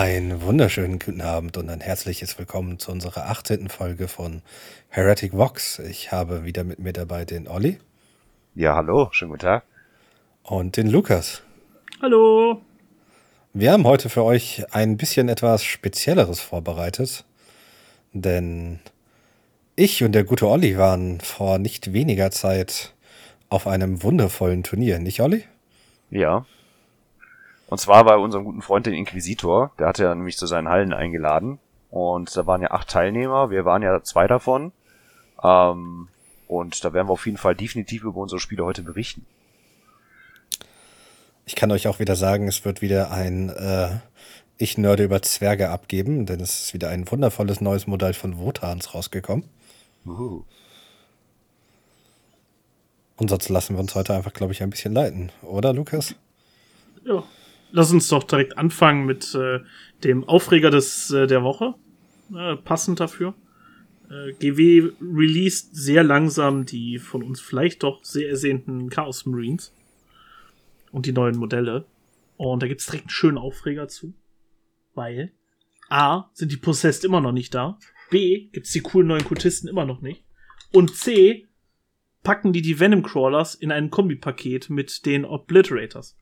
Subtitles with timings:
[0.00, 3.68] Einen wunderschönen guten Abend und ein herzliches Willkommen zu unserer 18.
[3.68, 4.42] Folge von
[4.90, 5.80] Heretic Vox.
[5.80, 7.80] Ich habe wieder mit mir dabei den Olli.
[8.54, 9.64] Ja, hallo, schönen guten Tag.
[10.44, 11.42] Und den Lukas.
[12.00, 12.62] Hallo.
[13.52, 17.24] Wir haben heute für euch ein bisschen etwas Spezielleres vorbereitet,
[18.12, 18.78] denn
[19.74, 22.94] ich und der gute Olli waren vor nicht weniger Zeit
[23.48, 25.42] auf einem wundervollen Turnier, nicht Olli?
[26.12, 26.46] Ja,
[27.68, 29.72] und zwar bei unserem guten Freund, den Inquisitor.
[29.78, 31.58] Der hatte ja nämlich zu seinen Hallen eingeladen.
[31.90, 33.50] Und da waren ja acht Teilnehmer.
[33.50, 34.72] Wir waren ja zwei davon.
[35.42, 36.08] Ähm,
[36.46, 39.26] und da werden wir auf jeden Fall definitiv über unsere Spiele heute berichten.
[41.44, 44.00] Ich kann euch auch wieder sagen, es wird wieder ein äh,
[44.56, 48.94] Ich Nörde über Zwerge abgeben, denn es ist wieder ein wundervolles neues Modell von Wotans
[48.94, 49.44] rausgekommen.
[50.06, 50.42] Uh.
[53.16, 56.14] Und sonst lassen wir uns heute einfach, glaube ich, ein bisschen leiten, oder Lukas?
[57.04, 57.24] Ja,
[57.70, 59.60] lass uns doch direkt anfangen mit äh,
[60.04, 61.74] dem Aufreger des, äh, der Woche.
[62.34, 63.34] Äh, passend dafür.
[64.10, 69.72] Äh, GW released sehr langsam die von uns vielleicht doch sehr ersehnten Chaos Marines
[70.92, 71.86] und die neuen Modelle.
[72.36, 74.14] Und da gibt's direkt einen schönen Aufreger zu.
[74.94, 75.32] Weil
[75.88, 77.78] A, sind die Possessed immer noch nicht da.
[78.10, 80.24] B, gibt's die coolen neuen Kultisten immer noch nicht.
[80.72, 81.46] Und C,
[82.22, 86.16] packen die die Venom Crawlers in ein Kombipaket mit den Obliterators.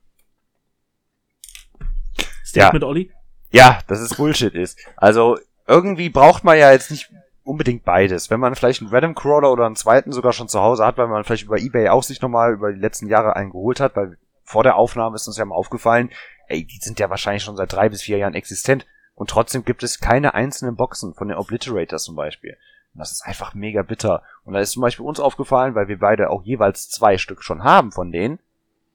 [2.61, 2.89] Statement, ja.
[2.89, 3.12] Olli?
[3.51, 4.79] Ja, dass es Bullshit ist.
[4.97, 7.11] Also irgendwie braucht man ja jetzt nicht
[7.45, 8.31] unbedingt beides.
[8.31, 11.07] Wenn man vielleicht einen Random Crawler oder einen zweiten sogar schon zu Hause hat, weil
[11.07, 14.19] man vielleicht über Ebay auch sich nochmal über die letzten Jahre einen geholt hat, weil
[14.45, 16.11] vor der Aufnahme ist uns ja mal aufgefallen,
[16.48, 19.83] ey, die sind ja wahrscheinlich schon seit drei bis vier Jahren existent und trotzdem gibt
[19.83, 22.57] es keine einzelnen Boxen von den Obliterators zum Beispiel.
[22.95, 24.23] Und das ist einfach mega bitter.
[24.45, 27.64] Und da ist zum Beispiel uns aufgefallen, weil wir beide auch jeweils zwei Stück schon
[27.64, 28.39] haben von denen.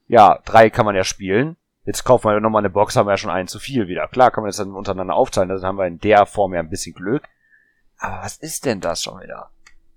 [0.08, 1.56] Ja, drei kann man ja spielen.
[1.84, 4.06] Jetzt kaufen wir nochmal eine Box, haben wir ja schon einen zu viel wieder.
[4.08, 6.70] Klar kann man das dann untereinander aufteilen, dann haben wir in der Form ja ein
[6.70, 7.24] bisschen Glück.
[7.98, 9.50] Aber was ist denn das schon wieder?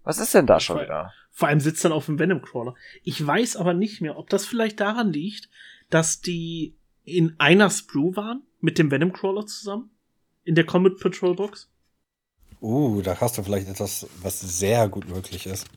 [0.04, 1.14] Was ist denn das schon vor, wieder?
[1.32, 2.76] Vor allem sitzt dann auf dem Venom Crawler.
[3.04, 5.50] Ich weiß aber nicht mehr, ob das vielleicht daran liegt,
[5.90, 9.92] dass die in einer Sprue waren mit dem Venom Crawler zusammen
[10.44, 11.70] in der Comet Patrol Box.
[12.62, 15.68] Uh, da hast du vielleicht etwas, was sehr gut möglich ist.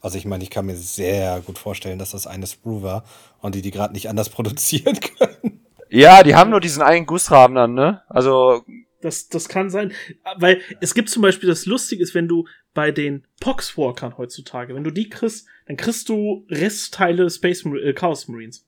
[0.00, 3.04] Also ich meine, ich kann mir sehr gut vorstellen, dass das eine Sprue war
[3.40, 5.60] und die die gerade nicht anders produzieren können.
[5.90, 8.02] Ja, die haben nur diesen einen Gussrahmen dann, ne?
[8.08, 8.64] Also
[9.00, 9.92] das, das kann sein,
[10.36, 14.84] weil es gibt zum Beispiel das Lustige ist, wenn du bei den Poxwalkern heutzutage, wenn
[14.84, 18.66] du die kriegst, dann kriegst du Restteile Space äh, Chaos Marines.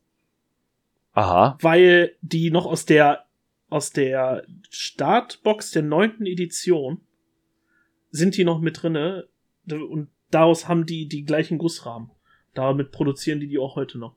[1.13, 1.59] Aha.
[1.61, 3.25] Weil die noch aus der
[3.69, 7.01] aus der Startbox der neunten Edition
[8.11, 9.29] sind die noch mit drinne
[9.69, 12.11] und daraus haben die die gleichen Gussrahmen.
[12.55, 14.17] Damit produzieren die die auch heute noch.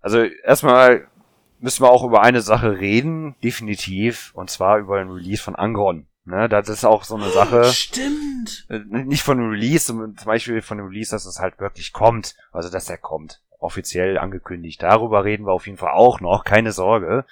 [0.00, 1.08] Also erstmal
[1.60, 6.08] müssen wir auch über eine Sache reden, definitiv, und zwar über den Release von Angron.
[6.24, 7.64] Ne, das ist auch so eine Sache.
[7.64, 8.66] Stimmt.
[8.68, 12.36] Äh, nicht von dem Release, zum Beispiel von dem Release, dass es halt wirklich kommt.
[12.52, 13.42] Also, dass er kommt.
[13.58, 14.82] Offiziell angekündigt.
[14.82, 17.24] Darüber reden wir auf jeden Fall auch noch, keine Sorge.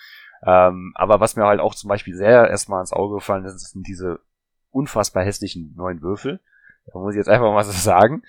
[0.45, 3.87] Ähm, aber was mir halt auch zum Beispiel sehr erstmal ins Auge gefallen ist, sind
[3.87, 4.21] diese
[4.71, 6.41] unfassbar hässlichen neuen Würfel.
[6.87, 8.23] Da muss ich jetzt einfach mal so sagen.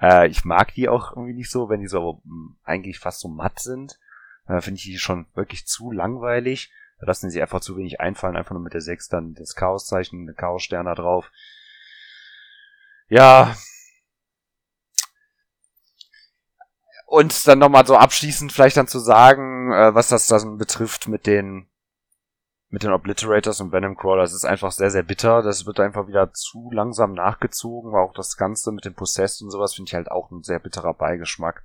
[0.00, 3.28] Äh, ich mag die auch irgendwie nicht so, wenn die so hm, eigentlich fast so
[3.28, 3.98] matt sind.
[4.46, 6.72] Äh, Finde ich die schon wirklich zu langweilig.
[7.00, 10.26] Da lassen sie einfach zu wenig einfallen, einfach nur mit der 6 dann das Chaoszeichen,
[10.26, 11.30] der Chaos-Stern da drauf.
[13.08, 13.54] Ja.
[17.06, 21.26] Und dann nochmal so abschließend vielleicht dann zu sagen, äh, was das dann betrifft mit
[21.26, 21.68] den
[22.70, 25.42] mit den Obliterators und Venom Crawlers ist einfach sehr, sehr bitter.
[25.42, 27.94] Das wird einfach wieder zu langsam nachgezogen.
[27.94, 30.92] Auch das Ganze mit dem Possessed und sowas finde ich halt auch ein sehr bitterer
[30.92, 31.62] Beigeschmack.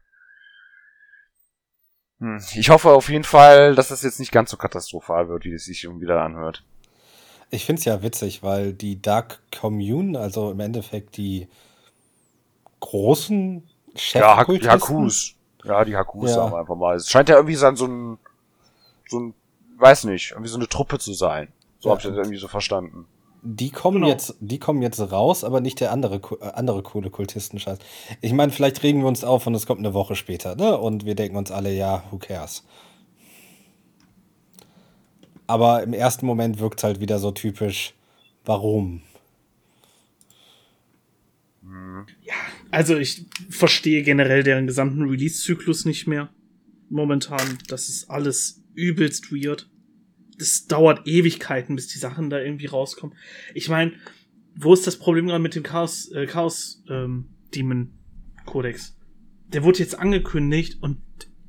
[2.19, 2.41] Hm.
[2.55, 5.65] Ich hoffe auf jeden Fall, dass das jetzt nicht ganz so katastrophal wird, wie es
[5.65, 6.63] sich irgendwie wieder anhört.
[7.49, 11.49] Ich finde es ja witzig, weil die Dark Commune, also im Endeffekt die
[12.79, 13.69] großen
[14.13, 15.35] Ja, die Hakus.
[15.65, 16.35] Ja, die Hakus ja.
[16.35, 16.95] sagen wir einfach mal.
[16.95, 18.17] Es scheint ja irgendwie so ein,
[19.07, 19.33] so ein
[19.77, 21.49] weiß nicht, irgendwie so eine Truppe zu sein.
[21.79, 23.05] So ja, habe ich das irgendwie so verstanden.
[23.45, 24.07] Die kommen genau.
[24.07, 27.77] jetzt, die kommen jetzt raus, aber nicht der andere, äh, andere coole Kultistenscheiß.
[28.21, 30.77] Ich meine, vielleicht regen wir uns auf und es kommt eine Woche später, ne?
[30.77, 32.63] Und wir denken uns alle, ja, who cares?
[35.45, 37.93] Aber im ersten Moment wirkt es halt wieder so typisch,
[38.45, 39.01] warum?
[42.21, 42.33] Ja,
[42.71, 46.29] also ich verstehe generell deren gesamten Release-Zyklus nicht mehr.
[46.89, 49.67] Momentan, das ist alles übelst weird
[50.37, 53.15] das dauert Ewigkeiten, bis die Sachen da irgendwie rauskommen.
[53.53, 53.93] Ich meine,
[54.55, 57.93] wo ist das Problem gerade mit dem Chaos, äh, Chaos ähm, Demon
[58.45, 58.95] Codex?
[59.47, 60.99] Der wurde jetzt angekündigt und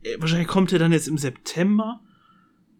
[0.02, 2.00] äh, wahrscheinlich kommt er dann jetzt im September.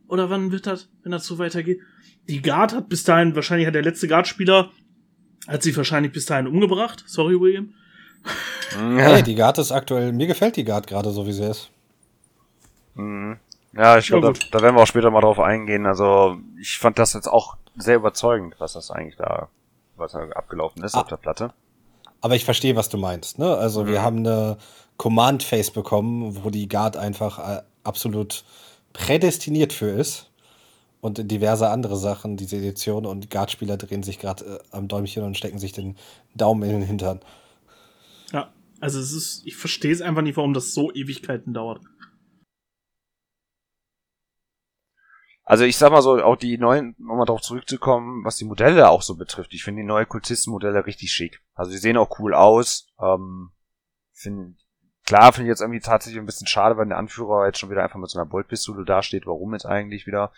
[0.07, 1.81] Oder wann wird das, wenn das so weitergeht?
[2.29, 4.71] Die Guard hat bis dahin, wahrscheinlich hat der letzte Guard-Spieler,
[5.47, 7.05] hat sich wahrscheinlich bis dahin umgebracht.
[7.07, 7.75] Sorry, William.
[8.71, 11.71] Hey, die Guard ist aktuell, mir gefällt die Guard gerade so, wie sie ist.
[12.95, 13.39] Mhm.
[13.77, 15.87] Ja, ich glaube, da, da werden wir auch später mal drauf eingehen.
[15.87, 19.49] Also, ich fand das jetzt auch sehr überzeugend, was das eigentlich da,
[19.97, 21.01] was da abgelaufen ist ah.
[21.01, 21.53] auf der Platte.
[22.21, 23.39] Aber ich verstehe, was du meinst.
[23.39, 23.57] Ne?
[23.57, 23.89] Also, mhm.
[23.89, 24.59] wir haben eine
[24.97, 28.45] Command-Phase bekommen, wo die Guard einfach äh, absolut
[28.93, 30.31] prädestiniert für ist.
[31.01, 35.37] Und diverse andere Sachen, diese Edition und Guard-Spieler drehen sich gerade äh, am Däumchen und
[35.37, 35.97] stecken sich den
[36.35, 37.21] Daumen in den Hintern.
[38.33, 38.51] Ja,
[38.81, 41.83] also es ist, ich verstehe es einfach nicht, warum das so Ewigkeiten dauert.
[45.45, 48.89] Also ich sag mal so, auch die neuen, um mal darauf zurückzukommen, was die Modelle
[48.89, 49.53] auch so betrifft.
[49.53, 51.43] Ich finde die neuen Kultistenmodelle richtig schick.
[51.55, 52.89] Also die sehen auch cool aus.
[52.99, 53.51] Ähm,
[54.13, 54.57] find,
[55.05, 57.83] klar finde ich jetzt irgendwie tatsächlich ein bisschen schade, weil der Anführer jetzt schon wieder
[57.83, 59.27] einfach mit so einer Boltpistole dasteht.
[59.27, 60.33] Warum jetzt eigentlich wieder?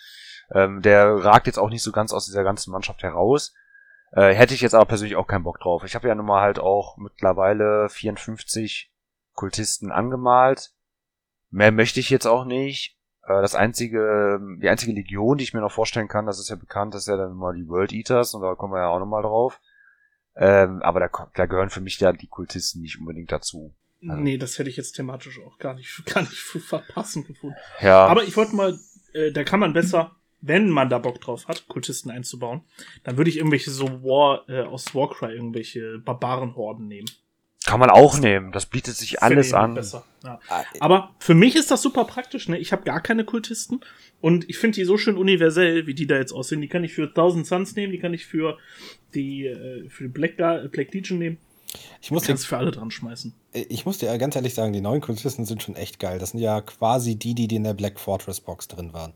[0.51, 3.55] Ähm, der ragt jetzt auch nicht so ganz aus dieser ganzen Mannschaft heraus.
[4.11, 5.85] Äh, hätte ich jetzt aber persönlich auch keinen Bock drauf.
[5.85, 8.93] Ich habe ja nun mal halt auch mittlerweile 54
[9.35, 10.73] Kultisten angemalt.
[11.51, 12.96] Mehr möchte ich jetzt auch nicht.
[13.27, 16.57] Äh, das einzige, die einzige Legion, die ich mir noch vorstellen kann, das ist ja
[16.57, 19.01] bekannt, das ist ja dann mal die World Eaters und da kommen wir ja auch
[19.01, 19.61] nochmal drauf.
[20.37, 23.75] Ähm, aber da, da gehören für mich ja die Kultisten nicht unbedingt dazu.
[24.03, 24.21] Also.
[24.21, 27.57] Nee, das hätte ich jetzt thematisch auch gar nicht, gar nicht verpassen gefunden.
[27.81, 28.07] Ja.
[28.07, 28.79] Aber ich wollte mal,
[29.15, 32.63] äh, da kann man besser, wenn man da Bock drauf hat, Kultisten einzubauen,
[33.03, 37.09] dann würde ich irgendwelche so War, äh, aus Warcry irgendwelche Barbarenhorden nehmen.
[37.67, 38.53] Kann man auch nehmen.
[38.53, 39.75] Das bietet sich alles an.
[39.75, 40.05] Besser.
[40.25, 40.41] Ja.
[40.49, 42.49] Ah, Aber für mich ist das super praktisch.
[42.49, 42.59] Ne?
[42.59, 43.81] Ich habe gar keine Kultisten
[44.21, 46.61] und ich finde die so schön universell, wie die da jetzt aussehen.
[46.61, 48.57] Die kann ich für Thousand Suns nehmen, die kann ich für
[49.15, 51.39] die äh, für Black, Black Legion nehmen.
[52.01, 53.35] Ich muss dir, für alle dran schmeißen.
[53.53, 56.19] Ich muss dir ganz ehrlich sagen, die neuen Kultisten sind schon echt geil.
[56.19, 59.13] Das sind ja quasi die, die in der Black Fortress Box drin waren.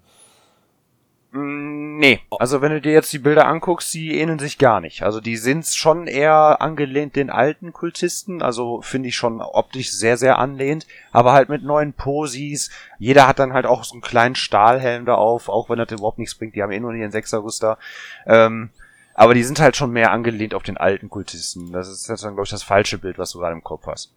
[1.33, 5.03] Mm, nee, also wenn du dir jetzt die Bilder anguckst, die ähneln sich gar nicht.
[5.03, 10.17] Also die sind schon eher angelehnt den alten Kultisten, also finde ich schon optisch sehr,
[10.17, 12.71] sehr anlehnt, aber halt mit neuen Posis.
[12.99, 16.19] Jeder hat dann halt auch so einen kleinen Stahlhelm da auf, auch wenn das überhaupt
[16.19, 17.79] nichts bringt, die haben eh nur ihren Sechserrüster.
[18.27, 18.71] Ähm,
[19.15, 21.73] aber die sind halt schon mehr angelehnt auf den alten Kultisten.
[21.73, 24.13] Das ist jetzt dann, glaube ich, das falsche Bild, was du gerade im Kopf hast.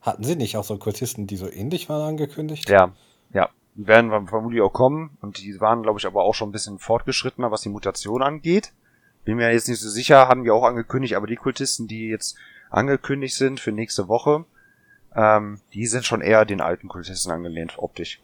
[0.00, 2.68] Hatten sie nicht auch so Kultisten, die so ähnlich waren, angekündigt?
[2.68, 2.92] Ja,
[3.34, 3.50] ja.
[3.78, 6.80] Die werden vermutlich auch kommen und die waren, glaube ich, aber auch schon ein bisschen
[6.80, 8.72] fortgeschrittener, was die Mutation angeht.
[9.24, 12.36] Bin mir jetzt nicht so sicher, haben wir auch angekündigt, aber die Kultisten, die jetzt
[12.70, 14.44] angekündigt sind für nächste Woche,
[15.14, 18.20] ähm, die sind schon eher den alten Kultisten angelehnt, optisch.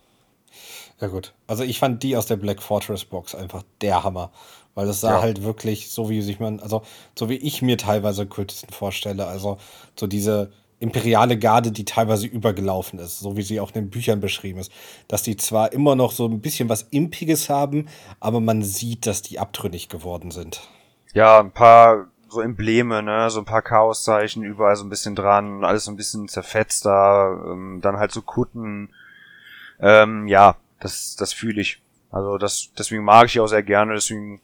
[1.01, 1.35] Ja gut.
[1.47, 4.33] Also ich fand die aus der Black Fortress Box einfach der Hammer.
[4.75, 5.23] Weil das sah ja.
[5.23, 6.83] halt wirklich so, wie sich man, also
[7.17, 9.27] so wie ich mir teilweise Kultisten vorstelle.
[9.27, 9.59] Also
[9.95, 14.21] so diese imperiale Garde, die teilweise übergelaufen ist, so wie sie auch in den Büchern
[14.21, 14.73] beschrieben ist.
[15.09, 17.89] Dass die zwar immer noch so ein bisschen was Impiges haben,
[18.21, 20.69] aber man sieht, dass die abtrünnig geworden sind.
[21.13, 25.65] Ja, ein paar so Embleme, ne, so ein paar Chaoszeichen überall so ein bisschen dran,
[25.65, 28.91] alles so ein bisschen zerfetzter, ähm, dann halt so Kutten.
[29.81, 31.81] Ähm, ja, das, das fühle ich.
[32.11, 34.41] Also das, deswegen mag ich auch sehr gerne, deswegen,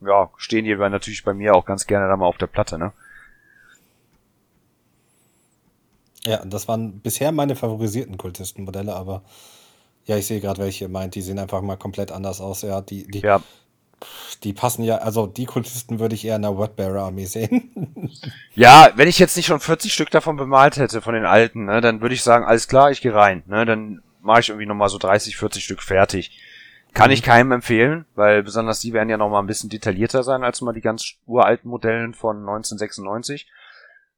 [0.00, 2.92] ja, stehen die natürlich bei mir auch ganz gerne da mal auf der Platte, ne.
[6.24, 9.22] Ja, das waren bisher meine favorisierten Kultistenmodelle, aber
[10.04, 11.14] ja, ich sehe gerade, welche ihr meint.
[11.14, 12.62] Die sehen einfach mal komplett anders aus.
[12.62, 13.42] Ja, die, die, ja.
[14.42, 18.10] die passen ja, also die Kultisten würde ich eher in der Wordbearer-Armee sehen.
[18.54, 21.80] ja, wenn ich jetzt nicht schon 40 Stück davon bemalt hätte, von den alten, ne,
[21.80, 23.42] dann würde ich sagen, alles klar, ich gehe rein.
[23.46, 26.38] Ne, dann mache ich irgendwie nochmal so 30, 40 Stück fertig.
[26.92, 27.14] Kann mhm.
[27.14, 30.72] ich keinem empfehlen, weil besonders die werden ja nochmal ein bisschen detaillierter sein als mal
[30.72, 33.48] die ganz uralten Modellen von 1996.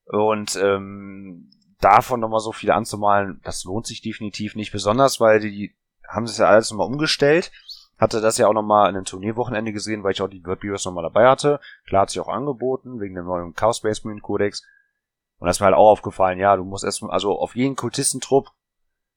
[0.06, 1.50] Und ähm,
[1.84, 5.74] davon nochmal so viele anzumalen, das lohnt sich definitiv nicht, besonders weil die
[6.08, 7.50] haben sich ja alles nochmal umgestellt.
[7.98, 10.84] Hatte das ja auch nochmal in einem Turnierwochenende gesehen, weil ich auch die World Beers
[10.84, 11.60] nochmal dabei hatte.
[11.86, 14.64] Klar hat sich auch angeboten, wegen dem neuen Chaos Space Marine Codex.
[15.38, 18.50] Und das ist mir halt auch aufgefallen, ja, du musst erstmal, also auf jeden Kultistentrupp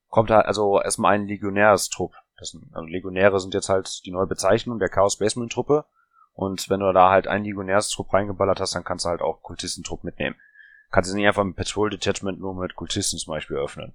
[0.10, 2.14] kommt halt also erstmal ein Legionärstrupp.
[2.38, 5.86] Das, also Legionäre sind jetzt halt die neue Bezeichnung der Chaos Space Marine Truppe.
[6.34, 10.04] Und wenn du da halt einen Legionärstrupp reingeballert hast, dann kannst du halt auch Kultistentrupp
[10.04, 10.36] mitnehmen.
[10.92, 13.94] Kannst du nicht einfach ein Patrol Detachment nur mit Kultisten zum Beispiel öffnen.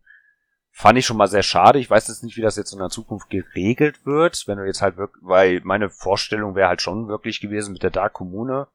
[0.73, 1.79] Fand ich schon mal sehr schade.
[1.79, 4.83] Ich weiß jetzt nicht, wie das jetzt in der Zukunft geregelt wird, wenn du jetzt
[4.83, 8.69] halt wirklich, weil meine Vorstellung wäre halt schon wirklich gewesen mit der Dark Kommune.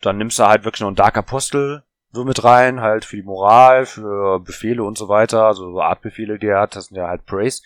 [0.00, 3.22] Dann nimmst du halt wirklich noch einen Dark Apostel so mit rein, halt für die
[3.22, 7.06] Moral, für Befehle und so weiter, also so Artbefehle, die er hat, das sind ja
[7.06, 7.62] halt Praise.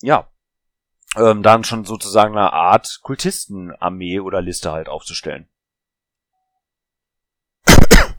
[0.00, 0.28] Ja.
[1.16, 5.48] Ähm, dann schon sozusagen eine Art Kultistenarmee oder Liste halt aufzustellen.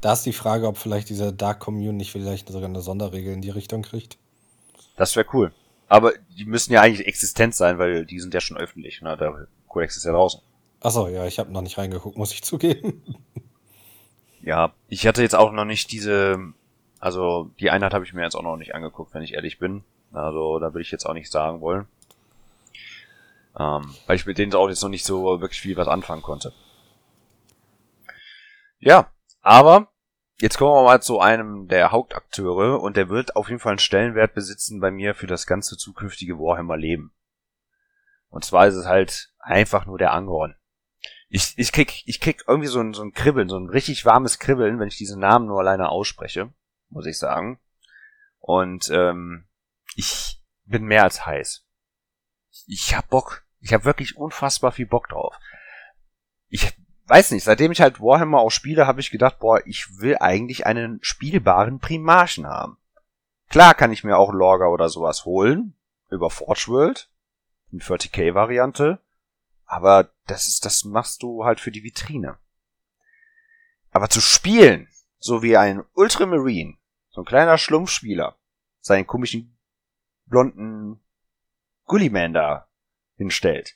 [0.01, 3.41] Da ist die Frage, ob vielleicht diese Dark Commune nicht vielleicht sogar eine Sonderregel in
[3.41, 4.17] die Richtung kriegt.
[4.97, 5.53] Das wäre cool.
[5.87, 9.01] Aber die müssen ja eigentlich existent sein, weil die sind ja schon öffentlich.
[9.01, 9.15] Ne?
[9.17, 10.41] Der Codex ist ja draußen.
[10.79, 13.03] Achso, ja, ich habe noch nicht reingeguckt, muss ich zugeben.
[14.43, 16.39] Ja, ich hatte jetzt auch noch nicht diese,
[16.99, 19.83] also die Einheit habe ich mir jetzt auch noch nicht angeguckt, wenn ich ehrlich bin.
[20.11, 21.87] Also da will ich jetzt auch nicht sagen wollen.
[23.59, 26.53] Ähm, weil ich mit denen auch jetzt noch nicht so wirklich viel was anfangen konnte.
[28.79, 29.11] Ja,
[29.43, 29.90] aber
[30.37, 33.79] jetzt kommen wir mal zu einem der Hauptakteure und der wird auf jeden Fall einen
[33.79, 37.13] Stellenwert besitzen bei mir für das ganze zukünftige Warhammer-Leben.
[38.29, 40.55] Und zwar ist es halt einfach nur der Angron.
[41.27, 44.39] Ich, ich krieg, ich krieg irgendwie so ein, so ein Kribbeln, so ein richtig warmes
[44.39, 46.53] Kribbeln, wenn ich diesen Namen nur alleine ausspreche,
[46.89, 47.59] muss ich sagen.
[48.39, 49.47] Und ähm,
[49.95, 51.65] ich bin mehr als heiß.
[52.67, 53.45] Ich hab Bock.
[53.59, 55.35] Ich hab wirklich unfassbar viel Bock drauf.
[56.47, 56.73] Ich
[57.11, 60.65] weiß nicht, seitdem ich halt Warhammer auch spiele, habe ich gedacht, boah, ich will eigentlich
[60.65, 62.77] einen spielbaren Primarchen haben.
[63.49, 65.75] Klar kann ich mir auch Lorger oder sowas holen,
[66.09, 67.09] über Forge World,
[67.69, 69.01] eine 40k-Variante,
[69.65, 72.37] aber das ist, das machst du halt für die Vitrine.
[73.91, 74.87] Aber zu spielen,
[75.19, 76.77] so wie ein Ultramarine,
[77.09, 78.37] so ein kleiner Schlumpfspieler,
[78.79, 79.57] seinen komischen
[80.27, 81.03] blonden
[81.83, 82.69] Gulliman da
[83.17, 83.75] hinstellt,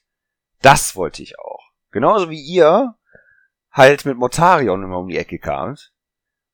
[0.62, 1.74] das wollte ich auch.
[1.92, 2.96] Genauso wie ihr
[3.76, 5.76] halt mit Motarion immer um die Ecke kam.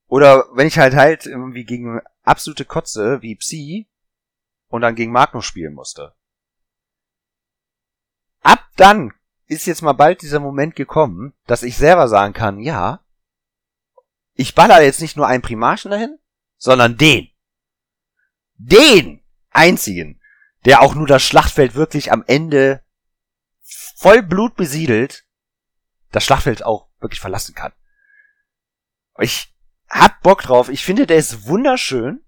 [0.07, 3.87] Oder wenn ich halt halt irgendwie gegen absolute Kotze wie Psi
[4.67, 6.15] und dann gegen Magnus spielen musste.
[8.41, 9.13] Ab dann
[9.45, 13.05] ist jetzt mal bald dieser Moment gekommen, dass ich selber sagen kann, ja,
[14.33, 16.17] ich baller jetzt nicht nur einen Primarchen dahin,
[16.57, 17.29] sondern den.
[18.55, 20.19] Den einzigen,
[20.65, 22.83] der auch nur das Schlachtfeld wirklich am Ende
[23.95, 25.25] voll Blut besiedelt,
[26.11, 27.73] das Schlachtfeld auch wirklich verlassen kann.
[29.19, 29.53] Ich
[29.89, 30.69] hab Bock drauf.
[30.69, 32.23] Ich finde, der ist wunderschön.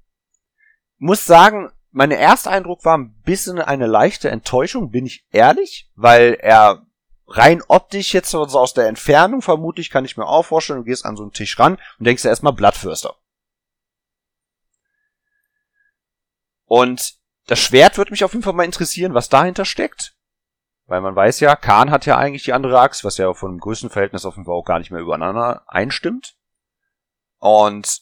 [0.97, 6.33] Muss sagen, mein erster Eindruck war ein bisschen eine leichte Enttäuschung, bin ich ehrlich, weil
[6.33, 6.85] er
[7.27, 11.05] rein optisch jetzt also aus der Entfernung vermutlich kann ich mir auch vorstellen, du gehst
[11.05, 13.15] an so einen Tisch ran und denkst dir erstmal Blattfürster.
[16.65, 17.15] Und
[17.45, 20.15] das Schwert würde mich auf jeden Fall mal interessieren, was dahinter steckt.
[20.85, 23.59] Weil man weiß ja, Khan hat ja eigentlich die andere Axt, was ja von dem
[23.59, 26.35] Größenverhältnis Fall auch gar nicht mehr übereinander einstimmt.
[27.39, 28.01] Und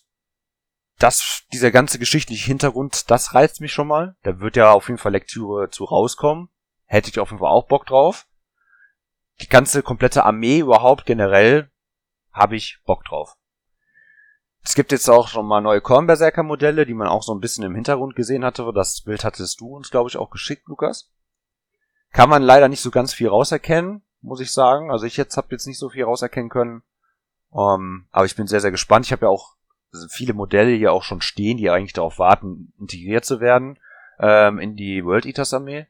[0.97, 4.15] das, dieser ganze geschichtliche Hintergrund, das reizt mich schon mal.
[4.23, 6.49] Da wird ja auf jeden Fall Lektüre zu rauskommen.
[6.85, 8.27] Hätte ich auf jeden Fall auch Bock drauf.
[9.41, 11.71] Die ganze komplette Armee überhaupt generell
[12.31, 13.35] habe ich Bock drauf.
[14.63, 17.73] Es gibt jetzt auch schon mal neue Kornberserker-Modelle, die man auch so ein bisschen im
[17.73, 18.71] Hintergrund gesehen hatte.
[18.73, 21.11] Das Bild hattest du uns, glaube ich, auch geschickt, Lukas.
[22.11, 24.91] Kann man leider nicht so ganz viel rauserkennen, muss ich sagen.
[24.91, 26.83] Also ich jetzt habe jetzt nicht so viel rauserkennen können.
[27.53, 29.05] Ähm, aber ich bin sehr, sehr gespannt.
[29.05, 29.55] Ich habe ja auch
[30.09, 33.77] viele Modelle hier auch schon stehen, die eigentlich darauf warten, integriert zu werden
[34.19, 35.87] ähm, in die World Eaters Armee.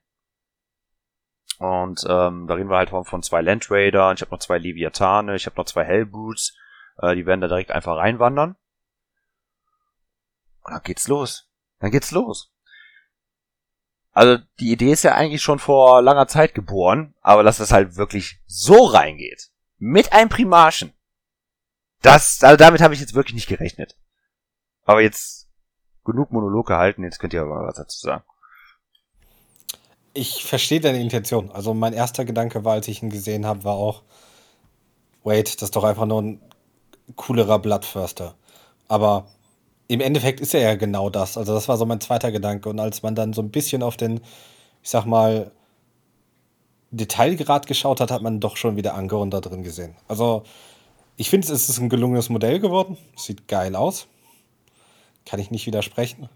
[1.60, 4.58] Und ähm, da reden wir halt von, von zwei Land Raider, ich habe noch zwei
[4.58, 6.58] Leviathane, ich habe noch zwei Hellbrutes,
[6.98, 8.56] äh, die werden da direkt einfach reinwandern.
[10.64, 11.48] Und dann geht's los.
[11.80, 12.52] Dann geht's los.
[14.12, 17.96] Also die Idee ist ja eigentlich schon vor langer Zeit geboren, aber dass das halt
[17.96, 20.94] wirklich so reingeht, mit einem Primarchen,
[22.02, 23.98] das, also damit habe ich jetzt wirklich nicht gerechnet.
[24.84, 25.48] Aber jetzt
[26.04, 28.24] genug Monolog gehalten, jetzt könnt ihr aber was dazu sagen.
[30.14, 31.52] Ich verstehe deine Intention.
[31.52, 34.04] Also mein erster Gedanke war, als ich ihn gesehen habe, war auch,
[35.24, 36.42] wait, das ist doch einfach nur ein
[37.16, 38.36] coolerer Bloodförster.
[38.88, 39.28] Aber
[39.92, 41.38] im Endeffekt ist er ja genau das.
[41.38, 42.70] Also das war so mein zweiter Gedanke.
[42.70, 44.22] Und als man dann so ein bisschen auf den,
[44.82, 45.52] ich sag mal,
[46.92, 49.98] Detailgrad geschaut hat, hat man doch schon wieder Angeron da drin gesehen.
[50.08, 50.44] Also
[51.18, 52.98] ich finde, es ist ein gelungenes Modell geworden.
[53.18, 54.08] Sieht geil aus.
[55.26, 56.30] Kann ich nicht widersprechen.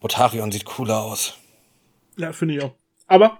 [0.00, 1.34] Botarion sieht cooler aus.
[2.16, 2.74] Ja, finde ich auch.
[3.06, 3.38] Aber,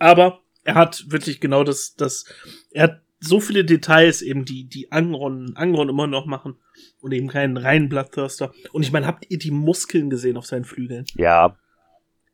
[0.00, 2.24] aber er hat wirklich genau das, das,
[2.72, 6.58] er hat so viele Details eben, die, die Angron, Angron immer noch machen
[7.00, 8.52] und eben keinen reinen Bloodthirster.
[8.72, 11.04] Und ich meine, habt ihr die Muskeln gesehen auf seinen Flügeln?
[11.14, 11.56] Ja.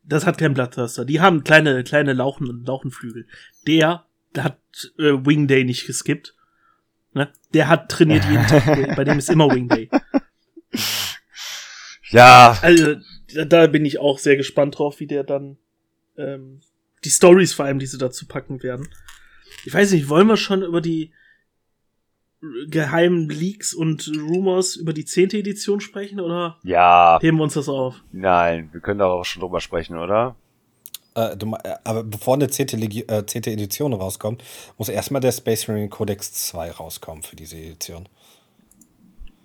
[0.03, 1.05] Das hat kein Bloodthirster.
[1.05, 3.27] Die haben kleine, kleine Lauchen, Lauchenflügel.
[3.67, 4.59] Der, der hat
[4.97, 6.35] äh, Wing Day nicht geskippt.
[7.13, 7.31] Ne?
[7.53, 8.65] Der hat trainiert jeden Tag.
[8.95, 9.89] Bei dem ist immer Wing Day.
[12.09, 12.57] Ja.
[12.61, 12.95] Also,
[13.47, 15.57] da bin ich auch sehr gespannt drauf, wie der dann
[16.17, 16.61] ähm,
[17.03, 18.87] die Stories vor allem, die sie dazu packen werden.
[19.65, 21.11] Ich weiß nicht, wollen wir schon über die
[22.69, 27.19] geheimen Leaks und Rumors über die zehnte Edition sprechen oder ja.
[27.21, 28.01] heben wir uns das auf?
[28.11, 30.35] Nein, wir können da auch schon drüber sprechen, oder?
[31.15, 34.43] Äh, du, äh, aber bevor eine zehnte, äh, Edition rauskommt,
[34.77, 38.09] muss erstmal der Space Marine Codex 2 rauskommen für diese Edition.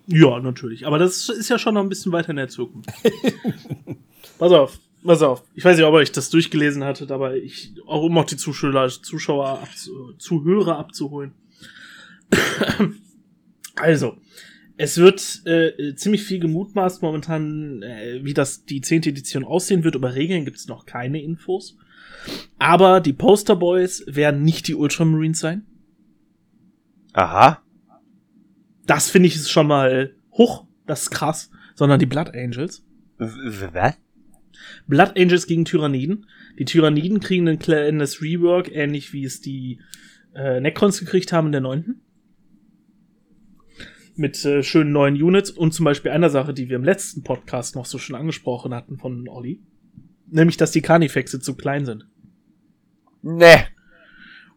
[0.07, 0.87] Ja, natürlich.
[0.87, 2.89] Aber das ist ja schon noch ein bisschen weiter in der Zukunft.
[4.39, 4.79] Pass auf.
[5.05, 8.17] pass auf, ich weiß nicht, ob ihr euch das durchgelesen hattet, aber ich, auch um
[8.17, 11.33] auch die Zuschauer, Zuschauer abzu, Zuhörer abzuholen.
[13.75, 14.17] also,
[14.77, 19.95] es wird äh, ziemlich viel gemutmaßt momentan, äh, wie das die zehnte Edition aussehen wird.
[19.95, 21.77] Über Regeln gibt es noch keine Infos.
[22.57, 25.65] Aber die Posterboys werden nicht die Ultramarines sein.
[27.13, 27.61] Aha.
[28.85, 32.83] Das finde ich ist schon mal hoch, das ist krass, sondern die Blood Angels.
[33.17, 33.97] Was?
[34.87, 36.25] Blood Angels gegen Tyranniden.
[36.57, 39.79] Die Tyranniden kriegen ein kleines Rework, ähnlich wie es die
[40.33, 42.01] äh, Necrons gekriegt haben in der neunten.
[44.19, 47.77] Mit äh, schönen neuen Units und zum Beispiel einer Sache, die wir im letzten Podcast
[47.77, 49.61] noch so schön angesprochen hatten von Olli.
[50.27, 52.05] Nämlich, dass die Carnifexe zu klein sind.
[53.21, 53.63] Nee.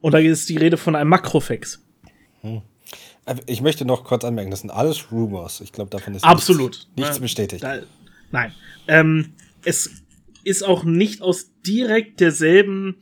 [0.01, 1.87] Und da ist die Rede von einem Makrofex.
[2.41, 2.63] Hm.
[3.47, 5.61] Ich möchte noch kurz anmerken, das sind alles Rumors.
[5.61, 6.73] Ich glaube, davon ist Absolut.
[6.73, 7.63] nichts, nichts bestätigt.
[7.63, 7.83] Da,
[8.33, 8.53] nein.
[8.89, 10.03] Ähm, es
[10.43, 12.97] ist auch nicht aus direkt derselben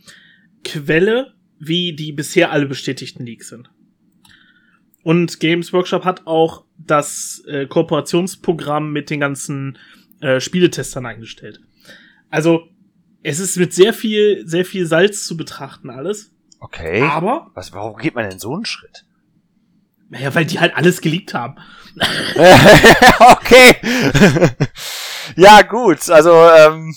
[0.62, 3.70] Quelle, wie die bisher alle bestätigten Leaks sind.
[5.02, 9.78] Und Games Workshop hat auch das äh, Kooperationsprogramm mit den ganzen
[10.20, 11.60] äh, Spieletestern eingestellt.
[12.28, 12.68] Also,
[13.22, 16.32] es ist mit sehr viel, sehr viel Salz zu betrachten alles.
[16.58, 17.02] Okay.
[17.02, 17.50] Aber.
[17.54, 19.04] Was, warum geht man denn so einen Schritt?
[20.10, 21.56] Naja, weil die halt alles geliebt haben.
[23.18, 23.76] okay.
[25.36, 26.10] ja, gut.
[26.10, 26.94] Also, ähm,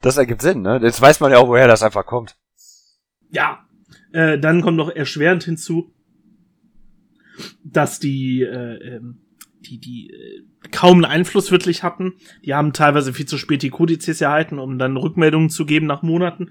[0.00, 0.78] das ergibt Sinn, ne?
[0.82, 2.36] Jetzt weiß man ja auch, woher das einfach kommt.
[3.30, 3.64] Ja.
[4.12, 5.92] Äh, dann kommt noch erschwerend hinzu,
[7.64, 9.18] dass die, äh, ähm,
[9.60, 12.14] die, die äh, kaum einen Einfluss wirklich hatten.
[12.44, 16.02] Die haben teilweise viel zu spät die Kodizes erhalten, um dann Rückmeldungen zu geben nach
[16.02, 16.50] Monaten.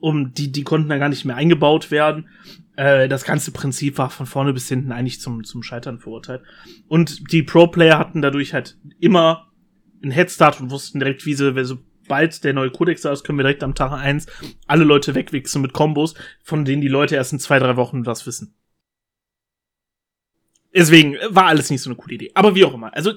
[0.00, 2.28] Um die, die konnten dann gar nicht mehr eingebaut werden.
[2.76, 6.42] Äh, das ganze Prinzip war von vorne bis hinten eigentlich zum, zum Scheitern verurteilt.
[6.86, 9.48] Und die Pro-Player hatten dadurch halt immer
[10.02, 13.42] einen Headstart und wussten direkt, wie sie, sobald der neue Codex da ist, können wir
[13.42, 14.26] direkt am Tag eins
[14.66, 18.26] alle Leute wegwichsen mit Kombos, von denen die Leute erst in zwei, drei Wochen was
[18.26, 18.54] wissen.
[20.74, 22.30] Deswegen war alles nicht so eine coole Idee.
[22.34, 22.94] Aber wie auch immer.
[22.94, 23.12] Also,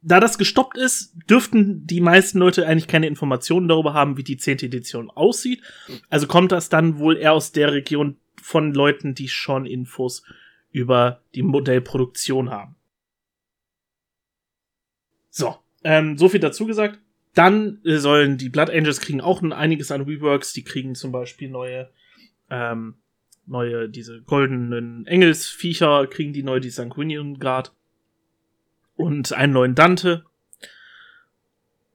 [0.00, 4.36] da das gestoppt ist, dürften die meisten Leute eigentlich keine Informationen darüber haben, wie die
[4.36, 5.62] zehnte Edition aussieht.
[6.08, 10.22] Also kommt das dann wohl eher aus der Region von Leuten, die schon Infos
[10.70, 12.76] über die Modellproduktion haben.
[15.30, 17.00] So, ähm, so viel dazu gesagt.
[17.34, 20.52] Dann äh, sollen die Blood Angels kriegen auch ein einiges an Reworks.
[20.52, 21.90] Die kriegen zum Beispiel neue
[22.50, 22.94] ähm,
[23.48, 27.72] neue, diese goldenen Engelsviecher kriegen die neu, die Sanguinian Guard.
[28.96, 30.24] Und einen neuen Dante.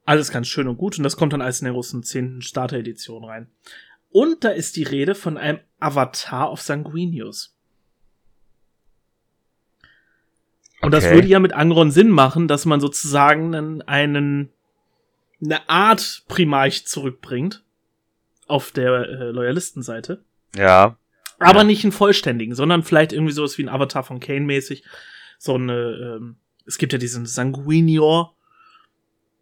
[0.06, 0.96] Alles ganz schön und gut.
[0.98, 2.42] Und das kommt dann als in der großen 10.
[2.42, 3.48] Starter-Edition rein.
[4.10, 7.54] Und da ist die Rede von einem Avatar of Sanguinius.
[10.80, 11.02] Und okay.
[11.02, 14.50] das würde ja mit Angron Sinn machen, dass man sozusagen einen, einen
[15.42, 17.62] eine Art Primarch zurückbringt
[18.46, 20.22] auf der äh, Loyalistenseite.
[20.54, 20.96] Ja.
[21.38, 21.64] Aber ja.
[21.64, 24.84] nicht einen vollständigen, sondern vielleicht irgendwie sowas wie ein Avatar von Kane mäßig.
[25.38, 28.36] So eine, ähm, es gibt ja diesen Sanguinior,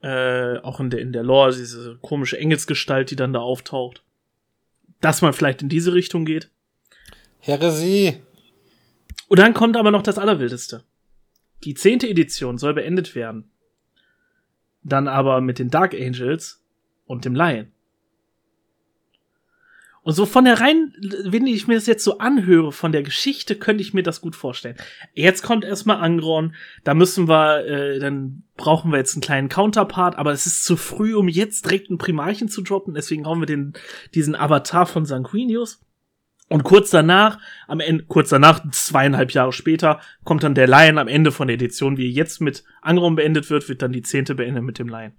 [0.03, 4.03] äh, auch in der, in der Lore, diese komische Engelsgestalt, die dann da auftaucht.
[5.01, 6.51] Dass man vielleicht in diese Richtung geht.
[7.39, 8.23] Heresie.
[9.29, 10.85] Und dann kommt aber noch das Allerwildeste.
[11.65, 13.51] Die zehnte Edition soll beendet werden.
[14.83, 16.63] Dann aber mit den Dark Angels
[17.07, 17.73] und dem Lion.
[20.05, 20.93] Und so von der rein,
[21.25, 24.35] wenn ich mir das jetzt so anhöre, von der Geschichte, könnte ich mir das gut
[24.35, 24.77] vorstellen.
[25.15, 30.19] Jetzt kommt erstmal Angron, da müssen wir, äh, dann brauchen wir jetzt einen kleinen Counterpart,
[30.19, 33.47] aber es ist zu früh, um jetzt direkt einen Primarchen zu droppen, deswegen haben wir
[33.47, 33.75] den,
[34.13, 35.81] diesen Avatar von Sanguinius.
[36.49, 41.09] Und kurz danach, am Ende, kurz danach, zweieinhalb Jahre später, kommt dann der Lion am
[41.09, 44.65] Ende von der Edition, wie jetzt mit Angron beendet wird, wird dann die zehnte beendet
[44.65, 45.13] mit dem Lion.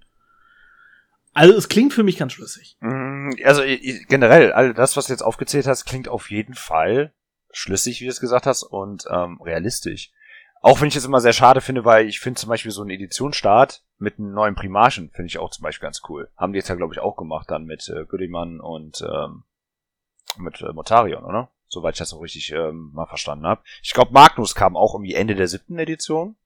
[1.34, 2.76] Also es klingt für mich ganz schlüssig.
[2.80, 3.62] Mm, also
[4.08, 7.12] generell, all das, was du jetzt aufgezählt hast, klingt auf jeden Fall
[7.50, 10.12] schlüssig, wie du es gesagt hast, und ähm, realistisch.
[10.62, 12.90] Auch wenn ich es immer sehr schade finde, weil ich finde zum Beispiel so einen
[12.90, 16.30] Editionsstart mit einem neuen Primarchen finde ich auch zum Beispiel ganz cool.
[16.36, 19.44] Haben die jetzt ja, glaube ich, auch gemacht dann mit äh, Goodiman und ähm,
[20.38, 21.50] mit äh, Motarion, oder?
[21.68, 23.62] Soweit ich das auch richtig ähm, mal verstanden habe.
[23.82, 26.36] Ich glaube, Magnus kam auch irgendwie Ende der siebten Edition.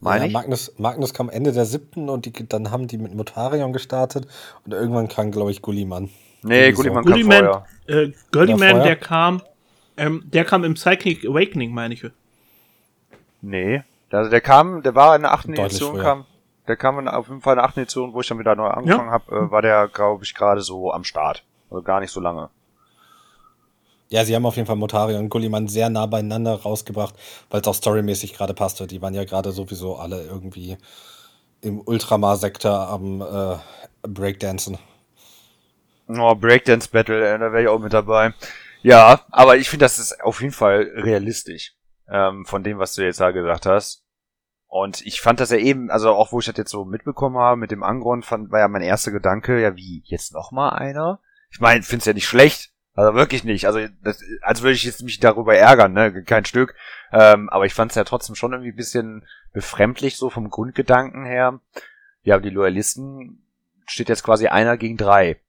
[0.00, 3.72] Meine ja, Magnus, Magnus kam Ende der siebten und die, dann haben die mit Motarion
[3.72, 4.26] gestartet
[4.64, 6.10] und irgendwann kam, glaube ich, Gulliman.
[6.42, 7.64] Nee, Gulliman kam Gulliman, vorher.
[7.86, 9.42] Äh, Gulliman, der kam,
[9.96, 12.06] ähm, der kam im Psychic Awakening, meine ich.
[13.40, 16.26] Nee, also der kam, der war in der achten Edition, kam,
[16.66, 18.68] der kam in, auf jeden Fall in der achten Edition, wo ich dann wieder neu
[18.68, 19.12] angefangen ja.
[19.12, 21.44] habe, äh, war der, glaube ich, gerade so am Start.
[21.70, 22.50] Also gar nicht so lange.
[24.10, 27.14] Ja, sie haben auf jeden Fall Motari und Gulliman sehr nah beieinander rausgebracht,
[27.50, 28.86] weil es auch storymäßig gerade passte.
[28.86, 30.78] Die waren ja gerade sowieso alle irgendwie
[31.60, 33.58] im Ultramar-Sektor am äh,
[34.02, 34.78] Breakdancen.
[36.08, 38.32] Oh, Breakdance Battle, äh, da wäre ich auch mit dabei.
[38.82, 41.74] Ja, aber ich finde, das ist auf jeden Fall realistisch.
[42.10, 44.04] Ähm, von dem, was du jetzt da gesagt hast.
[44.66, 47.56] Und ich fand das ja eben, also auch wo ich das jetzt so mitbekommen habe
[47.56, 51.20] mit dem Angron, fand, war ja mein erster Gedanke, ja wie, jetzt noch mal einer?
[51.50, 53.66] Ich meine, find's ja nicht schlecht, also wirklich nicht.
[53.66, 56.24] Also das, als würde ich jetzt mich darüber ärgern, ne?
[56.24, 56.74] Kein Stück.
[57.12, 61.24] Ähm, aber ich fand es ja trotzdem schon irgendwie ein bisschen befremdlich, so vom Grundgedanken
[61.24, 61.60] her.
[62.24, 63.46] Ja, die Loyalisten
[63.86, 65.40] steht jetzt quasi einer gegen drei.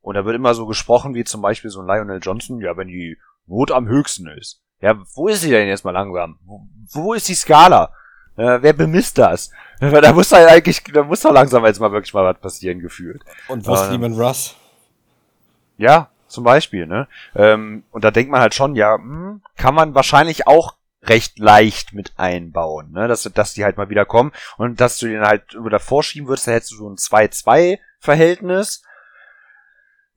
[0.00, 2.88] Und da wird immer so gesprochen, wie zum Beispiel so ein Lionel Johnson, ja, wenn
[2.88, 4.62] die Not am höchsten ist.
[4.80, 6.38] Ja, wo ist sie denn jetzt mal langsam?
[6.46, 7.92] Wo, wo ist die Skala?
[8.38, 9.50] Äh, wer bemisst das?
[9.80, 13.22] da muss halt eigentlich, da muss doch langsam jetzt mal wirklich mal was passieren, gefühlt.
[13.48, 14.56] Und wo ist Ähm, Lehman Russ?
[15.76, 17.08] Ja, zum Beispiel, ne?
[17.34, 21.92] Ähm, und da denkt man halt schon, ja, hm, kann man wahrscheinlich auch recht leicht
[21.92, 23.08] mit einbauen, ne?
[23.08, 26.28] Dass, dass die halt mal wieder kommen und dass du den halt über davor schieben
[26.28, 28.82] würdest, da hättest du so ein 2-2-Verhältnis.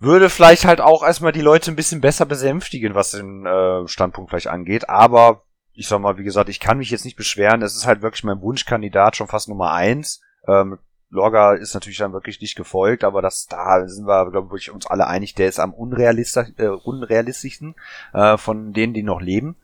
[0.01, 4.29] Würde vielleicht halt auch erstmal die Leute ein bisschen besser besänftigen, was den äh, Standpunkt
[4.29, 4.87] vielleicht angeht.
[4.87, 5.43] Aber
[5.73, 7.61] ich sag mal, wie gesagt, ich kann mich jetzt nicht beschweren.
[7.61, 10.21] Es ist halt wirklich mein Wunschkandidat, schon fast Nummer eins.
[10.47, 14.71] Ähm, Lorga ist natürlich dann wirklich nicht gefolgt, aber das da sind wir, glaube ich,
[14.71, 17.75] uns alle einig, der ist am unrealistisch, äh, unrealistischsten
[18.13, 19.55] äh, von denen, die noch leben.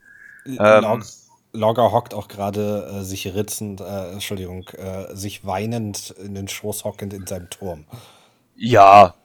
[0.46, 1.04] Ähm, Log
[1.56, 6.84] Logger hockt auch gerade äh, sich ritzend, äh, Entschuldigung, äh, sich weinend in den Schoß
[6.84, 7.86] hockend in seinem Turm.
[8.56, 9.16] Ja,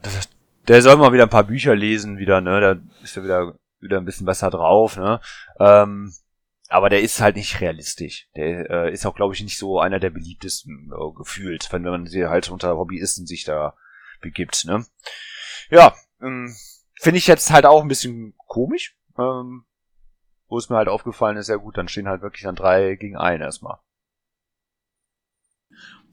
[0.68, 2.61] der soll mal wieder ein paar Bücher lesen, wieder, ne?
[2.61, 5.20] Da ist er wieder, wieder ein bisschen besser drauf, ne?
[5.59, 6.12] Ähm,
[6.70, 8.28] aber der ist halt nicht realistisch.
[8.37, 12.06] Der äh, ist auch, glaube ich, nicht so einer der beliebtesten äh, gefühlt, wenn man
[12.06, 13.76] sie halt unter Hobbyisten sich da
[14.20, 14.87] begibt, ne?
[15.70, 16.54] Ja, ähm,
[16.94, 18.96] finde ich jetzt halt auch ein bisschen komisch.
[19.18, 19.64] Ähm,
[20.48, 23.16] wo es mir halt aufgefallen ist, ja gut, dann stehen halt wirklich dann drei gegen
[23.16, 23.78] einen erstmal.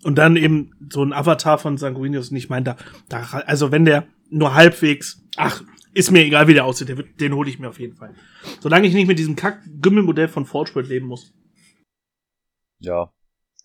[0.03, 2.29] Und dann eben so ein Avatar von Sanguinius.
[2.29, 2.77] Und ich meine, da,
[3.09, 5.63] da, also wenn der nur halbwegs, ach,
[5.97, 8.13] ist mir egal, wie der aussieht, der wird, den hole ich mir auf jeden Fall.
[8.59, 11.33] Solange ich nicht mit diesem Kack-Gümmelmodell von Forgeworld leben muss.
[12.79, 13.11] Ja,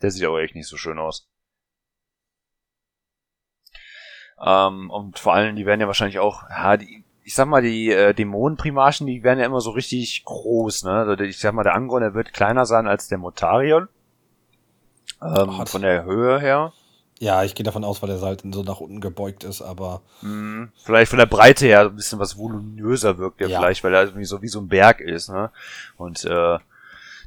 [0.00, 1.28] der sieht aber echt nicht so schön aus.
[4.44, 7.90] Ähm, und vor allem, die werden ja wahrscheinlich auch, ja, die, ich sag mal, die
[7.90, 10.92] äh, Dämonenprimarchen, die werden ja immer so richtig groß, ne?
[10.92, 13.88] Also ich sag mal, der Angron, der wird kleiner sein als der Motarion.
[15.20, 16.72] Ähm, von der Höhe her.
[17.22, 20.72] Ja, ich gehe davon aus, weil er halt so nach unten gebeugt ist, aber Hm,
[20.82, 23.60] vielleicht von der Breite her ein bisschen was voluminöser wirkt er Ja.
[23.60, 25.52] vielleicht, weil er irgendwie so wie so ein Berg ist, ne?
[25.96, 26.58] Und äh,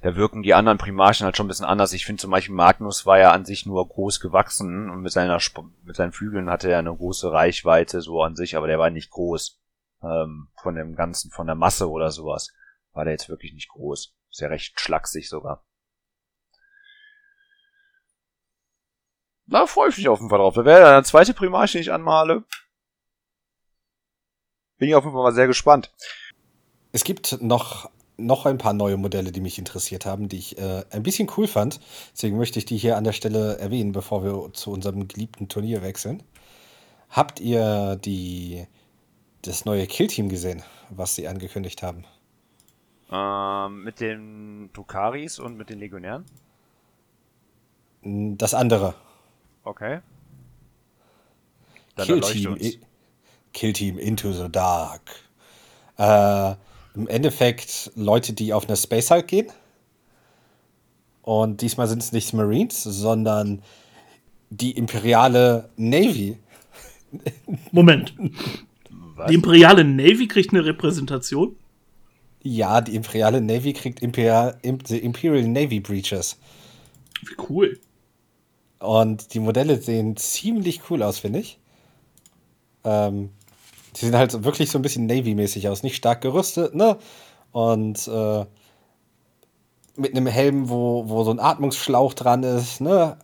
[0.01, 1.93] da wirken die anderen Primarchen halt schon ein bisschen anders.
[1.93, 5.37] Ich finde zum Beispiel Magnus war ja an sich nur groß gewachsen und mit seiner
[5.39, 8.89] Sp mit seinen Flügeln hatte er eine große Reichweite so an sich, aber der war
[8.89, 9.61] nicht groß.
[10.03, 12.51] Ähm, von dem Ganzen, von der Masse oder sowas.
[12.91, 14.13] War der jetzt wirklich nicht groß.
[14.29, 15.63] Ist ja recht schlaksig sogar.
[19.47, 20.55] Da freue ich mich auf jeden Fall drauf.
[20.55, 22.43] Da wäre der zweite Primarch, den ich anmale.
[24.77, 25.91] Bin ich auf jeden Fall mal sehr gespannt.
[26.91, 30.83] es gibt noch, noch ein paar neue Modelle, die mich interessiert haben, die ich äh,
[30.91, 31.79] ein bisschen cool fand.
[32.13, 35.81] Deswegen möchte ich die hier an der Stelle erwähnen, bevor wir zu unserem geliebten Turnier
[35.81, 36.23] wechseln.
[37.09, 38.65] Habt ihr die,
[39.43, 42.05] das neue Killteam gesehen, was sie angekündigt haben?
[43.11, 46.25] Ähm, mit den Drukaris und mit den Legionären.
[48.03, 48.95] Das andere.
[49.65, 49.99] Okay.
[51.95, 52.57] Dann Kill Team,
[53.53, 55.01] Kill Team Into the Dark.
[55.97, 56.51] Äh,
[56.93, 59.47] Im Endeffekt Leute, die auf eine Space Hulk gehen.
[61.23, 63.63] Und diesmal sind es nicht Marines, sondern
[64.51, 66.37] die imperiale Navy.
[67.71, 68.13] Moment.
[69.15, 69.29] Was?
[69.29, 71.55] Die imperiale Navy kriegt eine Repräsentation.
[72.43, 76.37] Ja, die imperiale Navy kriegt Imperial, Im, the Imperial Navy Breaches.
[77.23, 77.79] Wie cool.
[78.85, 81.59] Und die Modelle sehen ziemlich cool aus, finde ich.
[82.83, 83.31] Ähm,
[83.95, 85.83] die sehen halt wirklich so ein bisschen Navy-mäßig aus.
[85.83, 86.97] Nicht stark gerüstet, ne?
[87.51, 88.45] Und äh,
[89.95, 93.17] mit einem Helm, wo, wo so ein Atmungsschlauch dran ist, ne?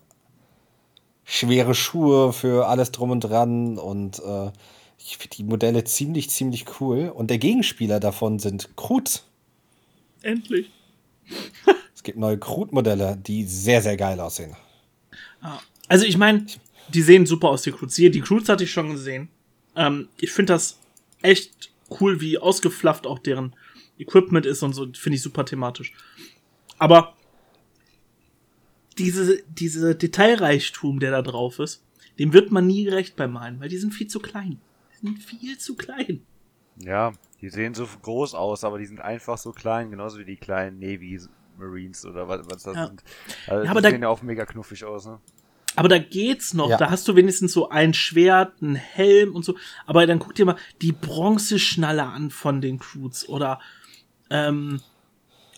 [1.24, 3.78] Schwere Schuhe für alles drum und dran.
[3.78, 4.52] Und äh,
[4.97, 7.10] ich finde die Modelle ziemlich, ziemlich cool.
[7.10, 9.24] Und der Gegenspieler davon sind Krut.
[10.21, 10.69] Endlich.
[11.93, 14.56] Es gibt neue Krut-Modelle, die sehr, sehr geil aussehen.
[15.88, 16.45] Also ich meine,
[16.89, 17.95] die sehen super aus, die Crews.
[17.95, 19.30] Hier, die Crews hatte ich schon gesehen.
[19.75, 20.80] Ähm, ich finde das
[21.21, 23.56] echt cool, wie ausgeflafft auch deren
[23.97, 24.88] Equipment ist und so.
[24.93, 25.93] Finde ich super thematisch.
[26.77, 27.15] Aber
[28.97, 31.84] diese, diese Detailreichtum, der da drauf ist,
[32.19, 34.60] dem wird man nie gerecht beim Malen, weil die sind viel zu klein.
[34.93, 36.21] Die sind viel zu klein.
[36.77, 40.38] Ja, die sehen so groß aus, aber die sind einfach so klein, genauso wie die
[40.38, 41.19] kleinen Navy
[41.62, 42.88] Marines oder was, was das Ja.
[42.88, 43.04] sind.
[43.47, 45.19] Also Ja, aber die da- sehen ja auch mega knuffig aus, ne?
[45.78, 46.69] Aber da geht's noch.
[46.69, 46.76] Ja.
[46.78, 49.56] Da hast du wenigstens so ein Schwert, einen Helm und so.
[49.86, 53.62] Aber dann guck dir mal die Bronzeschnalle an von den Crews oder
[54.30, 54.82] ähm,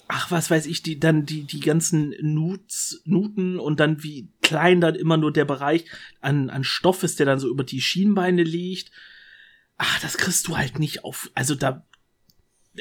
[0.07, 4.81] ach, was weiß ich, die dann die die ganzen Nuts, Nuten und dann wie klein
[4.81, 5.85] dann immer nur der Bereich
[6.21, 8.91] an an Stoff ist, der dann so über die Schienbeine liegt.
[9.77, 11.31] Ach, das kriegst du halt nicht auf.
[11.33, 11.87] Also da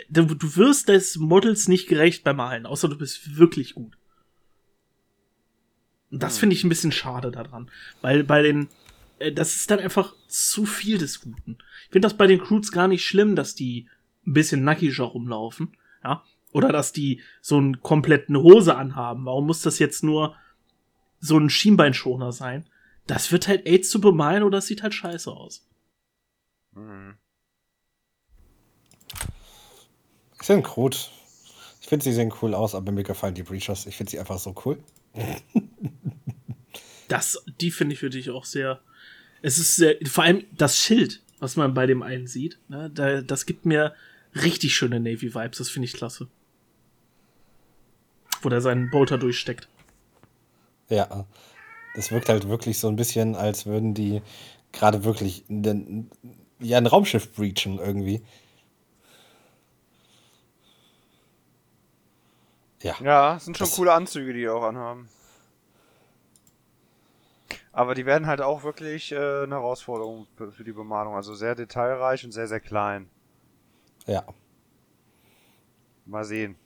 [0.09, 3.97] du, du wirst des Models nicht gerecht beim Malen, außer du bist wirklich gut.
[6.11, 6.41] Und das hm.
[6.41, 7.71] finde ich ein bisschen schade daran.
[8.01, 8.69] Weil bei den,
[9.19, 11.59] äh, das ist dann einfach zu viel des Guten.
[11.85, 13.89] Ich finde das bei den Crews gar nicht schlimm, dass die
[14.27, 16.23] ein bisschen nackiger rumlaufen, ja.
[16.53, 19.25] Oder dass die so einen kompletten Hose anhaben.
[19.25, 20.37] Warum muss das jetzt nur
[21.19, 22.67] so ein Schienbeinschoner sein?
[23.07, 25.67] Das wird halt AIDS zu bemalen oder es sieht halt scheiße aus.
[26.75, 27.15] Mhm.
[30.43, 31.13] Ich sind gut.
[31.81, 33.87] Ich finde, sie sehen cool aus, aber mir gefallen die Breachers.
[33.87, 34.77] Ich finde sie einfach so cool.
[37.09, 38.81] das, die finde ich für dich auch sehr.
[39.41, 43.23] Es ist sehr, vor allem das Schild, was man bei dem einen sieht, ne, da,
[43.23, 43.95] das gibt mir
[44.35, 45.59] richtig schöne Navy-Vibes.
[45.59, 46.27] Das finde ich klasse.
[48.41, 49.69] Wo der seinen Bolter durchsteckt.
[50.89, 51.25] Ja,
[51.95, 54.23] das wirkt halt wirklich so ein bisschen, als würden die
[54.73, 56.11] gerade wirklich den,
[56.59, 58.23] ja, ein Raumschiff breachen irgendwie.
[62.83, 62.97] Ja.
[63.01, 65.09] Ja, sind schon coole Anzüge, die auch anhaben.
[67.73, 71.15] Aber die werden halt auch wirklich äh, eine Herausforderung für, die Bemalung.
[71.15, 73.09] Also sehr detailreich und sehr, sehr klein.
[74.07, 74.25] Ja.
[76.05, 76.57] Mal sehen.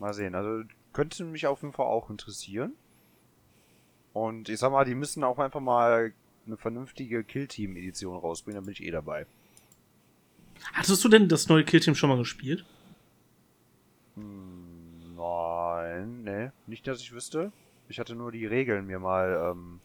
[0.00, 0.34] Mal sehen.
[0.34, 2.72] Also könnte mich auf jeden Fall auch interessieren.
[4.12, 6.12] Und ich sag mal, die müssen auch einfach mal
[6.46, 9.26] eine vernünftige Killteam-Edition rausbringen, dann bin ich eh dabei.
[10.72, 12.64] Hattest du denn das neue Killteam schon mal gespielt?
[14.14, 15.16] Hm,
[15.82, 17.52] nein, ne, nicht, dass ich wüsste.
[17.88, 19.80] Ich hatte nur die Regeln mir mal ähm,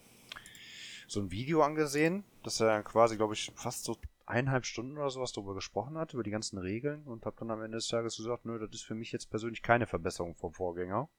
[1.08, 5.34] so ein Video angesehen, dass er quasi, glaube ich, fast so eineinhalb Stunden oder sowas
[5.34, 8.45] darüber gesprochen hat, über die ganzen Regeln und habe dann am Ende des Tages gesagt,
[8.45, 11.10] nö, das ist für mich jetzt persönlich keine Verbesserung vom Vorgänger.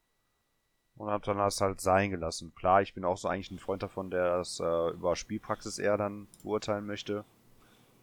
[0.95, 2.53] Und habe dann das halt sein gelassen.
[2.53, 5.97] Klar, ich bin auch so eigentlich ein Freund davon, der das äh, über Spielpraxis eher
[5.97, 7.25] dann beurteilen möchte.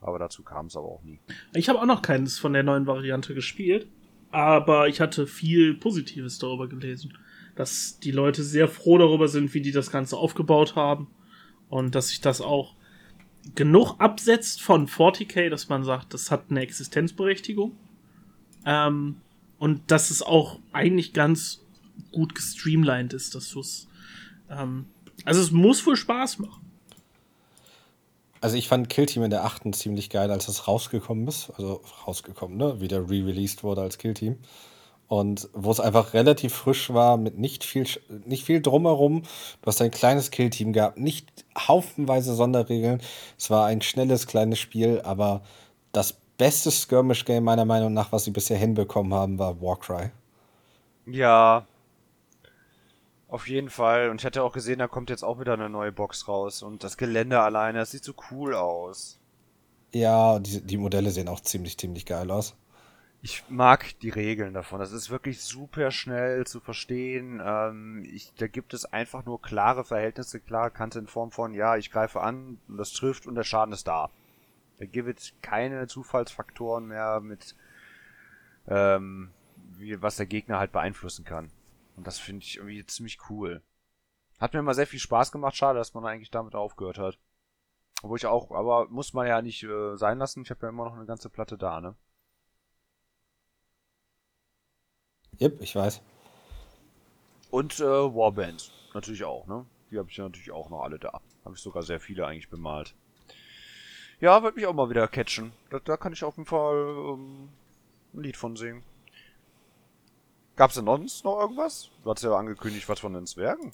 [0.00, 1.20] Aber dazu kam es aber auch nie.
[1.54, 3.88] Ich habe auch noch keines von der neuen Variante gespielt,
[4.30, 7.16] aber ich hatte viel Positives darüber gelesen.
[7.56, 11.08] Dass die Leute sehr froh darüber sind, wie die das Ganze aufgebaut haben.
[11.68, 12.74] Und dass sich das auch
[13.54, 17.76] genug absetzt von 40k, dass man sagt, das hat eine Existenzberechtigung.
[18.64, 19.16] Ähm,
[19.58, 21.64] und dass es auch eigentlich ganz
[22.12, 23.88] gut gestreamlined ist, dass du es.
[24.48, 24.86] Ähm,
[25.24, 26.69] also es muss wohl Spaß machen.
[28.40, 31.50] Also ich fand Killteam in der achten ziemlich geil, als es rausgekommen ist.
[31.56, 32.80] Also rausgekommen, ne?
[32.80, 34.38] Wieder re-released wurde als Killteam
[35.10, 37.84] und wo es einfach relativ frisch war, mit nicht viel,
[38.26, 39.22] nicht viel drumherum.
[39.60, 43.02] Du hast ein kleines Killteam gehabt, nicht haufenweise Sonderregeln.
[43.36, 45.42] Es war ein schnelles, kleines Spiel, aber
[45.90, 50.10] das beste Skirmish-Game meiner Meinung nach, was sie bisher hinbekommen haben, war Warcry.
[51.06, 51.66] Ja.
[53.30, 54.10] Auf jeden Fall.
[54.10, 56.62] Und ich hatte auch gesehen, da kommt jetzt auch wieder eine neue Box raus.
[56.62, 59.18] Und das Gelände alleine, das sieht so cool aus.
[59.92, 62.56] Ja, die, die Modelle sehen auch ziemlich, ziemlich geil aus
[63.22, 64.80] ich mag die Regeln davon.
[64.80, 67.40] Das ist wirklich super schnell zu verstehen.
[67.44, 71.76] Ähm, ich, da gibt es einfach nur klare Verhältnisse, klare Kante in Form von, ja,
[71.76, 74.10] ich greife an und das trifft und der Schaden ist da.
[74.78, 77.54] Da gibt es keine Zufallsfaktoren mehr mit,
[78.66, 79.30] ähm,
[79.76, 81.50] wie, was der Gegner halt beeinflussen kann.
[81.96, 83.62] Und das finde ich irgendwie ziemlich cool.
[84.38, 85.56] Hat mir immer sehr viel Spaß gemacht.
[85.56, 87.18] Schade, dass man eigentlich damit aufgehört hat.
[88.02, 90.42] Wo ich auch, aber muss man ja nicht äh, sein lassen.
[90.42, 91.94] Ich habe ja immer noch eine ganze Platte da, ne?
[95.40, 96.00] Yep, ich weiß.
[97.50, 99.66] Und äh, Warband natürlich auch, ne?
[99.90, 101.20] Die habe ich ja natürlich auch noch alle da.
[101.44, 102.94] Habe ich sogar sehr viele eigentlich bemalt.
[104.20, 105.52] Ja, wird mich auch mal wieder catchen.
[105.70, 107.48] Da, da kann ich auf jeden Fall ähm,
[108.14, 108.82] ein Lied von singen.
[110.60, 111.88] Gab's denn sonst noch irgendwas?
[112.04, 113.72] Du hast ja angekündigt, was von den Zwergen.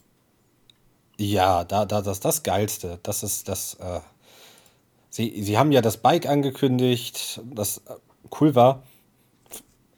[1.18, 3.00] Ja, da, da, das das Geilste.
[3.02, 3.74] Das ist das.
[3.74, 3.98] Äh,
[5.10, 7.96] sie, sie haben ja das Bike angekündigt, das äh,
[8.40, 8.84] cool war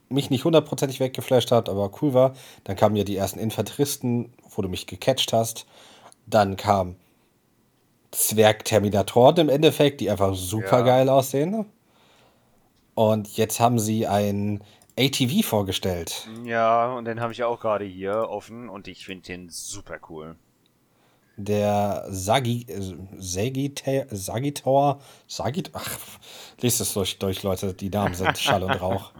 [0.09, 2.33] mich nicht hundertprozentig weggeflasht hat, aber cool war.
[2.65, 5.67] Dann kamen ja die ersten Infanteristen, wo du mich gecatcht hast.
[6.27, 6.97] Dann kam
[8.13, 10.85] Zwerg-Terminatoren im Endeffekt, die einfach super ja.
[10.85, 11.67] geil aussehen.
[12.95, 14.65] Und jetzt haben sie ein
[14.99, 16.29] ATV vorgestellt.
[16.45, 20.37] Ja, und den habe ich auch gerade hier offen und ich finde den super cool.
[21.37, 22.67] Der Sagi,
[23.17, 25.99] Sagitor, Sagitor, Sagit, ach,
[26.61, 29.13] lest es durch, durch, Leute, die Namen sind Schall und Rauch.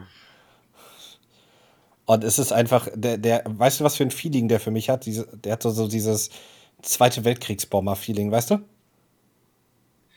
[2.07, 4.91] Und es ist einfach, der, der, weißt du, was für ein Feeling der für mich
[4.91, 5.07] hat?
[5.07, 6.31] Diese, der hat so, so dieses
[6.83, 8.59] Zweite Weltkriegsbomber-Feeling, weißt du?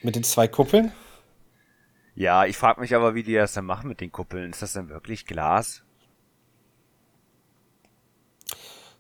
[0.02, 0.92] Mit den zwei Kuppeln.
[2.16, 4.52] Ja, ich frage mich aber, wie die das dann machen mit den Kuppeln.
[4.52, 5.84] Ist das denn wirklich Glas?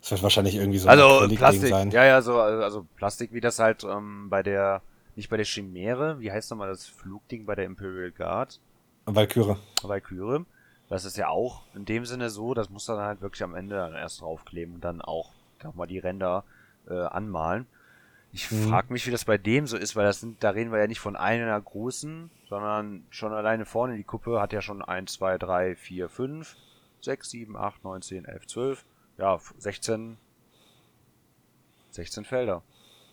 [0.02, 1.92] Das wird wahrscheinlich irgendwie so also ein Plastik, sein.
[1.92, 4.82] ja, ja, so, also Plastik, wie das halt ähm, bei der,
[5.16, 8.60] nicht bei der Chimäre, wie heißt nochmal das Flugding bei der Imperial Guard?
[9.06, 9.58] Valkyrie.
[9.84, 10.46] Valkyrie.
[10.90, 13.76] Das ist ja auch in dem Sinne so, das muss dann halt wirklich am Ende
[13.76, 15.32] dann erst draufkleben und dann auch
[15.64, 16.44] nochmal die Ränder
[16.90, 17.68] äh, anmalen.
[18.34, 18.70] Ich Mhm.
[18.70, 20.88] frag mich, wie das bei dem so ist, weil das sind, da reden wir ja
[20.88, 25.38] nicht von einer großen, sondern schon alleine vorne die Kuppe hat ja schon 1, 2,
[25.38, 26.58] 3, 4, 5,
[27.00, 28.86] 6, 7, 8, 9, 10, 11, 12,
[29.18, 30.18] ja, 16,
[31.92, 32.62] 16 Felder.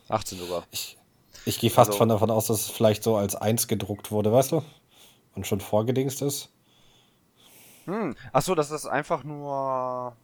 [0.09, 0.65] 18 sogar.
[0.73, 0.99] Ich,
[1.45, 4.33] ich gehe fast Also- von davon aus, dass es vielleicht so als eins gedruckt wurde,
[4.33, 4.65] weißt du?
[5.37, 6.53] Und schon vorgedingst ist.
[7.85, 8.17] Hm.
[8.33, 10.17] Ach so, das ist einfach nur,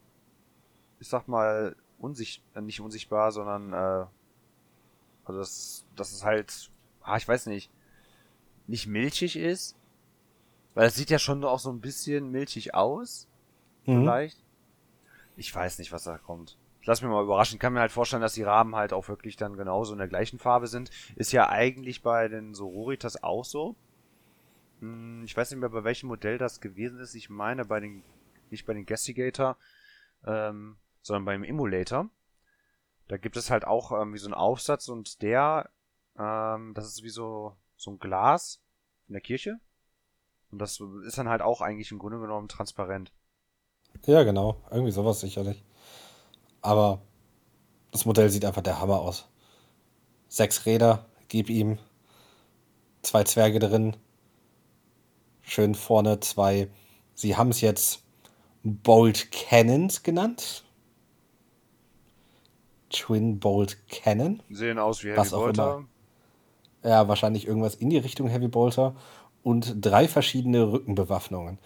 [0.98, 4.06] ich sag mal, unsicht, nicht unsichtbar, sondern, äh,
[5.24, 6.68] also das, das ist halt,
[7.02, 7.70] ah, ich weiß nicht,
[8.66, 9.76] nicht milchig ist.
[10.74, 13.28] Weil es sieht ja schon auch so ein bisschen milchig aus,
[13.86, 14.00] Mhm.
[14.00, 14.38] vielleicht.
[15.36, 16.56] Ich weiß nicht, was da kommt.
[16.80, 17.54] Ich lass mich mal überraschen.
[17.56, 20.08] Ich kann mir halt vorstellen, dass die Rahmen halt auch wirklich dann genauso in der
[20.08, 20.90] gleichen Farbe sind.
[21.16, 23.74] Ist ja eigentlich bei den Sororitas auch so.
[24.80, 27.14] Hm, Ich weiß nicht mehr, bei welchem Modell das gewesen ist.
[27.14, 28.02] Ich meine bei den,
[28.50, 29.56] nicht bei den Gastigator,
[30.26, 32.08] ähm, sondern beim Emulator.
[33.08, 35.70] Da gibt es halt auch ähm, wie so einen Aufsatz und der,
[36.18, 38.60] ähm, das ist wie so, so ein Glas
[39.08, 39.58] in der Kirche.
[40.50, 43.12] Und das ist dann halt auch eigentlich im Grunde genommen transparent.
[44.06, 44.56] Ja, genau.
[44.70, 45.62] Irgendwie sowas sicherlich.
[46.62, 47.02] Aber
[47.90, 49.28] das Modell sieht einfach der Hammer aus.
[50.28, 51.78] Sechs Räder, gib ihm.
[53.02, 53.96] Zwei Zwerge drin.
[55.42, 56.68] Schön vorne zwei.
[57.14, 58.02] Sie haben es jetzt
[58.62, 60.64] Bolt Cannons genannt.
[62.90, 64.42] Twin Bolt Cannon.
[64.50, 65.76] Sehen aus wie Heavy Was auch Bolter.
[65.78, 65.88] immer.
[66.84, 68.94] Ja, wahrscheinlich irgendwas in die Richtung Heavy Bolter.
[69.42, 71.58] Und drei verschiedene Rückenbewaffnungen.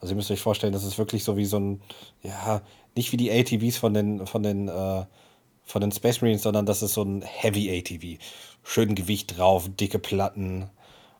[0.00, 1.80] Also ihr müsst euch vorstellen, das ist wirklich so wie so ein,
[2.22, 2.60] ja,
[2.96, 5.04] nicht wie die ATVs von den, von den, äh,
[5.62, 8.22] von den Space Marines, sondern das ist so ein Heavy ATV.
[8.62, 10.68] Schön Gewicht drauf, dicke Platten.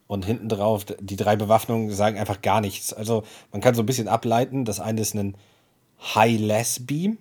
[0.07, 2.93] Und hinten drauf, die drei Bewaffnungen sagen einfach gar nichts.
[2.93, 4.65] Also man kann so ein bisschen ableiten.
[4.65, 5.37] Das eine ist ein
[6.15, 7.19] High-Less-Beam.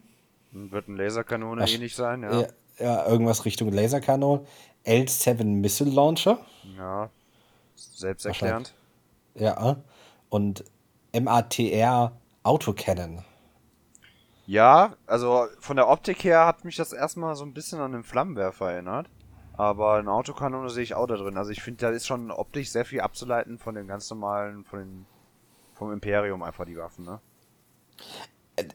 [0.52, 2.42] Wird eine Laserkanone ähnlich sein, ja.
[2.42, 2.48] Ja,
[2.80, 4.46] ja, irgendwas Richtung Laserkanon.
[4.86, 6.40] L7 Missile Launcher.
[6.78, 7.10] Ja.
[7.76, 8.74] Selbsterklärend.
[9.36, 9.78] Ja.
[10.30, 10.64] Und
[11.14, 12.12] MATR
[12.44, 13.24] Autocannon.
[14.46, 18.04] Ja, also von der Optik her hat mich das erstmal so ein bisschen an den
[18.04, 19.10] Flammenwerfer erinnert.
[19.56, 21.38] Aber eine Autokanone sehe ich auch da drin.
[21.38, 24.80] Also ich finde, da ist schon optisch sehr viel abzuleiten von den ganz normalen, von
[24.80, 25.06] den,
[25.74, 27.20] vom Imperium einfach die Waffen, ne?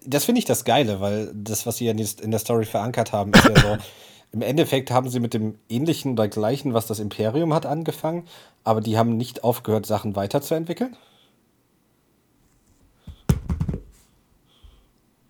[0.04, 3.12] Das finde ich das Geile, weil das, was sie in die- in der Story verankert
[3.12, 3.78] haben, ist ja so.
[4.32, 8.26] Im Endeffekt haben sie mit dem ähnlichen oder gleichen, was das Imperium hat, angefangen,
[8.62, 10.94] aber die haben nicht aufgehört, Sachen weiterzuentwickeln.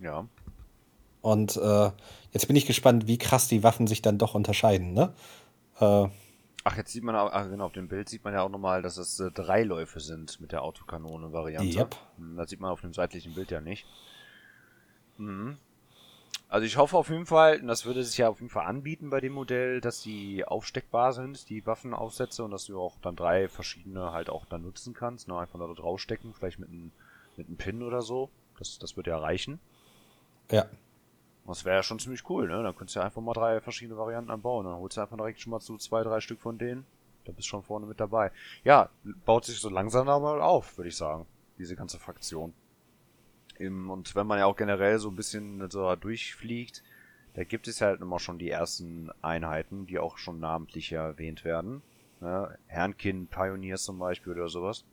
[0.00, 0.26] Ja.
[1.20, 1.90] Und äh,
[2.32, 5.12] jetzt bin ich gespannt, wie krass die Waffen sich dann doch unterscheiden, ne?
[5.80, 6.08] Äh,
[6.64, 8.82] Ach, jetzt sieht man auch, ach, genau, auf dem Bild sieht man ja auch nochmal,
[8.82, 11.78] dass es äh, drei Läufe sind mit der Autokanone-Variante.
[11.78, 11.96] Yep.
[12.18, 13.86] Hm, Das sieht man auf dem seitlichen Bild ja nicht.
[15.18, 15.58] Mhm.
[16.48, 19.10] Also ich hoffe auf jeden Fall, und das würde sich ja auf jeden Fall anbieten
[19.10, 23.48] bei dem Modell, dass die aufsteckbar sind, die Waffenaufsätze, und dass du auch dann drei
[23.48, 25.28] verschiedene halt auch dann nutzen kannst.
[25.28, 25.38] Ne?
[25.38, 26.90] Einfach da draufstecken, vielleicht mit einem
[27.38, 28.30] mit einem Pin oder so.
[28.58, 29.60] Das, das würde ja reichen.
[30.50, 30.66] ja.
[31.46, 32.62] Das wäre ja schon ziemlich cool, ne?
[32.62, 34.66] Dann könntest du ja einfach mal drei verschiedene Varianten anbauen.
[34.66, 36.84] Dann holst du einfach direkt schon mal so zwei, drei Stück von denen.
[37.24, 38.32] Da bist du schon vorne mit dabei.
[38.64, 38.90] Ja,
[39.24, 41.24] baut sich so langsam aber auf, würde ich sagen.
[41.56, 42.52] Diese ganze Fraktion.
[43.58, 46.82] Im- Und wenn man ja auch generell so ein bisschen so durchfliegt,
[47.34, 51.44] da gibt es ja halt immer schon die ersten Einheiten, die auch schon namentlich erwähnt
[51.44, 51.82] werden.
[52.20, 52.56] Ne?
[52.66, 54.84] Herrnkin Pioneers zum Beispiel oder sowas.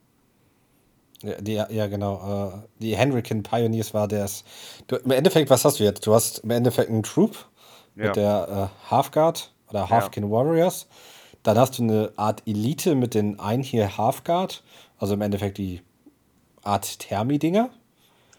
[1.21, 2.51] Ja, die, ja, genau.
[2.53, 4.43] Äh, die Henrican Pioneers war das.
[4.87, 6.05] Du, Im Endeffekt, was hast du jetzt?
[6.05, 7.47] Du hast im Endeffekt einen Troop
[7.95, 8.07] Ja.
[8.07, 10.87] mit der äh, Half-Guard oder Halfkin Warriors.
[11.41, 14.63] Dann hast du eine Art Elite mit den Einhiel Half-Guard,
[14.99, 15.81] also im Endeffekt die
[16.63, 17.69] Art Thermi-Dinger.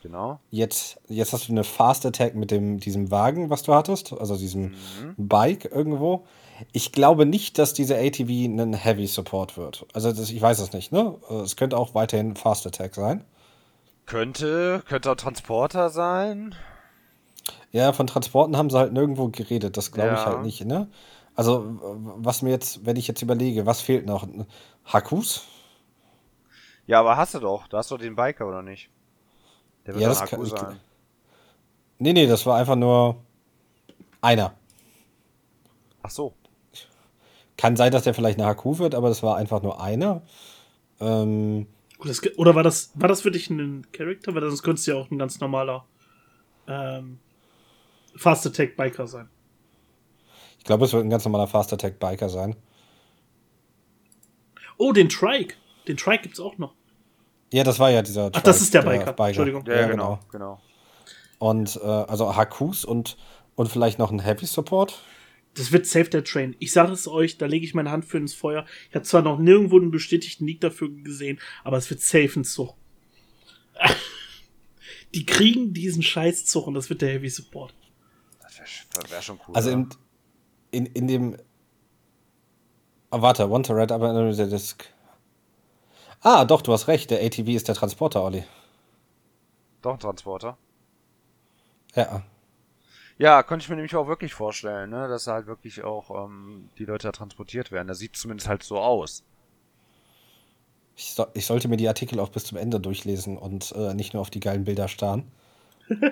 [0.06, 0.38] Genau.
[0.50, 4.36] Jetzt, jetzt hast du eine Fast Attack mit dem, diesem Wagen, was du hattest, also
[4.36, 4.74] diesem
[5.16, 6.24] Bike irgendwo.
[6.72, 9.84] Ich glaube nicht, dass diese ATV ein Heavy Support wird.
[9.92, 11.16] Also das, ich weiß es nicht, ne?
[11.42, 13.24] Es könnte auch weiterhin Fast Attack sein.
[14.06, 16.54] Könnte, könnte auch Transporter sein.
[17.72, 19.76] Ja, von Transporten haben sie halt nirgendwo geredet.
[19.76, 20.26] Das glaube ich Ja.
[20.26, 20.86] halt nicht, ne?
[21.34, 21.64] Also,
[22.16, 24.26] was mir jetzt, wenn ich jetzt überlege, was fehlt noch?
[24.86, 25.44] Hakus?
[26.86, 27.66] Ja, aber hast du doch.
[27.66, 28.88] Da hast du den Biker, oder nicht?
[29.86, 30.80] Der wird Ja, das kann- Akku ich- sein.
[31.98, 33.16] Nee, nee, das war einfach nur
[34.20, 34.54] einer.
[36.02, 36.34] Ach so.
[37.56, 40.20] Kann sein, dass der vielleicht eine HQ wird, aber das war einfach nur eine.
[41.00, 41.66] Ähm,
[42.36, 44.34] oder war das, war das für dich ein Charakter?
[44.34, 45.86] Weil das könnte ja auch ein ganz normaler
[46.68, 47.18] ähm,
[48.14, 49.28] Fast Attack Biker sein.
[50.58, 52.56] Ich glaube, es wird ein ganz normaler Fast Attack Biker sein.
[54.76, 55.54] Oh, den Trike.
[55.88, 56.74] Den Trike gibt's auch noch.
[57.52, 58.30] Ja, das war ja dieser.
[58.32, 59.04] Ach, das ist der Biker.
[59.04, 59.26] Der Biker.
[59.28, 59.64] Entschuldigung.
[59.66, 60.18] Ja, ja genau.
[60.30, 60.60] genau.
[61.38, 63.16] Und äh, also HQs und,
[63.54, 64.98] und vielleicht noch ein Heavy Support.
[65.54, 66.54] Das wird safe der Train.
[66.58, 68.66] Ich sage es euch, da lege ich meine Hand für ins Feuer.
[68.90, 72.44] Ich habe zwar noch nirgendwo einen bestätigten Leak dafür gesehen, aber es wird safe ein
[72.44, 72.74] Zug.
[75.14, 77.74] Die kriegen diesen Scheißzug und das wird der Heavy Support.
[78.42, 79.54] Das wäre wär schon cool.
[79.54, 79.88] Also in,
[80.72, 81.36] in, in dem.
[83.10, 84.84] Oh, warte, Want to Red, aber der Disk.
[86.28, 87.12] Ah, doch, du hast recht.
[87.12, 88.42] Der ATV ist der Transporter, Olli.
[89.80, 90.58] Doch, ein Transporter.
[91.94, 92.24] Ja.
[93.16, 95.06] Ja, könnte ich mir nämlich auch wirklich vorstellen, ne?
[95.06, 97.86] dass halt wirklich auch ähm, die Leute da transportiert werden.
[97.86, 99.22] Das sieht zumindest halt so aus.
[100.96, 104.12] Ich, so, ich sollte mir die Artikel auch bis zum Ende durchlesen und äh, nicht
[104.12, 105.30] nur auf die geilen Bilder starren.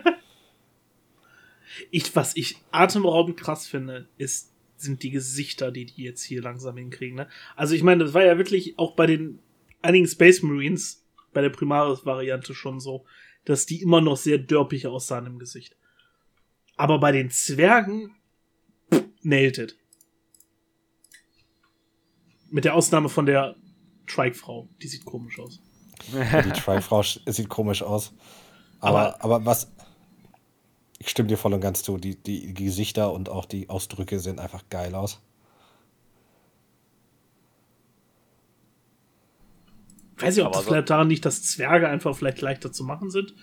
[1.91, 6.77] ich, was ich atemberaubend krass finde, ist, sind die Gesichter, die die jetzt hier langsam
[6.77, 7.17] hinkriegen.
[7.17, 7.29] Ne?
[7.57, 9.41] Also ich meine, das war ja wirklich auch bei den
[9.85, 13.05] einigen Space Marines bei der Primaris-Variante schon so,
[13.45, 15.77] dass die immer noch sehr dörpig aussahen im Gesicht.
[16.77, 18.15] Aber bei den Zwergen,
[18.93, 19.77] pff, nailed it.
[22.51, 23.57] Mit der Ausnahme von der
[24.07, 25.61] Trike-Frau, die sieht komisch aus.
[26.13, 28.13] die Trike-Frau sieht komisch aus.
[28.81, 29.71] Aber, aber, aber was.
[30.99, 31.99] Ich stimme dir voll und ganz zu.
[31.99, 35.21] Die, die Gesichter und auch die Ausdrücke sehen einfach geil aus.
[40.19, 42.85] Weiß ich, ob aber das so vielleicht daran liegt, dass Zwerge einfach vielleicht leichter zu
[42.85, 43.35] machen sind.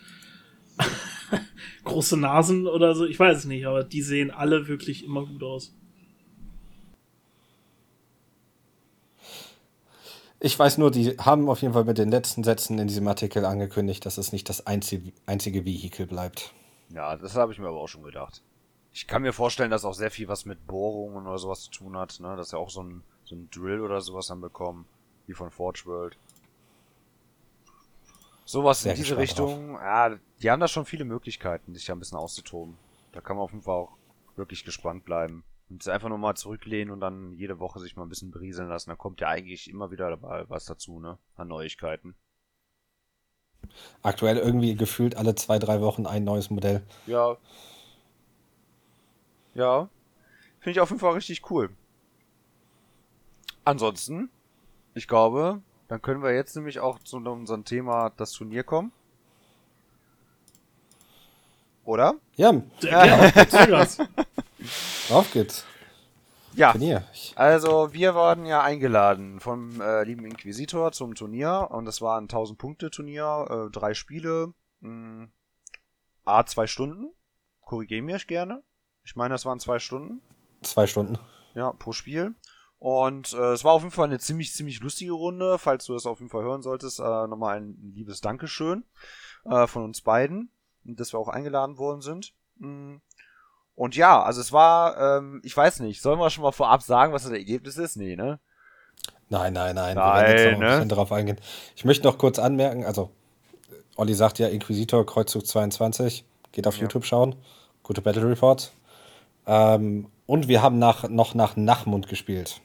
[1.84, 5.43] Große Nasen oder so, ich weiß es nicht, aber die sehen alle wirklich immer gut
[5.43, 5.74] aus.
[10.43, 13.45] Ich weiß nur, die haben auf jeden Fall mit den letzten Sätzen in diesem Artikel
[13.45, 16.51] angekündigt, dass es nicht das einzige, einzige Vehikel bleibt.
[16.89, 18.41] Ja, das habe ich mir aber auch schon gedacht.
[18.91, 21.95] Ich kann mir vorstellen, dass auch sehr viel was mit Bohrungen oder sowas zu tun
[21.95, 22.36] hat, ne?
[22.36, 24.86] Dass er auch so ein, so ein Drill oder sowas dann bekommen,
[25.28, 26.17] wie von Forge World.
[28.46, 29.82] Sowas in diese Richtung, drauf.
[29.82, 32.78] ja, die haben da schon viele Möglichkeiten, sich da ein bisschen auszutoben.
[33.12, 33.98] Da kann man auf jeden Fall auch
[34.36, 35.44] wirklich gespannt bleiben.
[35.70, 38.89] Und einfach nur mal zurücklehnen und dann jede Woche sich mal ein bisschen berieseln lassen.
[38.89, 41.18] Da kommt ja eigentlich immer wieder dabei was dazu, ne?
[41.38, 42.16] An Neuigkeiten.
[44.02, 46.84] Aktuell irgendwie gefühlt alle zwei, drei Wochen ein neues Modell.
[47.08, 47.38] Ja.
[49.54, 49.89] Ja.
[50.60, 51.70] Finde ich auf jeden Fall richtig cool.
[53.64, 54.30] Ansonsten,
[54.94, 55.62] ich glaube,
[55.92, 58.94] dann können wir jetzt nämlich auch zu unserem Thema das Turnier kommen.
[61.84, 62.14] Oder?
[62.38, 62.54] Ja.
[62.80, 63.30] ja.
[65.10, 65.66] Auf geht's.
[66.54, 66.72] Ja.
[66.72, 67.04] Turnier.
[67.36, 72.24] Also wir waren ja eingeladen vom äh, lieben Inquisitor zum Turnier und das war ein
[72.24, 75.32] 1000 Punkte Turnier, äh, drei Spiele, mh, hm,
[76.24, 77.12] a zwei Stunden.
[77.66, 78.64] Korrigiere mich gerne.
[79.04, 80.22] Ich meine, das waren zwei Stunden.
[80.62, 81.20] Zwei Stunden.
[81.54, 82.34] Ja, pro Spiel.
[82.82, 85.60] Und äh, es war auf jeden Fall eine ziemlich, ziemlich lustige Runde.
[85.60, 88.86] Falls du das auf jeden Fall hören solltest, äh, nochmal ein liebes Dankeschön
[89.46, 90.50] äh, von uns beiden,
[90.84, 92.34] dass wir auch eingeladen worden sind.
[92.58, 92.96] Mm.
[93.76, 97.14] Und ja, also es war, ähm, ich weiß nicht, sollen wir schon mal vorab sagen,
[97.14, 97.98] was das Ergebnis ist?
[97.98, 98.40] Nee, ne?
[99.30, 99.96] Nein, nein, nein.
[99.96, 100.66] nein wir werden jetzt noch ne?
[100.66, 101.40] ein bisschen darauf eingehen.
[101.76, 103.12] Ich möchte noch kurz anmerken, also
[103.96, 106.82] Olli sagt ja Inquisitor Kreuzzug 22, geht auf ja.
[106.82, 107.36] YouTube schauen,
[107.84, 108.74] gute Battle Reports.
[109.46, 112.60] Ähm, und wir haben nach, noch nach Nachmund gespielt.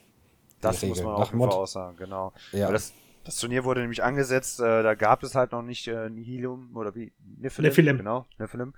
[0.60, 2.32] Das muss man auf jeden Fall auch sagen, genau.
[2.52, 2.70] Ja.
[2.70, 2.92] Das,
[3.24, 6.94] das, Turnier wurde nämlich angesetzt, äh, da gab es halt noch nicht äh, Nihilum oder
[6.94, 7.96] wie Nephilim, Nephilim.
[7.98, 8.74] genau, Nephilim.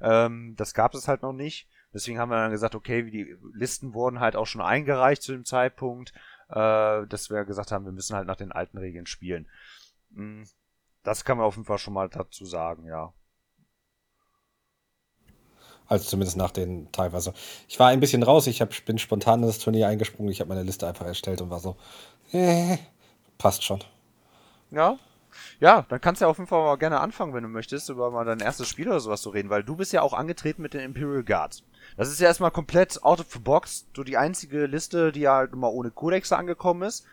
[0.00, 1.68] Ähm, das gab es halt noch nicht.
[1.92, 5.32] Deswegen haben wir dann gesagt, okay, wie die Listen wurden halt auch schon eingereicht zu
[5.32, 6.12] dem Zeitpunkt,
[6.48, 9.48] äh, dass wir gesagt haben, wir müssen halt nach den alten Regeln spielen.
[10.14, 10.44] Hm,
[11.04, 13.14] das kann man auf jeden Fall schon mal dazu sagen, ja.
[15.86, 17.34] Also zumindest nach den teilweise.
[17.68, 20.48] Ich war ein bisschen raus, ich hab, bin spontan in das Turnier eingesprungen, ich habe
[20.48, 21.76] meine Liste einfach erstellt und war so,
[22.32, 22.78] äh,
[23.38, 23.80] passt schon.
[24.70, 24.98] Ja.
[25.60, 28.10] Ja, dann kannst du ja auf jeden Fall mal gerne anfangen, wenn du möchtest, über
[28.10, 30.74] mal dein erstes Spiel oder sowas zu reden, weil du bist ja auch angetreten mit
[30.74, 31.64] den Imperial Guards.
[31.96, 35.34] Das ist ja erstmal komplett out of the box, so die einzige Liste, die ja
[35.34, 37.04] halt immer ohne Codex angekommen ist.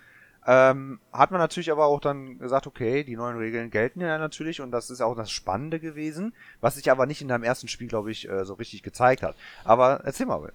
[0.48, 4.60] Ähm, hat man natürlich aber auch dann gesagt, okay, die neuen Regeln gelten ja natürlich
[4.60, 7.88] und das ist auch das Spannende gewesen, was sich aber nicht in deinem ersten Spiel,
[7.88, 9.36] glaube ich, äh, so richtig gezeigt hat.
[9.64, 10.52] Aber erzähl mal.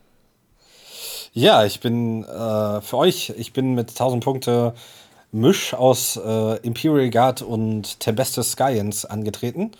[1.32, 4.74] Ja, ich bin äh, für euch, ich bin mit 1000 Punkte
[5.30, 9.72] Misch aus äh, Imperial Guard und Tempestus Science angetreten.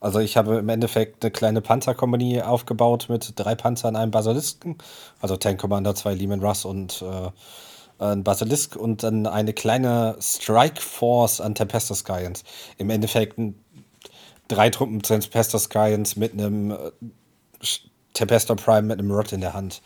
[0.00, 4.78] Also ich habe im Endeffekt eine kleine Panzerkompanie aufgebaut mit drei Panzern, einem Basilisken,
[5.20, 7.30] also Tank Commander, zwei Lehman Russ und äh,
[8.10, 12.44] ein Basilisk und dann eine kleine Strike Force an Tempestus Science.
[12.78, 13.38] Im Endeffekt
[14.48, 16.90] drei Truppen Tempestus Science mit einem äh,
[18.14, 19.82] Tempestor Prime mit einem Rod in der Hand.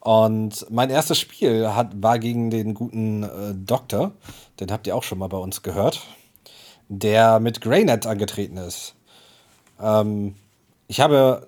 [0.00, 4.12] Und mein erstes Spiel hat, war gegen den guten äh, Doktor,
[4.58, 6.00] den habt ihr auch schon mal bei uns gehört,
[6.88, 8.96] der mit Greynet angetreten ist.
[9.80, 10.34] Ähm,
[10.88, 11.46] ich habe,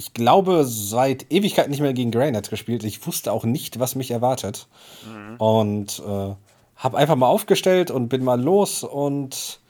[0.00, 2.84] ich glaube, seit Ewigkeit nicht mehr gegen Greynet gespielt.
[2.84, 4.68] Ich wusste auch nicht, was mich erwartet.
[5.04, 5.36] Mhm.
[5.38, 6.34] Und äh,
[6.76, 9.60] habe einfach mal aufgestellt und bin mal los und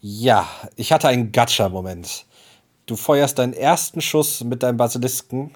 [0.00, 2.26] ja, ich hatte einen Gacha-Moment.
[2.86, 5.54] Du feuerst deinen ersten Schuss mit deinem Basilisken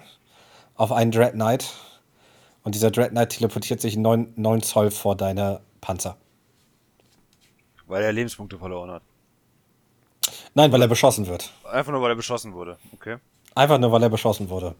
[0.76, 1.72] auf einen Dread Knight.
[2.62, 6.16] Und dieser Dread Knight teleportiert sich 9, 9 Zoll vor deine Panzer.
[7.86, 9.03] Weil er Lebenspunkte verloren hat.
[10.55, 11.50] Nein, weil er beschossen wird.
[11.70, 12.78] Einfach nur, weil er beschossen wurde.
[12.94, 13.16] Okay.
[13.55, 14.74] Einfach nur, weil er beschossen wurde.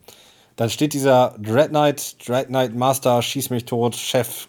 [0.57, 4.49] Dann steht dieser Dread Knight, Dread Knight Master, schieß mich tot, Chef,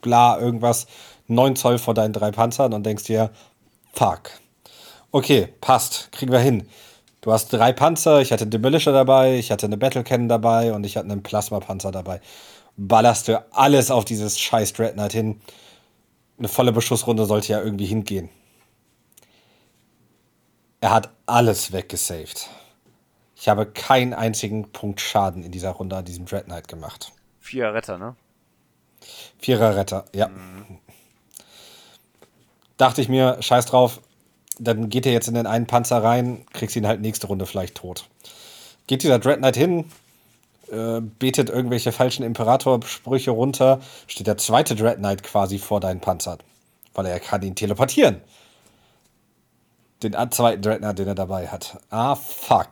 [0.00, 0.86] bla, irgendwas,
[1.28, 3.30] 9 Zoll vor deinen drei Panzern und denkst dir,
[3.92, 4.30] fuck.
[5.10, 6.66] Okay, passt, kriegen wir hin.
[7.20, 10.84] Du hast drei Panzer, ich hatte Demolisher dabei, ich hatte eine Battle Cannon dabei und
[10.84, 12.20] ich hatte einen Plasma-Panzer dabei.
[12.76, 15.40] Ballerst du alles auf dieses scheiß Dread Knight hin.
[16.38, 18.30] Eine volle Beschussrunde sollte ja irgendwie hingehen.
[20.82, 22.48] Er hat alles weggesaved.
[23.36, 27.12] Ich habe keinen einzigen Punkt Schaden in dieser Runde an diesem Dread Knight gemacht.
[27.38, 28.16] Vierer Retter, ne?
[29.38, 30.26] Vierer Retter, ja.
[30.26, 30.78] Mhm.
[32.78, 34.00] Dachte ich mir, scheiß drauf,
[34.58, 37.76] dann geht er jetzt in den einen Panzer rein, kriegst ihn halt nächste Runde vielleicht
[37.76, 38.08] tot.
[38.88, 39.84] Geht dieser Dread Knight hin,
[40.72, 46.38] äh, betet irgendwelche falschen Imperator-Sprüche runter, steht der zweite Dread Knight quasi vor deinen Panzer.
[46.92, 48.20] Weil er kann ihn teleportieren.
[50.02, 51.78] Den zweiten Dread Knight, den er dabei hat.
[51.90, 52.70] Ah, fuck.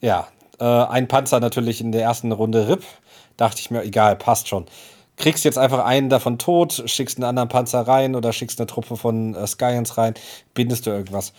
[0.00, 0.28] Ja,
[0.58, 2.84] äh, ein Panzer natürlich in der ersten Runde RIP.
[3.36, 4.66] Dachte ich mir, egal, passt schon
[5.16, 8.96] kriegst jetzt einfach einen davon tot, schickst einen anderen Panzer rein oder schickst eine Truppe
[8.96, 10.14] von äh, Skyans rein,
[10.54, 11.32] bindest du irgendwas.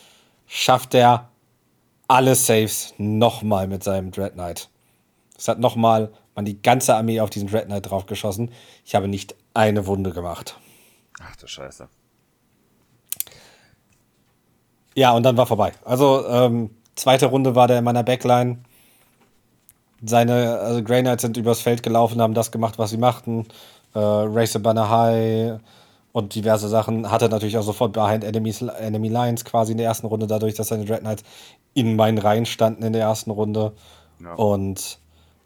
[0.47, 1.29] Schafft der
[2.07, 4.69] alle Saves nochmal mit seinem Dread Knight.
[5.37, 8.51] Es hat nochmal man die ganze Armee auf diesen Dread Knight draufgeschossen.
[8.85, 10.59] Ich habe nicht eine Wunde gemacht.
[11.19, 11.89] Ach du Scheiße.
[14.97, 15.73] Ja, und dann war vorbei.
[15.85, 18.57] Also, ähm, zweite Runde war der in meiner Backline
[20.03, 23.45] seine also Grey Knights sind übers Feld gelaufen, haben das gemacht, was sie machten.
[23.93, 25.59] Äh, Race Banner High
[26.13, 27.11] und diverse Sachen.
[27.11, 30.69] Hatte natürlich auch sofort Behind Enemies, Enemy Lines quasi in der ersten Runde, dadurch, dass
[30.69, 31.23] seine Dread Knights
[31.75, 33.73] in meinen Reihen standen in der ersten Runde.
[34.19, 34.33] Ja.
[34.33, 34.97] Und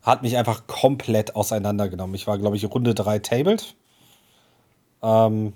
[0.02, 2.16] hat mich einfach komplett auseinandergenommen.
[2.16, 3.76] Ich war, glaube ich, Runde 3 tabled.
[5.04, 5.54] Ähm,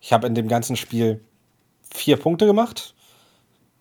[0.00, 1.20] ich habe in dem ganzen Spiel
[1.96, 2.94] vier Punkte gemacht.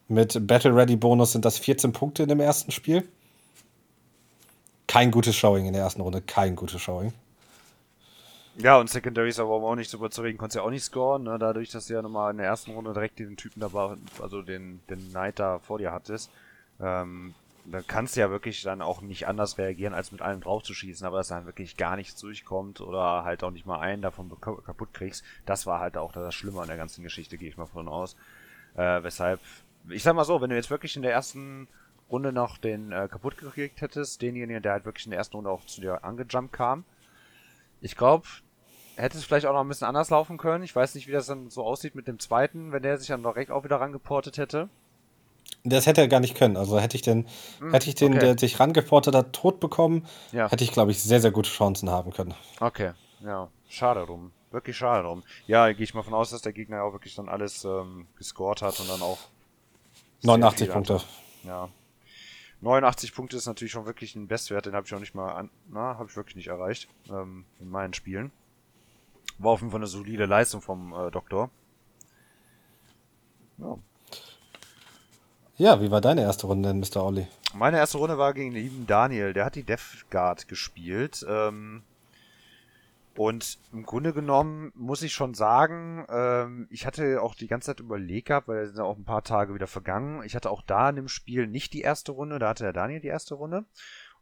[0.08, 3.08] Mit Battle Ready Bonus sind das 14 Punkte in dem ersten Spiel.
[4.88, 7.14] Kein gutes Showing in der ersten Runde, kein gutes Showing.
[8.58, 11.38] Ja, und Secondary ist aber auch nicht so überzeugen, konntest ja auch nicht scoren, ne?
[11.38, 14.80] dadurch, dass du ja nochmal in der ersten Runde direkt den Typen dabei, also den,
[14.90, 16.32] den Knight da vor dir hattest.
[16.80, 17.34] Ähm,
[17.66, 20.74] da kannst du ja wirklich dann auch nicht anders reagieren, als mit allem drauf zu
[20.74, 24.30] schießen, aber dass dann wirklich gar nichts durchkommt oder halt auch nicht mal einen davon
[24.40, 27.66] kaputt kriegst, das war halt auch das Schlimme an der ganzen Geschichte, gehe ich mal
[27.66, 28.16] von aus.
[28.76, 29.40] Äh, weshalb,
[29.90, 31.68] ich sag mal so, wenn du jetzt wirklich in der ersten
[32.10, 35.50] Runde noch den äh, kaputt gekriegt hättest, denjenigen, der halt wirklich in der ersten Runde
[35.50, 36.86] auch zu dir angejumpt kam.
[37.82, 38.28] Ich glaube,
[38.96, 40.64] hätte es vielleicht auch noch ein bisschen anders laufen können.
[40.64, 43.24] Ich weiß nicht, wie das dann so aussieht mit dem zweiten, wenn der sich dann
[43.24, 44.70] direkt auch wieder rangeportet hätte.
[45.64, 46.58] Das hätte er gar nicht können.
[46.58, 47.28] Also hätte ich den,
[47.60, 48.20] hm, hätte ich den, okay.
[48.20, 50.50] der sich rangeportet hat, tot bekommen, ja.
[50.50, 52.36] hätte ich, glaube ich, sehr, sehr gute Chancen haben können.
[52.60, 52.92] Okay,
[53.22, 53.50] ja.
[53.68, 54.32] Schade drum.
[54.52, 55.24] Wirklich schade drum.
[55.48, 58.62] Ja, gehe ich mal von aus, dass der Gegner auch wirklich dann alles ähm, gescored
[58.62, 59.18] hat und dann auch
[60.22, 61.02] 89 Punkte.
[61.44, 61.70] Ja,
[62.62, 65.50] 89 Punkte ist natürlich schon wirklich ein Bestwert, den habe ich auch nicht mal an,
[65.68, 68.32] na, habe ich wirklich nicht erreicht ähm, in meinen Spielen.
[69.38, 71.50] War auf jeden Fall eine solide Leistung vom äh, Doktor.
[73.58, 73.78] Ja.
[75.58, 77.02] Ja, wie war deine erste Runde denn, Mr.
[77.02, 77.28] Olli?
[77.54, 79.32] Meine erste Runde war gegen den lieben Daniel.
[79.32, 81.26] Der hat die Death Guard gespielt.
[81.30, 81.84] Ähm,
[83.16, 87.80] und im Grunde genommen muss ich schon sagen, ähm, ich hatte auch die ganze Zeit
[87.80, 90.24] überlegt gehabt, weil es sind auch ein paar Tage wieder vergangen.
[90.26, 93.00] Ich hatte auch da in dem Spiel nicht die erste Runde, da hatte der Daniel
[93.00, 93.64] die erste Runde.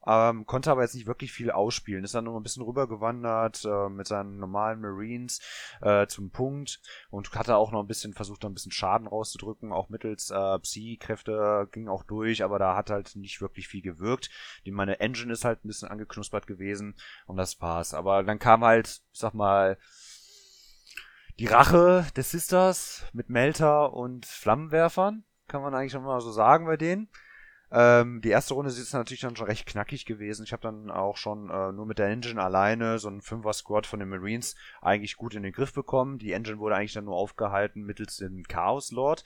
[0.05, 2.03] Ähm, konnte aber jetzt nicht wirklich viel ausspielen.
[2.03, 5.41] Ist dann noch ein bisschen rübergewandert äh, mit seinen normalen Marines
[5.81, 9.89] äh, zum Punkt und hatte auch noch ein bisschen versucht, ein bisschen Schaden rauszudrücken, auch
[9.89, 14.29] mittels äh, Psi-Kräfte ging auch durch, aber da hat halt nicht wirklich viel gewirkt.
[14.65, 16.95] Die, meine Engine ist halt ein bisschen angeknuspert gewesen
[17.25, 17.93] und das war's.
[17.93, 19.77] Aber dann kam halt, ich sag mal,
[21.39, 26.65] die Rache des Sisters mit Melter und Flammenwerfern, kann man eigentlich schon mal so sagen
[26.65, 27.09] bei denen.
[27.75, 30.43] Ähm, die erste Runde ist natürlich dann schon recht knackig gewesen.
[30.45, 33.99] Ich habe dann auch schon äh, nur mit der Engine alleine so einen Fünfer-Squad von
[33.99, 36.19] den Marines eigentlich gut in den Griff bekommen.
[36.19, 39.23] Die Engine wurde eigentlich dann nur aufgehalten mittels dem Chaos Lord.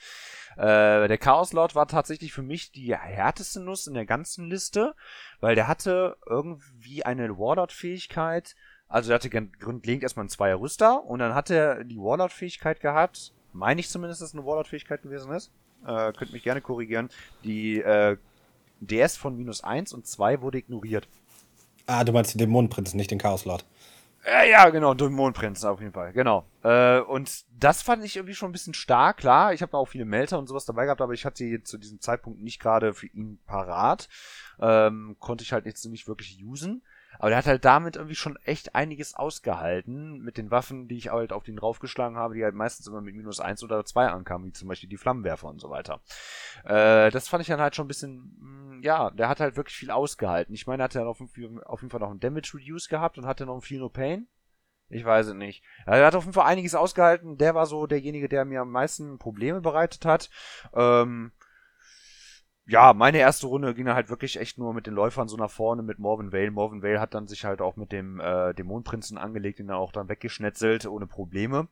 [0.56, 4.95] Äh, der Chaos Lord war tatsächlich für mich die härteste Nuss in der ganzen Liste,
[5.41, 8.56] weil der hatte irgendwie eine Warlord-Fähigkeit.
[8.88, 13.34] Also der hatte grundlegend erstmal einen Zweier Rüster und dann hat er die Warlord-Fähigkeit gehabt.
[13.52, 15.52] Meine ich zumindest, dass es eine Warlord-Fähigkeit gewesen ist.
[15.86, 17.10] Äh, könnt mich gerne korrigieren.
[17.43, 18.18] Die äh,
[18.80, 21.07] DS von minus 1 und 2 wurde ignoriert.
[21.86, 23.65] Ah, du meinst den Dämonenprinzen, nicht den Chaos Lord.
[24.25, 26.45] Äh, ja, genau, Dämonenprinzen auf jeden Fall, genau.
[26.63, 29.53] Äh, und das fand ich irgendwie schon ein bisschen stark, klar.
[29.53, 32.01] Ich habe auch viele Melter und sowas dabei gehabt, aber ich hatte sie zu diesem
[32.01, 34.09] Zeitpunkt nicht gerade für ihn parat.
[34.59, 36.82] Ähm, konnte ich halt jetzt nicht wirklich usen.
[37.20, 41.11] Aber der hat halt damit irgendwie schon echt einiges ausgehalten mit den Waffen, die ich
[41.11, 44.47] halt auf den draufgeschlagen habe, die halt meistens immer mit minus eins oder zwei ankamen,
[44.47, 46.01] wie zum Beispiel die Flammenwerfer und so weiter.
[46.63, 49.76] Äh, das fand ich dann halt schon ein bisschen, mm, ja, der hat halt wirklich
[49.76, 50.53] viel ausgehalten.
[50.53, 53.26] Ich meine, er hat ja auf, auf jeden Fall noch einen Damage Reduce gehabt und
[53.26, 54.28] hatte noch einen Feel No Pain.
[54.89, 55.63] Ich weiß es nicht.
[55.86, 57.38] Er hat auf jeden Fall einiges ausgehalten.
[57.38, 60.30] Der war so derjenige, der mir am meisten Probleme bereitet hat.
[60.74, 61.34] Ähm,
[62.68, 65.84] ja, meine erste Runde ging halt wirklich echt nur mit den Läufern so nach vorne
[65.84, 66.51] mit Morven Vale.
[66.51, 69.93] Morven Vale hat dann sich halt auch mit dem äh, Dämonenprinzen angelegt, ihn dann auch
[69.93, 71.70] dann weggeschnetzelt ohne Probleme.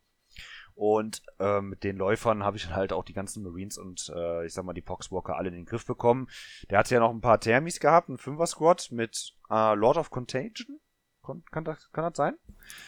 [0.73, 4.53] Und äh, mit den Läufern habe ich halt auch die ganzen Marines und äh, ich
[4.53, 6.27] sag mal die Poxwalker alle in den Griff bekommen.
[6.69, 10.79] Der hatte ja noch ein paar Thermis gehabt, ein Fünfer-Squad mit äh, Lord of Contagion.
[11.21, 12.35] Kon kann, das, kann das sein?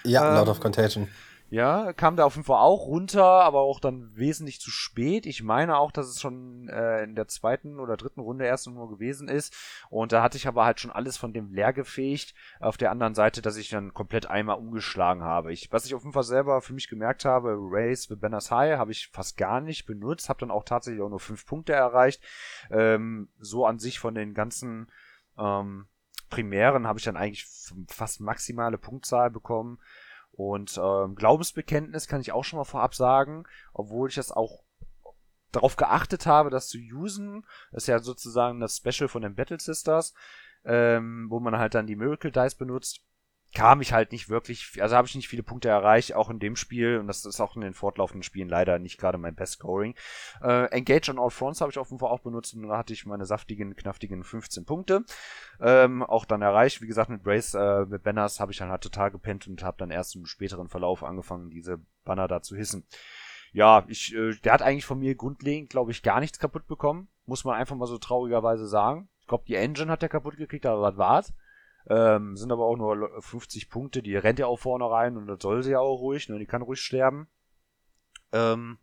[0.04, 1.08] Ja, ähm, Lord of Contagion.
[1.50, 5.26] Ja, kam da auf jeden Fall auch runter, aber auch dann wesentlich zu spät.
[5.26, 8.90] Ich meine auch, dass es schon äh, in der zweiten oder dritten Runde erst nur
[8.90, 9.56] gewesen ist.
[9.90, 12.34] Und da hatte ich aber halt schon alles von dem leer gefegt.
[12.60, 15.54] Auf der anderen Seite, dass ich dann komplett einmal umgeschlagen habe.
[15.54, 18.78] Ich, was ich auf jeden Fall selber für mich gemerkt habe, Race with Banners High
[18.78, 22.22] habe ich fast gar nicht benutzt, habe dann auch tatsächlich auch nur fünf Punkte erreicht.
[22.70, 24.92] Ähm, so an sich von den ganzen
[25.38, 25.88] ähm,
[26.30, 27.48] Primären habe ich dann eigentlich
[27.88, 29.80] fast maximale Punktzahl bekommen.
[30.38, 34.64] Und ähm, Glaubensbekenntnis kann ich auch schon mal vorab sagen, obwohl ich das auch
[35.52, 37.44] darauf geachtet habe, das zu usen.
[37.72, 40.14] Das ist ja sozusagen das Special von den Battle Sisters,
[40.64, 43.02] ähm, wo man halt dann die Miracle Dice benutzt
[43.54, 46.56] kam ich halt nicht wirklich, also habe ich nicht viele Punkte erreicht, auch in dem
[46.56, 49.96] Spiel, und das ist auch in den fortlaufenden Spielen leider nicht gerade mein Best Scoring.
[50.42, 52.94] Äh, Engage on All Fronts habe ich auf jeden Fall auch benutzt und da hatte
[52.94, 55.06] ich meine saftigen, knaftigen 15 Punkte.
[55.60, 58.84] Ähm, auch dann erreicht, wie gesagt, mit Brace, äh, mit Banners habe ich dann halt
[58.84, 62.86] total gepennt und habe dann erst im späteren Verlauf angefangen, diese Banner da zu hissen.
[63.54, 67.08] Ja, ich, äh, der hat eigentlich von mir grundlegend, glaube ich, gar nichts kaputt bekommen.
[67.26, 69.10] Muss man einfach mal so traurigerweise sagen.
[69.22, 71.34] Ich glaube, die Engine hat er kaputt gekriegt, aber was war's?
[71.90, 75.40] Ähm, sind aber auch nur 50 Punkte, die rennt ja auch vorne rein und das
[75.42, 76.38] soll sie ja auch ruhig, ne?
[76.38, 77.28] die kann ruhig sterben.
[78.34, 78.78] Ähm,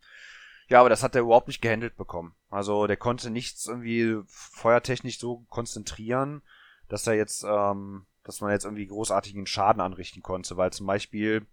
[0.68, 2.34] ja, aber das hat er überhaupt nicht gehandelt bekommen.
[2.48, 6.42] Also der konnte nichts irgendwie feuertechnisch so konzentrieren,
[6.88, 11.46] dass er jetzt, ähm, dass man jetzt irgendwie großartigen Schaden anrichten konnte, weil zum Beispiel,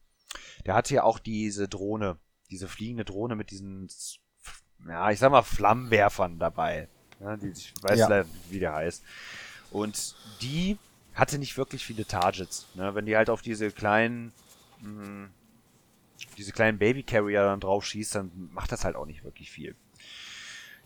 [0.65, 2.17] der hatte ja auch diese Drohne,
[2.49, 3.89] diese fliegende Drohne mit diesen,
[4.87, 6.87] ja, ich sag mal Flammenwerfern dabei.
[7.19, 8.07] Ja, die, ich weiß ja.
[8.07, 9.03] leider, wie der heißt.
[9.71, 10.77] Und die
[11.13, 12.67] hatte nicht wirklich viele Targets.
[12.73, 12.95] Ne?
[12.95, 14.31] Wenn die halt auf diese kleinen,
[14.81, 15.29] mh,
[16.37, 19.75] diese kleinen Baby Carrier dann drauf schießt, dann macht das halt auch nicht wirklich viel.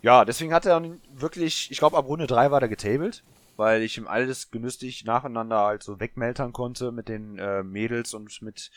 [0.01, 0.81] Ja, deswegen hat er
[1.13, 3.23] wirklich, ich glaube ab Runde 3 war der getabled,
[3.57, 8.41] weil ich ihm alles genüsslich nacheinander halt so wegmeltern konnte mit den äh, Mädels und
[8.41, 8.71] mit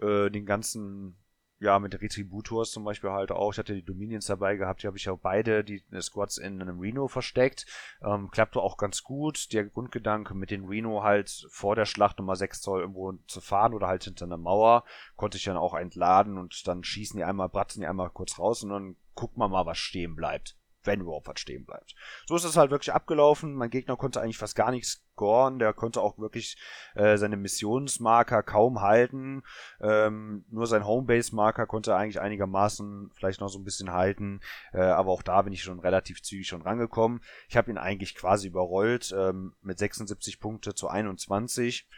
[0.00, 1.16] äh, den ganzen
[1.64, 3.52] ja, mit Retributors zum Beispiel halt auch.
[3.52, 6.78] Ich hatte die Dominions dabei gehabt, die habe ich auch beide, die Squads in einem
[6.78, 7.66] Reno versteckt.
[8.02, 9.52] Ähm, klappte auch ganz gut.
[9.52, 13.72] Der Grundgedanke mit den Reno halt vor der Schlacht Nummer 6 Zoll irgendwo zu fahren
[13.72, 14.84] oder halt hinter einer Mauer,
[15.16, 18.62] konnte ich dann auch entladen und dann schießen die einmal, bratzen die einmal kurz raus
[18.62, 21.94] und dann guckt man mal, was stehen bleibt wenn was stehen bleibt.
[22.26, 23.54] So ist es halt wirklich abgelaufen.
[23.54, 25.58] Mein Gegner konnte eigentlich fast gar nichts scoren.
[25.58, 26.56] Der konnte auch wirklich
[26.94, 29.42] äh, seine Missionsmarker kaum halten.
[29.80, 34.40] Ähm, nur sein Homebase-Marker konnte eigentlich einigermaßen vielleicht noch so ein bisschen halten.
[34.72, 37.20] Äh, aber auch da bin ich schon relativ zügig schon rangekommen.
[37.48, 41.88] Ich habe ihn eigentlich quasi überrollt ähm, mit 76 Punkte zu 21.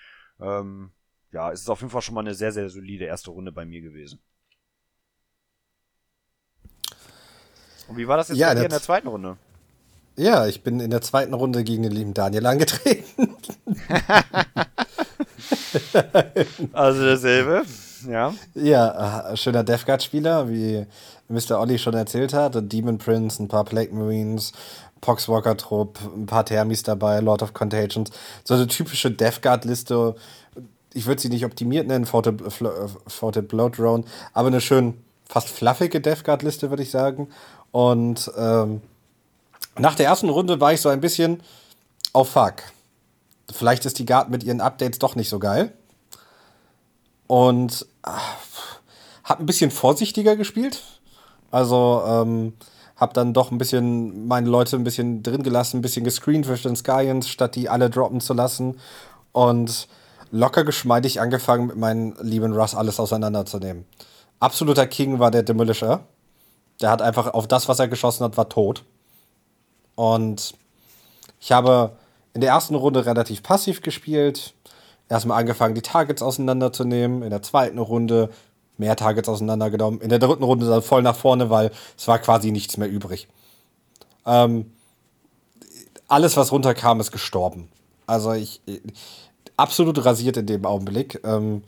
[0.41, 0.93] Ähm,
[1.33, 3.65] ja, es ist auf jeden Fall schon mal eine sehr, sehr solide erste Runde bei
[3.65, 4.21] mir gewesen.
[7.89, 9.37] Und wie war das jetzt ja, bei dir in der zweiten Runde?
[10.17, 13.37] Ja, ich bin in der zweiten Runde gegen den lieben Daniel angetreten.
[16.73, 17.65] also dasselbe,
[18.09, 18.35] ja.
[18.55, 20.87] Ja, äh, schöner Death Guard-Spieler, wie
[21.29, 21.61] Mr.
[21.61, 22.57] Olli schon erzählt hat.
[22.73, 24.53] Demon Prince, ein paar Plague Marines,
[25.03, 28.11] Poxwalker-Trupp, ein paar Thermis dabei, Lord of Contagions.
[28.45, 30.15] So eine typische Death Guard-Liste.
[30.95, 32.41] ich würde sie nicht optimiert nennen, Forted,
[33.07, 34.95] Forted Blood Drone, aber eine schön
[35.29, 37.29] fast fluffige Death Guard-Liste, würde ich sagen.
[37.73, 38.81] Und ähm,
[39.79, 41.43] nach der ersten Runde war ich so ein bisschen,
[42.13, 42.55] oh fuck.
[43.53, 45.73] Vielleicht ist die Guard mit ihren Updates doch nicht so geil.
[47.27, 48.37] Und ach,
[49.25, 50.83] hab ein bisschen vorsichtiger gespielt.
[51.51, 52.55] Also, ähm,
[52.97, 56.57] hab dann doch ein bisschen meine Leute ein bisschen drin gelassen, ein bisschen gescreent für
[56.57, 58.81] den Skyans, statt die alle droppen zu lassen.
[59.33, 59.87] Und
[60.31, 63.85] locker geschmeidig angefangen, mit meinem lieben Russ alles auseinanderzunehmen.
[64.41, 66.05] Absoluter King war der Demolisher.
[66.81, 68.85] Der hat einfach auf das, was er geschossen hat, war tot.
[69.95, 70.55] Und
[71.41, 71.97] ich habe
[72.35, 74.55] in der ersten Runde relativ passiv gespielt.
[75.09, 77.23] Erstmal angefangen, die Targets auseinanderzunehmen.
[77.23, 78.31] In der zweiten Runde
[78.77, 80.01] mehr Targets auseinandergenommen.
[80.01, 83.29] In der dritten Runde dann voll nach vorne, weil es war quasi nichts mehr übrig.
[84.27, 84.73] Ähm,
[86.09, 87.69] alles, was runterkam, ist gestorben.
[88.07, 88.61] Also ich,
[89.57, 91.21] absolut rasiert in dem Augenblick.
[91.25, 91.63] Ähm,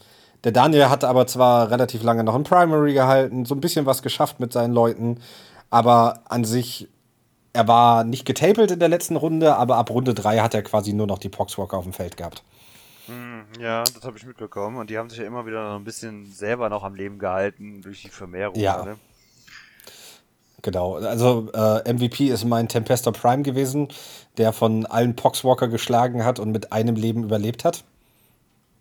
[0.45, 4.03] der Daniel hat aber zwar relativ lange noch ein Primary gehalten, so ein bisschen was
[4.03, 5.21] geschafft mit seinen Leuten,
[5.71, 6.89] aber an sich,
[7.53, 10.93] er war nicht getapelt in der letzten Runde, aber ab Runde 3 hat er quasi
[10.93, 12.43] nur noch die Poxwalker auf dem Feld gehabt.
[13.07, 14.77] Hm, ja, das habe ich mitbekommen.
[14.77, 17.81] Und die haben sich ja immer wieder noch ein bisschen selber noch am Leben gehalten
[17.81, 18.55] durch die Vermehrung.
[18.57, 18.85] Ja.
[18.85, 18.97] Ne?
[20.61, 23.89] Genau, also äh, MVP ist mein Tempester Prime gewesen,
[24.37, 27.85] der von allen Poxwalker geschlagen hat und mit einem Leben überlebt hat.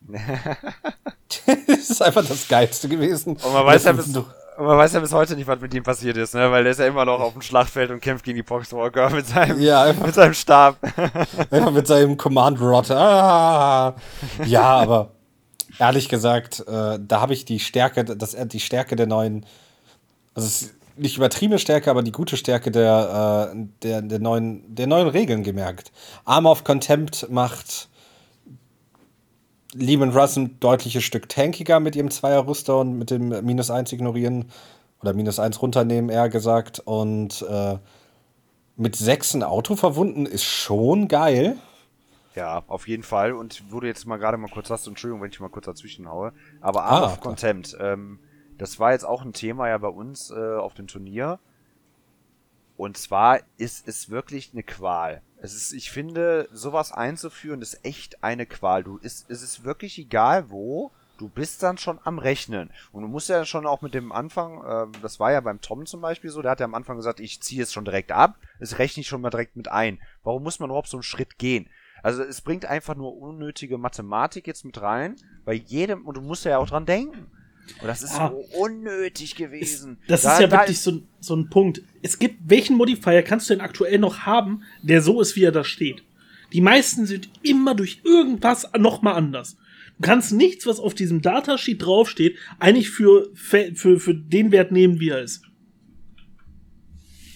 [1.45, 3.37] das ist einfach das Geilste gewesen.
[3.37, 6.17] Und man weiß, ja bis, man weiß ja bis heute nicht, was mit ihm passiert
[6.17, 6.51] ist, ne?
[6.51, 9.27] weil der ist ja immer noch auf dem Schlachtfeld und kämpft gegen die Poxwalker mit
[9.27, 10.77] seinem, ja, einfach, mit seinem Stab.
[11.51, 12.89] einfach mit seinem Command Rod.
[12.91, 13.95] Ah,
[14.45, 15.11] ja, aber
[15.79, 19.45] ehrlich gesagt, äh, da habe ich die Stärke, das, die Stärke der neuen,
[20.33, 25.07] also nicht übertriebene Stärke, aber die gute Stärke der, äh, der, der, neuen, der neuen
[25.07, 25.91] Regeln gemerkt.
[26.25, 27.89] Arm of Contempt macht
[29.79, 34.45] Lehman Russ ein deutliches Stück tankiger mit ihrem Zweier-Rüster und mit dem Minus 1 ignorieren
[35.01, 36.79] oder Minus 1 runternehmen, eher gesagt.
[36.79, 37.77] Und äh,
[38.75, 41.57] mit 6 ein Auto verwunden ist schon geil.
[42.35, 43.33] Ja, auf jeden Fall.
[43.33, 46.33] Und du jetzt mal gerade mal kurz hast, Entschuldigung, wenn ich mal kurz dazwischen haue,
[46.61, 48.19] aber Arm ah, of Contempt, ähm,
[48.57, 51.39] das war jetzt auch ein Thema ja bei uns äh, auf dem Turnier.
[52.75, 55.21] Und zwar ist es wirklich eine Qual.
[55.47, 58.83] Es ist, ich finde, sowas einzuführen ist echt eine Qual.
[58.83, 60.91] Du ist, es ist wirklich egal wo.
[61.17, 62.69] Du bist dann schon am Rechnen.
[62.91, 65.85] Und du musst ja schon auch mit dem Anfang, äh, das war ja beim Tom
[65.85, 68.35] zum Beispiel so, der hat ja am Anfang gesagt, ich ziehe es schon direkt ab,
[68.59, 70.01] es rechne ich schon mal direkt mit ein.
[70.21, 71.69] Warum muss man überhaupt so einen Schritt gehen?
[72.03, 76.43] Also es bringt einfach nur unnötige Mathematik jetzt mit rein, bei jedem, und du musst
[76.43, 77.31] ja auch dran denken.
[77.81, 79.97] Und das ist ah, so unnötig gewesen.
[80.01, 81.81] Es, das da, ist ja da wirklich so, so ein Punkt.
[82.01, 85.51] Es gibt, welchen Modifier kannst du denn aktuell noch haben, der so ist, wie er
[85.51, 86.03] da steht?
[86.53, 89.57] Die meisten sind immer durch irgendwas nochmal anders.
[89.97, 94.99] Du kannst nichts, was auf diesem Datasheet draufsteht, eigentlich für, für, für den Wert nehmen,
[94.99, 95.43] wie er ist.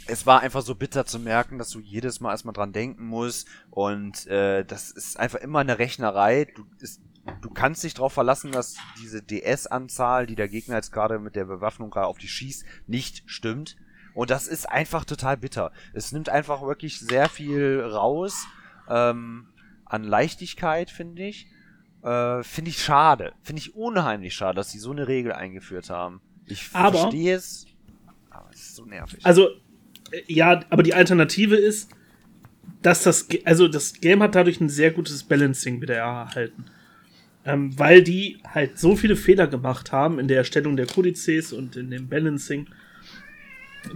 [0.07, 3.47] Es war einfach so bitter zu merken, dass du jedes Mal erstmal dran denken musst
[3.69, 6.45] und äh, das ist einfach immer eine Rechnerei.
[6.53, 7.01] Du, ist,
[7.41, 11.45] du kannst dich darauf verlassen, dass diese DS-Anzahl, die der Gegner jetzt gerade mit der
[11.45, 13.77] Bewaffnung gerade auf dich schießt, nicht stimmt.
[14.13, 15.71] Und das ist einfach total bitter.
[15.93, 18.45] Es nimmt einfach wirklich sehr viel raus
[18.89, 19.47] ähm,
[19.85, 21.47] an Leichtigkeit, finde ich.
[22.03, 23.33] Äh, finde ich schade.
[23.41, 26.21] Finde ich unheimlich schade, dass sie so eine Regel eingeführt haben.
[26.47, 27.67] Ich verstehe es,
[28.29, 29.19] aber es ist so nervig.
[29.23, 29.49] Also,
[30.11, 31.89] äh, ja, aber die Alternative ist,
[32.81, 36.65] dass das, also das Game hat dadurch ein sehr gutes Balancing wieder erhalten.
[37.43, 41.75] Ähm, weil die halt so viele Fehler gemacht haben in der Erstellung der Kodizes und
[41.75, 42.67] in dem Balancing,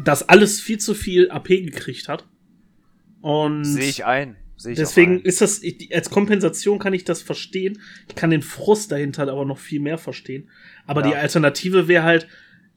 [0.03, 2.25] dass alles viel zu viel AP gekriegt hat.
[3.21, 4.35] Und sehe ich ein.
[4.57, 5.21] Seh ich deswegen ein.
[5.21, 5.61] ist das,
[5.93, 7.79] als Kompensation kann ich das verstehen.
[8.07, 10.49] Ich kann den Frust dahinter aber noch viel mehr verstehen.
[10.87, 11.09] Aber ja.
[11.09, 12.27] die Alternative wäre halt,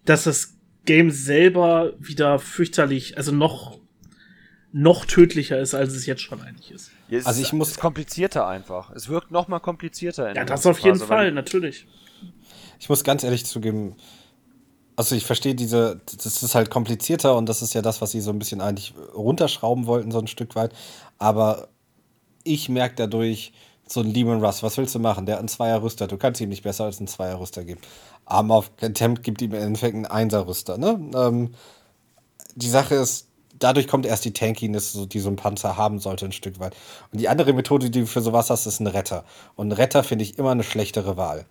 [0.04, 3.78] dass das Game selber wieder fürchterlich, also noch,
[4.72, 6.90] noch tödlicher ist, als es jetzt schon eigentlich ist.
[7.08, 8.90] Ja, also ich muss komplizierter einfach.
[8.90, 10.34] Es wirkt noch mal komplizierter.
[10.34, 11.86] ja, das auf jeden Phase, Fall, natürlich.
[12.78, 13.96] Ich muss ganz ehrlich zugeben,
[14.96, 18.20] also ich verstehe diese, das ist halt komplizierter und das ist ja das, was sie
[18.20, 20.72] so ein bisschen eigentlich runterschrauben wollten, so ein Stück weit.
[21.18, 21.68] Aber
[22.44, 23.52] ich merke dadurch,
[23.86, 25.24] so ein Lehman Russ, was willst du machen?
[25.24, 27.80] Der hat einen Zweier-Rüster, du kannst ihm nicht besser als einen Zweier-Rüster geben.
[28.26, 31.00] Arm auf Contempt gibt ihm im Endeffekt einen Einser-Rüster, ne?
[31.14, 31.54] Ähm,
[32.54, 33.27] die Sache ist,
[33.58, 36.74] dadurch kommt erst die Tankiness, die so ein Panzer haben sollte, ein Stück weit.
[37.12, 39.24] Und die andere Methode, die du für sowas hast, ist ein Retter.
[39.56, 41.46] Und ein Retter finde ich immer eine schlechtere Wahl.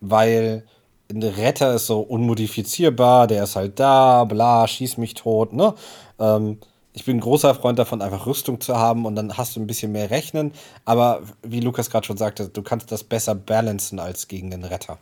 [0.00, 0.64] Weil
[1.10, 5.74] ein Retter ist so unmodifizierbar, der ist halt da, bla, schieß mich tot, ne?
[6.18, 6.58] Ähm,
[6.94, 9.66] ich bin ein großer Freund davon, einfach Rüstung zu haben und dann hast du ein
[9.66, 10.52] bisschen mehr Rechnen.
[10.84, 14.98] Aber wie Lukas gerade schon sagte, du kannst das besser balancen als gegen den Retter.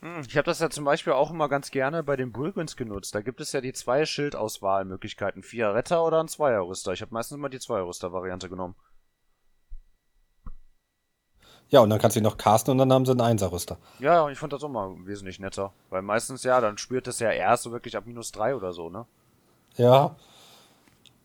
[0.00, 3.14] Hm, ich habe das ja zum Beispiel auch immer ganz gerne bei den Bulgins genutzt.
[3.14, 5.42] Da gibt es ja die zwei Schildauswahlmöglichkeiten.
[5.42, 6.92] Vier Retter oder ein Zweierrüster.
[6.92, 8.76] Ich habe meistens immer die Zweierrüster-Variante genommen.
[11.70, 13.76] Ja, und dann kannst du ihn noch casten und dann haben sie einen Einserrüster.
[13.98, 15.72] Ja, ich fand das auch mal wesentlich netter.
[15.90, 18.88] Weil meistens, ja, dann spürt es ja erst so wirklich ab minus drei oder so,
[18.88, 19.04] ne?
[19.76, 20.16] Ja.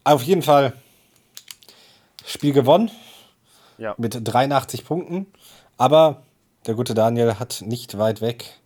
[0.03, 0.73] Auf jeden Fall
[2.25, 2.91] Spiel gewonnen.
[3.77, 3.95] Ja.
[3.97, 5.27] Mit 83 Punkten.
[5.77, 6.23] Aber
[6.65, 8.59] der gute Daniel hat nicht weit weg.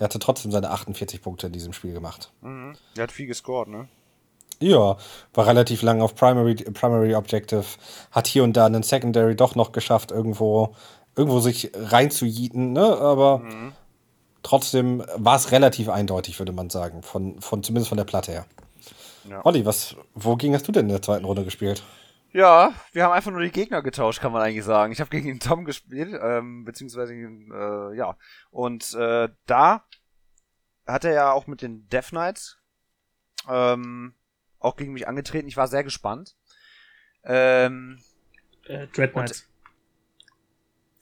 [0.00, 2.32] Er hatte trotzdem seine 48 Punkte in diesem Spiel gemacht.
[2.40, 2.74] Mhm.
[2.96, 3.86] Der hat viel gescored, ne?
[4.58, 4.96] Ja,
[5.34, 7.64] war relativ lang auf Primary, Primary Objective,
[8.10, 10.74] hat hier und da einen Secondary doch noch geschafft, irgendwo
[11.16, 12.82] irgendwo sich reinzujieten, ne?
[12.82, 13.72] Aber mhm.
[14.42, 18.46] trotzdem war es relativ eindeutig, würde man sagen, von, von zumindest von der Platte her.
[19.28, 19.44] Ja.
[19.44, 21.82] Olli, was, wo ging hast du denn in der zweiten Runde gespielt?
[22.32, 24.92] Ja, wir haben einfach nur die Gegner getauscht, kann man eigentlich sagen.
[24.92, 28.16] Ich habe gegen den Tom gespielt, ähm, beziehungsweise äh, ja.
[28.50, 29.84] Und äh, da
[30.86, 32.58] hat er ja auch mit den Death Knights
[33.48, 34.14] ähm,
[34.58, 35.48] auch gegen mich angetreten.
[35.48, 36.36] Ich war sehr gespannt.
[37.24, 37.98] Ähm,
[38.66, 39.48] äh, Dread Knights.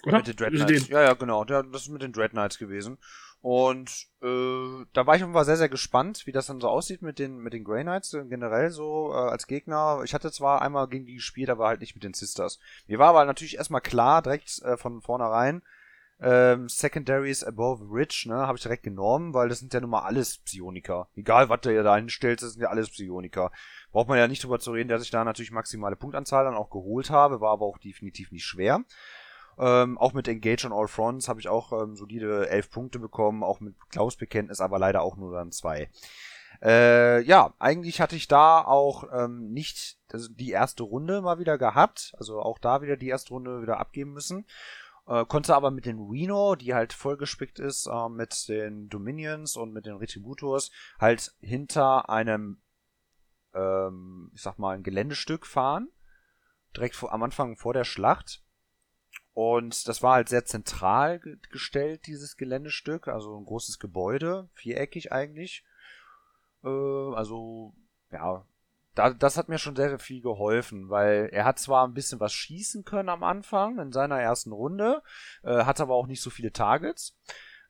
[0.05, 0.19] Oder?
[0.19, 0.89] Mit den Dread Knights.
[0.89, 1.45] Ja, ja, genau.
[1.45, 2.99] das ist mit den Dread Knights gewesen.
[3.41, 7.21] Und äh, da war ich einfach sehr, sehr gespannt, wie das dann so aussieht mit
[7.21, 10.03] den, mit den Grey Knights äh, generell so äh, als Gegner.
[10.05, 12.59] Ich hatte zwar einmal gegen die gespielt, aber halt nicht mit den Sisters.
[12.89, 15.63] Mir war aber natürlich erstmal klar, direkt äh, von vornherein,
[16.21, 20.03] ähm, Secondaries Above Rich, ne, habe ich direkt genommen, weil das sind ja nun mal
[20.03, 21.09] alles Psioniker.
[21.15, 23.53] Egal, was du ja da hinstellst, das sind ja alles Psioniker.
[23.93, 26.71] Braucht man ja nicht drüber zu reden, dass ich da natürlich maximale Punktanzahl dann auch
[26.71, 28.85] geholt habe, war aber auch definitiv nicht schwer.
[29.59, 33.43] Ähm, auch mit Engage on All Fronts habe ich auch ähm, solide elf Punkte bekommen,
[33.43, 35.89] auch mit Klaus-Bekenntnis, aber leider auch nur dann zwei.
[36.63, 41.59] Äh, ja, eigentlich hatte ich da auch ähm, nicht also die erste Runde mal wieder
[41.59, 44.47] gehabt, also auch da wieder die erste Runde wieder abgeben müssen.
[45.09, 49.73] Äh, konnte aber mit den Reno, die halt vollgespickt ist, äh, mit den Dominions und
[49.73, 52.61] mit den Retributors, halt hinter einem,
[53.55, 55.89] ähm, ich sag mal, ein Geländestück fahren.
[56.77, 58.45] Direkt vor, am Anfang vor der Schlacht.
[59.33, 63.09] Und das war halt sehr zentral gestellt, dieses Geländestück.
[63.09, 65.65] Also ein großes Gebäude, viereckig eigentlich.
[66.63, 67.75] Äh, also,
[68.11, 68.45] ja,
[68.95, 72.21] da, das hat mir schon sehr, sehr viel geholfen, weil er hat zwar ein bisschen
[72.21, 75.03] was schießen können am Anfang in seiner ersten Runde,
[75.43, 77.17] äh, hat aber auch nicht so viele Targets.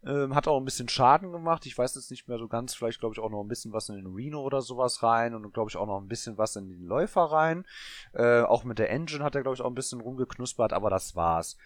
[0.05, 1.66] Ähm, hat auch ein bisschen Schaden gemacht.
[1.66, 2.75] Ich weiß jetzt nicht mehr so ganz.
[2.75, 5.53] Vielleicht glaube ich auch noch ein bisschen was in den Reno oder sowas rein und
[5.53, 7.66] glaube ich auch noch ein bisschen was in den Läufer rein.
[8.12, 11.16] Äh, auch mit der Engine hat er glaube ich auch ein bisschen rumgeknuspert, aber das
[11.16, 11.57] war's.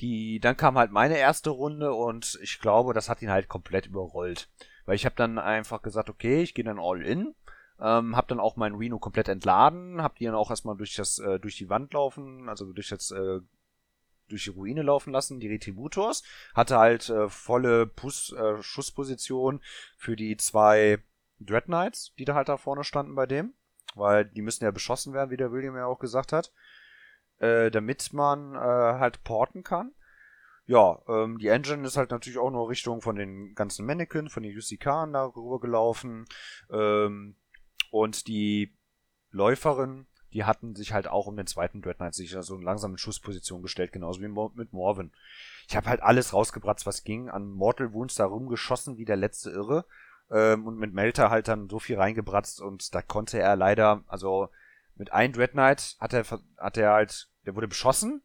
[0.00, 3.86] Die, dann kam halt meine erste Runde und ich glaube, das hat ihn halt komplett
[3.86, 4.50] überrollt.
[4.86, 7.34] Weil ich habe dann einfach gesagt, okay, ich gehe dann all in.
[7.80, 11.18] Ähm, hab dann auch meinen Reno komplett entladen, hab die dann auch erstmal durch das
[11.18, 13.40] äh, durch die Wand laufen, also durch das äh,
[14.28, 16.22] durch die Ruine laufen lassen, die Retributors.
[16.54, 19.60] Hatte halt äh, volle Pus äh, Schussposition
[19.96, 21.02] für die zwei
[21.40, 23.54] Dread Knights, die da halt da vorne standen bei dem.
[23.94, 26.52] Weil die müssen ja beschossen werden, wie der William ja auch gesagt hat.
[27.38, 29.92] Äh, damit man äh, halt porten kann.
[30.66, 34.44] Ja, ähm, die Engine ist halt natürlich auch nur Richtung von den ganzen Mannequin, von
[34.44, 36.26] den UCK darüber gelaufen.
[36.70, 37.34] Ähm,
[37.90, 38.76] und die
[39.30, 42.98] Läuferin die hatten sich halt auch um den zweiten Dread Knight sich so langsam in
[42.98, 45.12] Schussposition gestellt, genauso wie mit Morven.
[45.68, 49.50] Ich habe halt alles rausgebratzt, was ging, an Mortal Wounds da rumgeschossen wie der letzte
[49.50, 49.84] Irre
[50.30, 54.48] ähm, und mit Melter halt dann so viel reingebratzt und da konnte er leider, also
[54.94, 56.24] mit einem Dread hat er,
[56.58, 58.22] hat er halt, der wurde beschossen,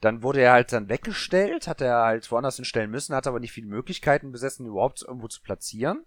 [0.00, 3.52] dann wurde er halt dann weggestellt, hat er halt woanders hinstellen müssen, hat aber nicht
[3.52, 6.04] viele Möglichkeiten besessen, überhaupt irgendwo zu platzieren.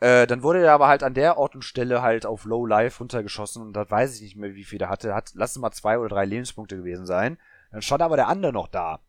[0.00, 2.98] Äh, dann wurde er aber halt an der Ort und Stelle halt auf Low Life
[2.98, 5.14] runtergeschossen und da weiß ich nicht mehr, wie viel er hatte.
[5.14, 7.38] Hat, lass es mal zwei oder drei Lebenspunkte gewesen sein.
[7.70, 9.00] Dann stand aber der andere noch da.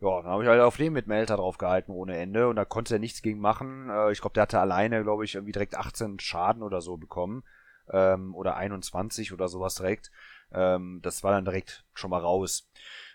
[0.00, 2.64] Ja, dann habe ich halt auf den mit Melter drauf gehalten ohne Ende und da
[2.64, 3.88] konnte er nichts gegen machen.
[3.88, 7.44] Äh, ich glaube, der hatte alleine, glaube ich, irgendwie direkt 18 Schaden oder so bekommen.
[7.88, 10.10] Ähm, oder 21 oder sowas direkt.
[10.52, 12.68] Ähm, das war dann direkt schon mal raus.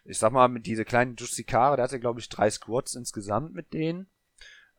[0.06, 3.74] Ich sag mal, mit diese kleinen Justikare, der hatte, glaube ich, drei Squads insgesamt mit
[3.74, 4.10] denen.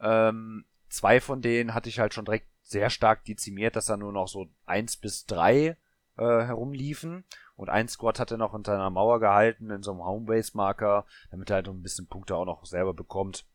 [0.01, 4.13] Ähm, zwei von denen hatte ich halt schon direkt sehr stark dezimiert, dass da nur
[4.13, 5.77] noch so eins bis drei
[6.17, 7.25] äh, herumliefen.
[7.57, 11.57] Und ein Squad hatte noch unter einer Mauer gehalten in so einem Homebase-Marker, damit er
[11.57, 13.47] halt ein bisschen Punkte auch noch selber bekommt.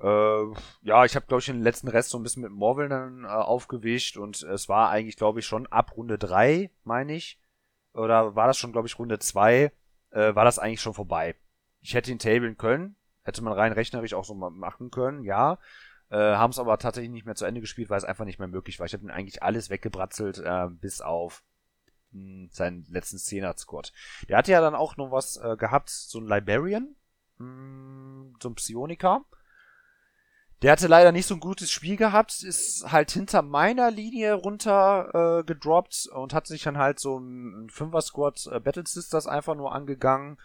[0.00, 0.44] Äh,
[0.82, 3.28] ja, ich habe, glaube ich, den letzten Rest so ein bisschen mit Morvel dann äh,
[3.28, 7.38] aufgewischt und es war eigentlich, glaube ich, schon ab Runde drei, meine ich.
[7.94, 9.70] Oder war das schon, glaube ich, Runde zwei,
[10.10, 11.36] äh, war das eigentlich schon vorbei.
[11.80, 15.58] Ich hätte ihn tablen können, hätte man rein rechnerisch auch so machen können, ja.
[16.12, 18.48] Äh, haben es aber tatsächlich nicht mehr zu Ende gespielt, weil es einfach nicht mehr
[18.48, 18.86] möglich war.
[18.86, 21.42] Ich habe eigentlich alles weggebratzelt, äh, bis auf
[22.10, 23.92] mh, hm, seinen letzten Szener-Squad.
[24.28, 26.94] Der hatte ja dann auch noch was äh, gehabt, so ein Librarian,
[27.38, 29.24] mh, hm, so ein Psioniker.
[30.60, 35.40] Der hatte leider nicht so ein gutes Spiel gehabt, ist halt hinter meiner Linie runter
[35.40, 39.74] äh, gedroppt und hat sich dann halt so ein Fünfer-Squad äh, Battle Sisters einfach nur
[39.74, 40.36] angegangen.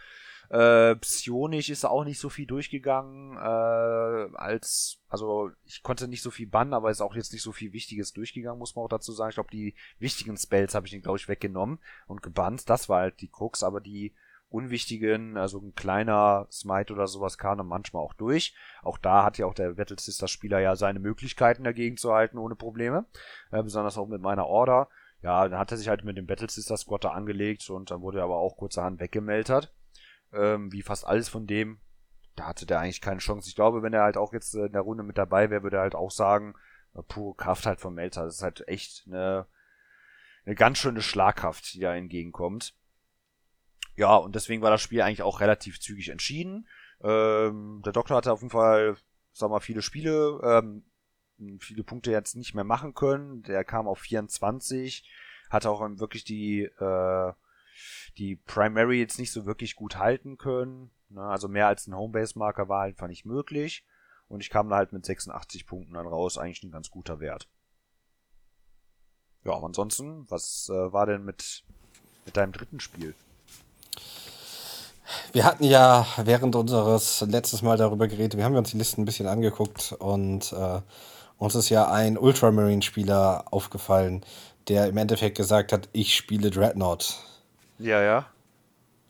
[0.50, 6.32] Äh, psionisch ist auch nicht so viel durchgegangen, äh, als, also ich konnte nicht so
[6.32, 9.12] viel bannen, aber ist auch jetzt nicht so viel Wichtiges durchgegangen, muss man auch dazu
[9.12, 9.30] sagen.
[9.30, 12.70] Ich glaube, die wichtigen Spells habe ich ihn, glaube ich, weggenommen und gebannt.
[12.70, 14.14] Das war halt die Krux, aber die
[14.50, 18.56] unwichtigen, also ein kleiner Smite oder sowas kam dann manchmal auch durch.
[18.82, 22.38] Auch da hat ja auch der Battle Sister Spieler ja seine Möglichkeiten dagegen zu halten
[22.38, 23.06] ohne Probleme.
[23.52, 24.88] Äh, besonders auch mit meiner Order.
[25.22, 28.20] Ja, dann hat er sich halt mit dem Battle Sister Squatter angelegt und dann wurde
[28.20, 29.74] er aber auch kurzerhand weggemeldet.
[30.34, 31.80] Ähm, wie fast alles von dem.
[32.36, 33.50] Da hatte der eigentlich keine Chance.
[33.50, 35.84] Ich glaube, wenn er halt auch jetzt in der Runde mit dabei wäre, würde er
[35.84, 36.54] halt auch sagen,
[36.94, 38.26] äh, pure Kraft halt vom Melter.
[38.26, 39.48] Das ist halt echt eine,
[40.46, 42.76] eine ganz schöne Schlagkraft, die da entgegenkommt.
[43.96, 46.68] Ja, und deswegen war das Spiel eigentlich auch relativ zügig entschieden.
[47.02, 48.96] Ähm, der Doktor hatte auf jeden Fall,
[49.32, 50.86] sag mal, viele Spiele, ähm,
[51.60, 53.42] viele Punkte jetzt nicht mehr machen können.
[53.44, 55.10] Der kam auf 24,
[55.50, 57.34] hatte auch wirklich die, äh,
[58.18, 60.92] die Primary jetzt nicht so wirklich gut halten können.
[61.10, 61.22] Ne?
[61.22, 63.86] Also mehr als ein Homebase-Marker war einfach nicht möglich.
[64.28, 67.48] Und ich kam da halt mit 86 Punkten dann raus, eigentlich ein ganz guter Wert.
[69.46, 71.64] Ja, aber ansonsten, was äh, war denn mit,
[72.26, 73.16] mit deinem dritten Spiel?
[75.32, 79.06] Wir hatten ja während unseres letztes Mal darüber geredet, wir haben uns die Listen ein
[79.06, 80.82] bisschen angeguckt und äh,
[81.38, 84.26] uns ist ja ein Ultramarine-Spieler aufgefallen,
[84.68, 87.24] der im Endeffekt gesagt hat, ich spiele Dreadnought.
[87.80, 88.26] Ja, ja.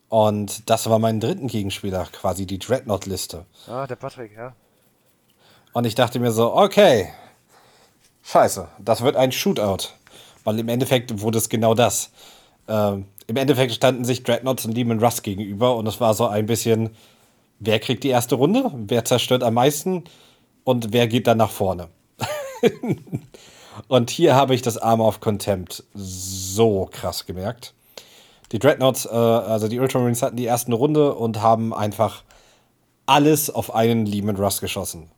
[0.09, 3.45] Und das war mein dritten Gegenspieler, quasi die Dreadnought-Liste.
[3.67, 4.53] Ah, der Patrick, ja.
[5.73, 7.09] Und ich dachte mir so, okay,
[8.23, 9.89] scheiße, das wird ein Shootout.
[10.43, 12.11] Weil im Endeffekt wurde es genau das.
[12.69, 16.45] Ähm, Im Endeffekt standen sich Dreadnoughts und Demon Rust gegenüber und es war so ein
[16.45, 16.95] bisschen,
[17.59, 20.05] wer kriegt die erste Runde, wer zerstört am meisten
[20.63, 21.89] und wer geht dann nach vorne.
[23.89, 27.73] und hier habe ich das Arm of Contempt so krass gemerkt.
[28.51, 32.23] Die Dreadnoughts, äh, also die Ultramarines hatten die erste Runde und haben einfach
[33.05, 35.09] alles auf einen Lehman Russ geschossen.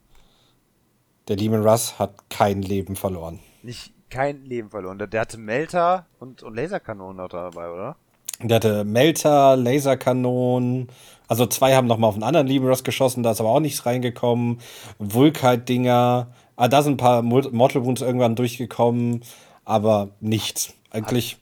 [1.28, 3.40] Der Lehman Russ hat kein Leben verloren.
[3.62, 4.98] Nicht kein Leben verloren.
[4.98, 7.96] Der hatte Melter und, und Laserkanonen noch dabei, oder?
[8.42, 10.88] Der hatte Melter, Laserkanonen.
[11.28, 14.60] Also zwei haben nochmal auf einen anderen Liberos geschossen, da ist aber auch nichts reingekommen.
[14.98, 16.34] Vulkite-Dinger.
[16.56, 19.22] Ah, da sind ein paar Mortal Wounds irgendwann durchgekommen,
[19.66, 20.74] aber nichts.
[20.90, 21.38] Eigentlich,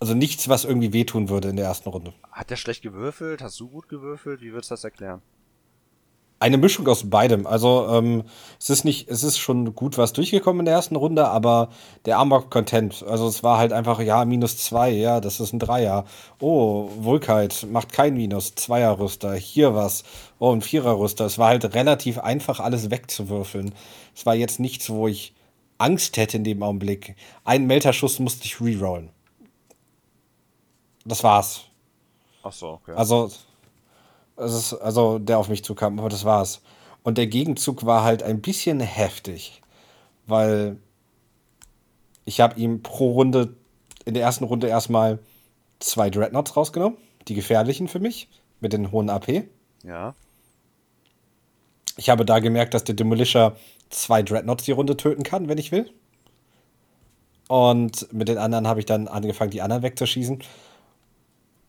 [0.00, 2.12] also nichts, was irgendwie wehtun würde in der ersten Runde.
[2.32, 3.42] Hat der schlecht gewürfelt?
[3.42, 4.40] Hast du gut gewürfelt?
[4.40, 5.22] Wie würdest du das erklären?
[6.40, 7.46] eine Mischung aus beidem.
[7.46, 8.24] Also ähm,
[8.58, 11.68] es ist nicht, es ist schon gut was durchgekommen in der ersten Runde, aber
[12.06, 15.58] der Armor Content, also es war halt einfach, ja, minus zwei, ja, das ist ein
[15.58, 16.06] Dreier.
[16.40, 20.02] Oh, Vulkite macht kein Minus, Zweierrüster, hier was,
[20.38, 21.26] oh, ein Viererrüster.
[21.26, 23.74] Es war halt relativ einfach, alles wegzuwürfeln.
[24.14, 25.34] Es war jetzt nichts, wo ich
[25.76, 27.16] Angst hätte in dem Augenblick.
[27.44, 29.10] Einen Melterschuss musste ich rerollen.
[31.10, 31.64] Das war's.
[32.44, 32.92] Ach so, okay.
[32.94, 33.30] Also
[34.36, 36.62] ist, also der auf mich zukam, aber das war's.
[37.02, 39.60] Und der Gegenzug war halt ein bisschen heftig,
[40.28, 40.78] weil
[42.24, 43.56] ich habe ihm pro Runde,
[44.04, 45.18] in der ersten Runde erstmal
[45.80, 46.96] zwei Dreadnoughts rausgenommen,
[47.26, 48.28] die gefährlichen für mich,
[48.60, 49.48] mit den hohen AP.
[49.82, 50.14] Ja.
[51.96, 53.56] Ich habe da gemerkt, dass der Demolisher
[53.88, 55.90] zwei Dreadnoughts die Runde töten kann, wenn ich will.
[57.48, 60.40] Und mit den anderen habe ich dann angefangen, die anderen wegzuschießen.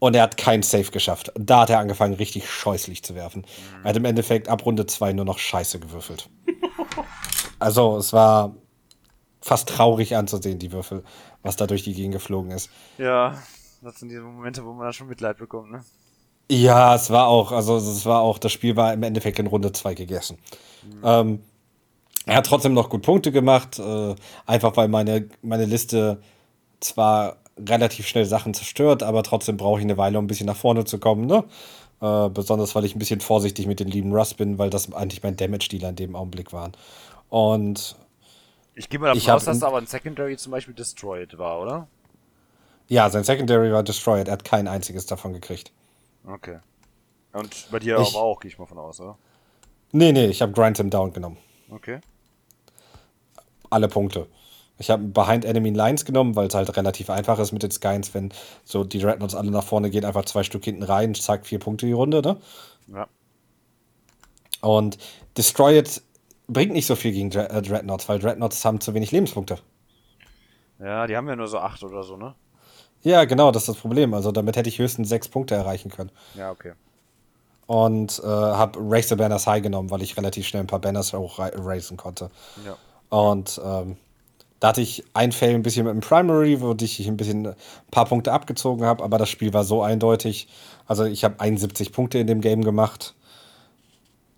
[0.01, 1.31] Und er hat keinen Safe geschafft.
[1.35, 3.45] Da hat er angefangen, richtig scheußlich zu werfen.
[3.83, 6.27] Er hat im Endeffekt ab Runde 2 nur noch Scheiße gewürfelt.
[7.59, 8.55] Also, es war
[9.39, 11.03] fast traurig anzusehen, die Würfel,
[11.43, 12.71] was da durch die Gegend geflogen ist.
[12.97, 13.37] Ja,
[13.83, 15.85] das sind diese Momente, wo man da schon Mitleid bekommt, ne?
[16.49, 19.71] Ja, es war auch, also es war auch, das Spiel war im Endeffekt in Runde
[19.71, 20.39] 2 gegessen.
[20.83, 21.01] Mhm.
[21.03, 21.43] Ähm,
[22.25, 24.15] er hat trotzdem noch gut Punkte gemacht, äh,
[24.47, 26.19] einfach weil meine, meine Liste
[26.79, 27.37] zwar
[27.67, 30.85] relativ schnell Sachen zerstört, aber trotzdem brauche ich eine Weile, um ein bisschen nach vorne
[30.85, 31.43] zu kommen, ne?
[32.01, 35.21] Äh, besonders, weil ich ein bisschen vorsichtig mit den lieben Rust bin, weil das eigentlich
[35.21, 36.71] mein Damage-Dealer in dem Augenblick waren.
[37.29, 37.95] Und.
[38.73, 41.87] Ich gehe mal davon aus, dass aber ein Secondary zum Beispiel Destroyed war, oder?
[42.87, 44.27] Ja, sein Secondary war Destroyed.
[44.27, 45.71] Er hat kein einziges davon gekriegt.
[46.25, 46.59] Okay.
[47.33, 49.17] Und bei dir ich, aber auch, gehe ich mal von aus, oder?
[49.91, 51.37] Nee, nee, ich habe Grind him down genommen.
[51.69, 51.99] Okay.
[53.69, 54.27] Alle Punkte.
[54.81, 58.13] Ich habe Behind Enemy Lines genommen, weil es halt relativ einfach ist mit den Skynes,
[58.15, 58.33] wenn
[58.65, 61.85] so die Dreadnoughts alle nach vorne gehen, einfach zwei Stück hinten rein, zack, vier Punkte
[61.85, 62.37] die Runde, ne?
[62.87, 63.07] Ja.
[64.61, 64.97] Und
[65.37, 66.01] Destroy It
[66.47, 69.59] bringt nicht so viel gegen Dre äh, Dreadnoughts, weil Dreadnoughts haben zu wenig Lebenspunkte.
[70.79, 72.33] Ja, die haben ja nur so acht oder so, ne?
[73.03, 74.15] Ja, genau, das ist das Problem.
[74.15, 76.11] Also damit hätte ich höchstens sechs Punkte erreichen können.
[76.33, 76.73] Ja, okay.
[77.67, 81.13] Und äh, habe Race the Banners High genommen, weil ich relativ schnell ein paar Banners
[81.13, 82.31] hochracen konnte.
[82.65, 82.77] Ja.
[83.09, 83.97] Und ähm,
[84.61, 87.55] da hatte ich ein Fail ein bisschen mit dem Primary, wo ich ein bisschen ein
[87.89, 90.47] paar Punkte abgezogen habe, aber das Spiel war so eindeutig.
[90.85, 93.15] Also ich habe 71 Punkte in dem Game gemacht.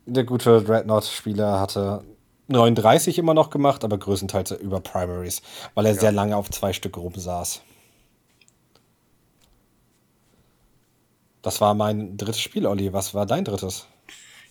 [0.05, 2.05] Der gute Dreadnought-Spieler hatte
[2.47, 5.41] 39 immer noch gemacht, aber größtenteils über Primaries,
[5.73, 5.99] weil er ja.
[5.99, 7.61] sehr lange auf zwei Stück rumsaß.
[11.41, 12.93] Das war mein drittes Spiel, Olli.
[12.93, 13.87] Was war dein drittes?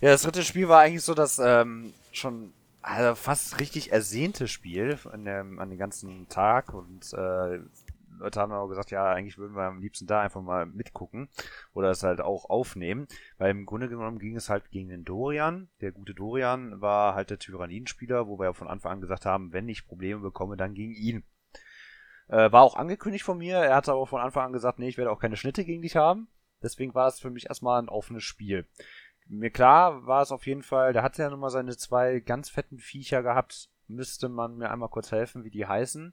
[0.03, 2.53] Ja, das dritte Spiel war eigentlich so das ähm, schon
[2.83, 7.61] also fast richtig ersehnte Spiel an dem, an den ganzen Tag und äh,
[8.19, 11.29] Leute haben auch gesagt, ja, eigentlich würden wir am liebsten da einfach mal mitgucken
[11.75, 13.09] oder es halt auch aufnehmen,
[13.39, 15.69] weil im Grunde genommen ging es halt gegen den Dorian.
[15.81, 19.53] Der gute Dorian war halt der Tyranniden-Spieler, wo wir ja von Anfang an gesagt haben,
[19.53, 21.25] wenn ich Probleme bekomme, dann gegen ihn.
[22.29, 24.99] Äh, war auch angekündigt von mir, er hatte aber von Anfang an gesagt, nee, ich
[24.99, 26.29] werde auch keine Schnitte gegen dich haben.
[26.63, 28.67] Deswegen war es für mich erstmal ein offenes Spiel.
[29.29, 32.51] Mir klar war es auf jeden Fall, der hatte ja nun mal seine zwei ganz
[32.51, 33.71] fetten Viecher gehabt.
[33.89, 36.13] Müsste man mir einmal kurz helfen, wie die heißen.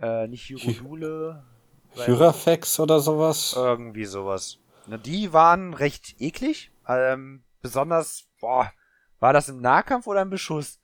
[0.00, 1.44] Äh, nicht Hyrodule.
[1.94, 3.54] Hyrafex oder sowas?
[3.56, 4.58] Irgendwie sowas.
[4.86, 6.72] Na, die waren recht eklig.
[6.88, 8.72] Ähm, besonders, boah,
[9.20, 10.80] war das im Nahkampf oder im Beschuss?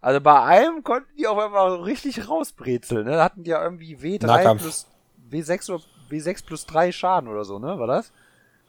[0.00, 3.12] Also bei einem konnten die auf einmal richtig rausbrezeln, ne?
[3.12, 4.62] Da hatten die ja irgendwie W3 Nahkampf.
[4.62, 4.86] plus
[5.30, 7.78] W6 oder W6 plus 3 Schaden oder so, ne?
[7.78, 8.12] War das?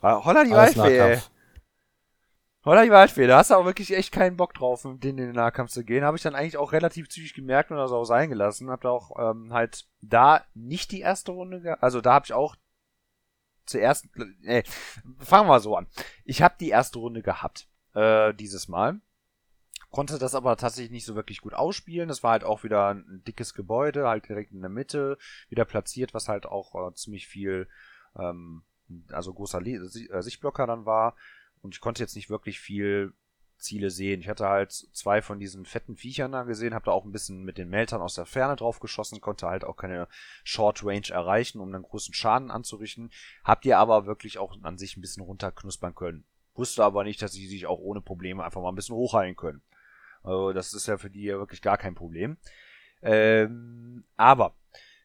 [0.02, 1.20] War Holla die Waldfee,
[2.68, 2.72] ey.
[2.72, 5.26] Holla die Waldfee, da hast du auch wirklich echt keinen Bock drauf, mit denen in
[5.28, 6.04] den Nahkampf zu gehen.
[6.04, 8.70] Habe ich dann eigentlich auch relativ zügig gemerkt und das auch sein gelassen.
[8.70, 12.56] Hab da auch ähm, halt da nicht die erste Runde, also da habe ich auch
[13.66, 14.08] zuerst,
[14.44, 14.64] äh,
[15.20, 15.88] fangen wir so an.
[16.24, 19.02] Ich habe die erste Runde gehabt, äh, dieses Mal
[19.90, 22.10] konnte das aber tatsächlich nicht so wirklich gut ausspielen.
[22.10, 25.18] Das war halt auch wieder ein dickes Gebäude, halt direkt in der Mitte,
[25.50, 27.68] wieder platziert, was halt auch äh, ziemlich viel,
[28.18, 28.64] ähm,
[29.12, 31.16] also großer Le äh, Sichtblocker dann war.
[31.68, 33.14] Und ich konnte jetzt nicht wirklich viel
[33.58, 34.22] Ziele sehen.
[34.22, 37.44] Ich hatte halt zwei von diesen fetten Viechern da gesehen, habe da auch ein bisschen
[37.44, 40.08] mit den Meltern aus der Ferne drauf geschossen, konnte halt auch keine
[40.46, 43.12] Short Range erreichen, um dann großen Schaden anzurichten.
[43.44, 46.24] Habt ihr aber wirklich auch an sich ein bisschen runterknuspern können.
[46.56, 49.62] Wusste aber nicht, dass sie sich auch ohne Probleme einfach mal ein bisschen hochheilen können.
[50.24, 52.38] Also das ist ja für die ja wirklich gar kein Problem.
[53.02, 54.56] Ähm, aber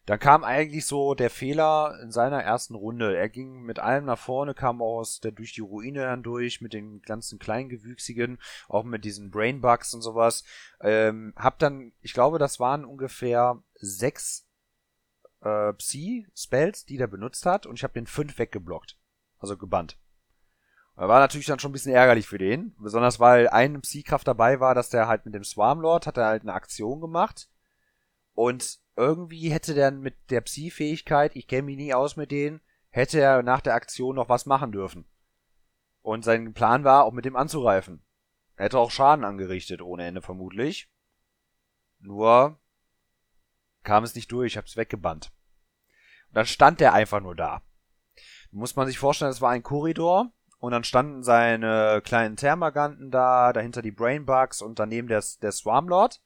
[0.07, 3.17] dann kam eigentlich so der Fehler in seiner ersten Runde.
[3.17, 6.73] Er ging mit allem nach vorne, kam aus der durch die Ruine dann durch, mit
[6.73, 8.39] den ganzen Kleingewüchsigen,
[8.69, 10.43] auch mit diesen Brainbugs und sowas.
[10.81, 14.49] Ähm, hab dann, ich glaube, das waren ungefähr sechs
[15.41, 18.99] äh, Psi-Spells, die der benutzt hat, und ich habe den fünf weggeblockt.
[19.39, 19.99] Also gebannt.
[20.95, 22.75] War natürlich dann schon ein bisschen ärgerlich für den.
[22.79, 26.43] Besonders weil ein Psykraft dabei war, dass der halt mit dem Swarmlord hat er halt
[26.43, 27.49] eine Aktion gemacht.
[28.35, 33.21] Und irgendwie hätte der mit der Psi-Fähigkeit, ich kenne mich nie aus mit denen, hätte
[33.21, 35.09] er nach der Aktion noch was machen dürfen.
[36.03, 38.05] Und sein Plan war, auch mit dem anzureifen.
[38.57, 40.91] Er hätte auch Schaden angerichtet, ohne Ende vermutlich.
[42.01, 42.61] Nur
[43.83, 45.33] kam es nicht durch, ich hab's weggebannt.
[46.29, 47.63] Und dann stand der einfach nur da.
[48.51, 53.53] Muss man sich vorstellen, es war ein Korridor und dann standen seine kleinen Thermaganten da,
[53.53, 56.21] dahinter die Brainbugs und daneben der, der Swarmlord.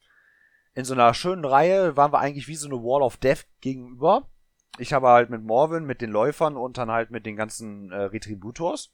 [0.77, 4.29] In so einer schönen Reihe waren wir eigentlich wie so eine Wall of Death gegenüber.
[4.77, 8.03] Ich habe halt mit Morven, mit den Läufern und dann halt mit den ganzen äh,
[8.03, 8.93] Retributors.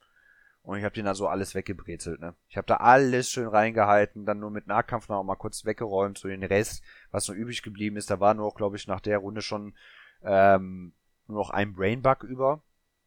[0.62, 2.36] Und ich habe den also alles weggebrezelt, ne?
[2.48, 6.30] Ich habe da alles schön reingehalten, dann nur mit Nahkampf noch mal kurz weggeräumt, so
[6.30, 8.10] den Rest, was noch übrig geblieben ist.
[8.10, 9.76] Da war nur, glaube ich, nach der Runde schon
[10.24, 10.94] ähm,
[11.28, 12.62] nur noch ein Brainbug über.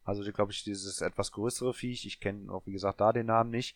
[0.05, 2.05] Also, glaube ich, dieses etwas größere Viech.
[2.05, 3.74] Ich kenne auch, wie gesagt, da den Namen nicht.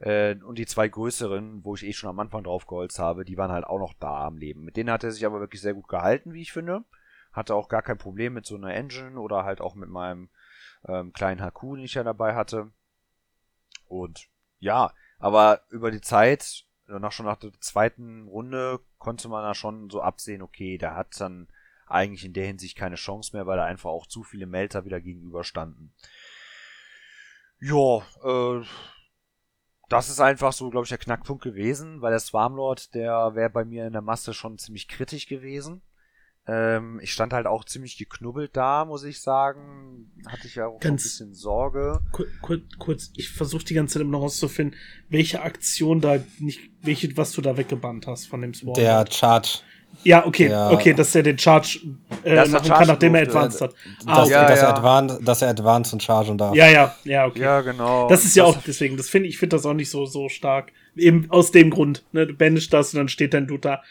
[0.00, 3.36] Äh, und die zwei größeren, wo ich eh schon am Anfang drauf geholzt habe, die
[3.36, 4.64] waren halt auch noch da am Leben.
[4.64, 6.84] Mit denen hat er sich aber wirklich sehr gut gehalten, wie ich finde.
[7.32, 10.28] Hatte auch gar kein Problem mit so einer Engine oder halt auch mit meinem
[10.86, 12.70] ähm, kleinen Haku, den ich ja dabei hatte.
[13.86, 14.28] Und
[14.60, 19.90] ja, aber über die Zeit, nach schon nach der zweiten Runde, konnte man da schon
[19.90, 21.48] so absehen, okay, der hat dann
[21.86, 25.00] eigentlich in der Hinsicht keine Chance mehr, weil da einfach auch zu viele Melter wieder
[25.00, 25.92] gegenüberstanden.
[27.60, 28.64] Ja, äh,
[29.88, 33.64] das ist einfach so, glaube ich, der Knackpunkt gewesen, weil der Swarmlord, der wäre bei
[33.64, 35.82] mir in der Masse schon ziemlich kritisch gewesen.
[36.46, 40.10] Ähm, ich stand halt auch ziemlich geknubbelt da, muss ich sagen.
[40.26, 42.00] Hatte ich ja auch Ganz ein bisschen Sorge.
[42.40, 44.78] Kurz, kurz ich versuche die ganze Zeit immer noch rauszufinden,
[45.10, 48.78] welche Aktion da nicht, welche, was du da weggebannt hast von dem Swarmlord.
[48.78, 49.60] Der Charge.
[50.08, 51.80] Ja, okay, der, okay, dass er den Charge
[52.24, 53.74] äh, machen Charge kann, nachdem er Advanced hat.
[54.06, 54.32] Ah, dass, okay.
[54.32, 54.68] ja, dass, ja.
[54.68, 56.54] Er Advanced, dass er Advanced und chargen darf.
[56.54, 57.40] Ja, ja, ja, okay.
[57.40, 58.08] Ja, genau.
[58.08, 60.30] Das ist ja das auch deswegen, das finde ich finde das auch nicht so, so
[60.30, 62.06] stark, eben aus dem Grund.
[62.12, 62.26] Ne?
[62.26, 63.82] Du banishst das und dann steht dein Dude da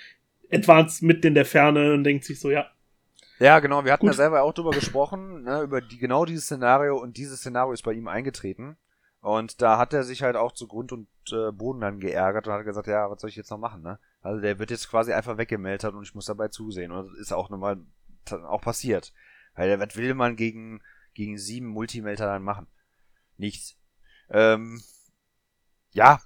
[0.51, 2.65] advanced mitten in der Ferne und denkt sich so, ja.
[3.37, 3.85] Ja, genau.
[3.85, 4.15] Wir hatten Gut.
[4.15, 7.83] ja selber auch drüber gesprochen, ne, über die, genau dieses Szenario und dieses Szenario ist
[7.83, 8.75] bei ihm eingetreten.
[9.21, 12.53] Und da hat er sich halt auch zu Grund und äh, Boden dann geärgert und
[12.53, 13.99] hat gesagt, ja, was soll ich jetzt noch machen, ne?
[14.27, 16.91] Also der wird jetzt quasi einfach weggemeldet und ich muss dabei zusehen.
[16.91, 17.81] Und das ist auch nochmal
[18.29, 19.13] auch passiert.
[19.55, 20.81] Weil was will man gegen,
[21.13, 22.67] gegen sieben Multimelter dann machen?
[23.37, 23.77] Nichts.
[24.29, 24.83] Ähm,
[25.91, 26.19] ja,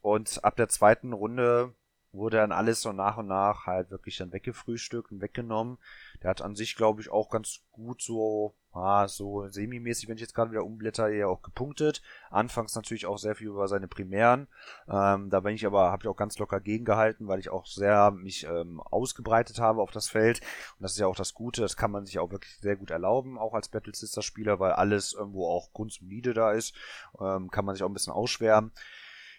[0.00, 1.74] und ab der zweiten Runde
[2.12, 5.78] wurde dann alles so nach und nach halt wirklich dann weggefrühstückt und weggenommen.
[6.22, 10.20] Der hat an sich, glaube ich, auch ganz gut so, ah, so semi-mäßig, wenn ich
[10.20, 12.02] jetzt gerade wieder umblätter, eher auch gepunktet.
[12.30, 14.48] Anfangs natürlich auch sehr viel über seine Primären.
[14.88, 18.10] Ähm, da bin ich aber, habe ich auch ganz locker gegengehalten, weil ich auch sehr
[18.10, 20.40] mich ähm, ausgebreitet habe auf das Feld.
[20.78, 22.90] Und das ist ja auch das Gute, das kann man sich auch wirklich sehr gut
[22.90, 26.74] erlauben, auch als Battle Sister Spieler, weil alles irgendwo auch grundsolide da ist.
[27.20, 28.72] Ähm, kann man sich auch ein bisschen ausschwärmen.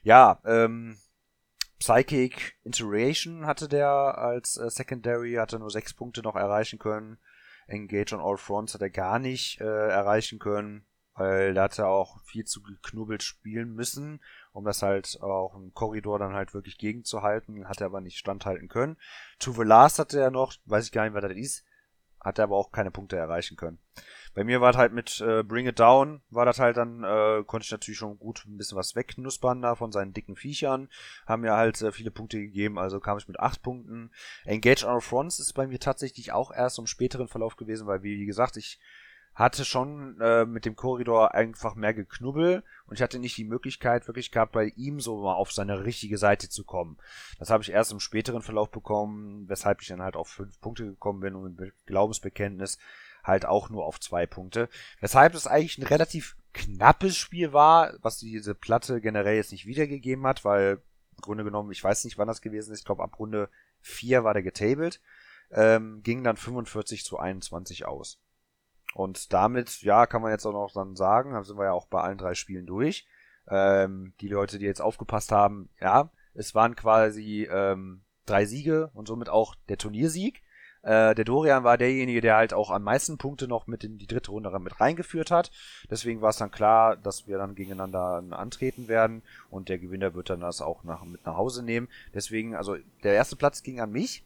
[0.03, 0.97] Ja, ähm,
[1.81, 7.17] Psychic Iteration hatte der als äh, Secondary, hatte nur sechs Punkte noch erreichen können.
[7.65, 10.85] Engage on All Fronts hat er gar nicht äh, erreichen können,
[11.15, 14.21] weil da hat er auch viel zu geknubbelt spielen müssen,
[14.51, 18.67] um das halt auch im Korridor dann halt wirklich gegenzuhalten, hat er aber nicht standhalten
[18.67, 18.97] können.
[19.39, 21.65] To the Last hatte er noch, weiß ich gar nicht, wer das ist,
[22.19, 23.79] hat er aber auch keine Punkte erreichen können.
[24.33, 27.43] Bei mir war es halt mit äh, Bring It Down, war das halt dann, äh,
[27.45, 30.89] konnte ich natürlich schon gut ein bisschen was wegknuspern da von seinen dicken Viechern.
[31.25, 34.11] Haben mir halt äh, viele Punkte gegeben, also kam ich mit acht Punkten.
[34.45, 38.25] Engage on Fronts ist bei mir tatsächlich auch erst im späteren Verlauf gewesen, weil wie
[38.25, 38.79] gesagt, ich
[39.33, 44.07] hatte schon äh, mit dem Korridor einfach mehr geknubbel und ich hatte nicht die Möglichkeit
[44.07, 46.97] wirklich gehabt, bei ihm so mal auf seine richtige Seite zu kommen.
[47.39, 50.85] Das habe ich erst im späteren Verlauf bekommen, weshalb ich dann halt auf fünf Punkte
[50.85, 52.77] gekommen bin und mit Glaubensbekenntnis
[53.23, 54.69] halt auch nur auf zwei Punkte.
[54.99, 60.25] Weshalb es eigentlich ein relativ knappes Spiel war, was diese Platte generell jetzt nicht wiedergegeben
[60.25, 60.81] hat, weil
[61.15, 63.49] im Grunde genommen, ich weiß nicht, wann das gewesen ist, ich glaube ab Runde
[63.81, 65.01] 4 war der getabled,
[65.51, 68.19] ähm, ging dann 45 zu 21 aus.
[68.93, 71.87] Und damit, ja, kann man jetzt auch noch dann sagen, da sind wir ja auch
[71.87, 73.07] bei allen drei Spielen durch.
[73.47, 79.07] Ähm, die Leute, die jetzt aufgepasst haben, ja, es waren quasi ähm, drei Siege und
[79.07, 80.41] somit auch der Turniersieg.
[80.83, 84.07] Äh, der Dorian war derjenige, der halt auch am meisten Punkte noch mit in die
[84.07, 85.51] dritte Runde mit reingeführt hat.
[85.89, 90.29] Deswegen war es dann klar, dass wir dann gegeneinander antreten werden und der Gewinner wird
[90.29, 91.87] dann das auch nach, mit nach Hause nehmen.
[92.13, 94.23] Deswegen, also der erste Platz ging an mich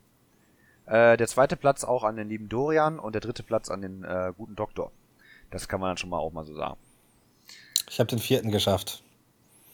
[0.86, 4.04] äh, der zweite Platz auch an den lieben Dorian und der dritte Platz an den
[4.04, 4.92] äh, guten Doktor.
[5.52, 6.78] Das kann man dann schon mal auch mal so sagen.
[7.90, 9.04] Ich habe den vierten geschafft.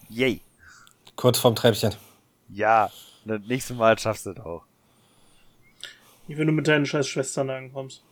[0.09, 0.41] Yay.
[1.15, 1.93] Kurz vorm Treppchen.
[2.49, 2.89] Ja,
[3.25, 4.63] das nächste Mal schaffst du es auch.
[6.27, 8.03] Wie wenn du mit deinen scheiß Schwestern ankommst.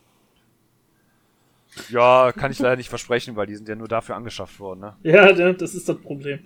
[1.88, 4.96] Ja, kann ich leider nicht versprechen, weil die sind ja nur dafür angeschafft worden, ne?
[5.02, 6.40] Ja, das ist das Problem.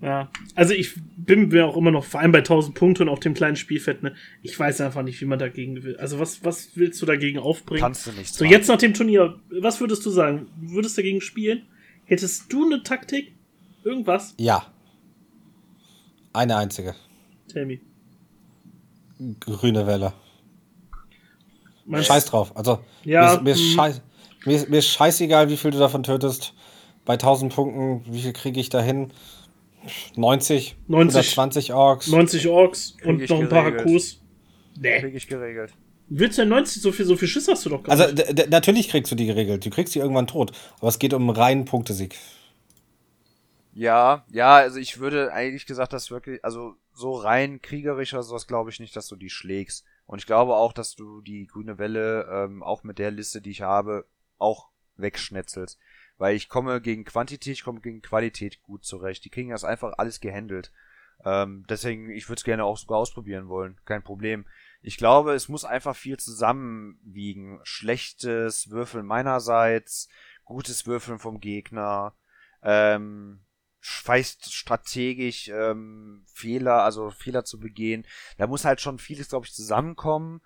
[0.00, 3.20] Ja, also ich bin mir auch immer noch, vor allem bei 1000 Punkten und auch
[3.20, 5.96] dem kleinen Spielfett, ne, ich weiß einfach nicht, wie man dagegen will.
[5.96, 7.82] Also was, was willst du dagegen aufbringen?
[7.82, 8.34] Kannst du nicht.
[8.34, 10.48] So, jetzt nach dem Turnier, was würdest du sagen?
[10.60, 11.68] Würdest du dagegen spielen?
[12.04, 13.32] Hättest du eine Taktik?
[13.84, 14.34] Irgendwas?
[14.38, 14.66] Ja.
[16.32, 16.96] Eine einzige.
[17.46, 17.78] Tell me.
[19.38, 20.14] Grüne Welle.
[21.92, 22.52] Meinst Scheiß drauf.
[22.56, 23.74] Also, ja, mir, ist, mir, ist hm.
[23.74, 24.00] scheiß,
[24.44, 26.54] mir, ist, mir ist scheißegal, wie viel du davon tötest.
[27.04, 29.12] Bei 1000 Punkten, wie viel kriege ich da hin?
[30.14, 32.06] 90, 90 120 Orks.
[32.08, 34.20] 90 Orks und noch ein paar Hakus.
[34.78, 35.00] Nee.
[35.00, 35.72] Krieg ich geregelt.
[36.08, 36.82] Willst du denn 90?
[36.82, 38.26] So viel, so viel Schiss hast du doch gar also, nicht.
[38.26, 39.64] Also, natürlich kriegst du die geregelt.
[39.64, 40.52] Du kriegst die irgendwann tot.
[40.78, 42.16] Aber es geht um einen reinen Punktesieg.
[43.74, 48.46] Ja, ja, also ich würde eigentlich gesagt, dass wirklich, also so rein kriegerisch oder sowas
[48.46, 49.84] glaube ich nicht, dass du die schlägst.
[50.06, 53.50] Und ich glaube auch, dass du die grüne Welle, ähm, auch mit der Liste, die
[53.50, 54.06] ich habe,
[54.38, 55.78] auch wegschnetzelst
[56.22, 59.24] weil ich komme gegen Quantität, ich komme gegen Qualität gut zurecht.
[59.24, 60.72] Die kriegen das einfach alles gehandelt.
[61.24, 63.76] Ähm, deswegen, ich würde es gerne auch sogar ausprobieren wollen.
[63.84, 64.46] Kein Problem.
[64.82, 67.58] Ich glaube, es muss einfach viel zusammenwiegen.
[67.64, 70.08] Schlechtes Würfeln meinerseits,
[70.44, 72.14] gutes Würfeln vom Gegner,
[72.62, 73.40] ähm,
[73.84, 78.06] vielleicht strategisch ähm, Fehler, also Fehler zu begehen.
[78.38, 80.40] Da muss halt schon vieles, glaube ich, zusammenkommen.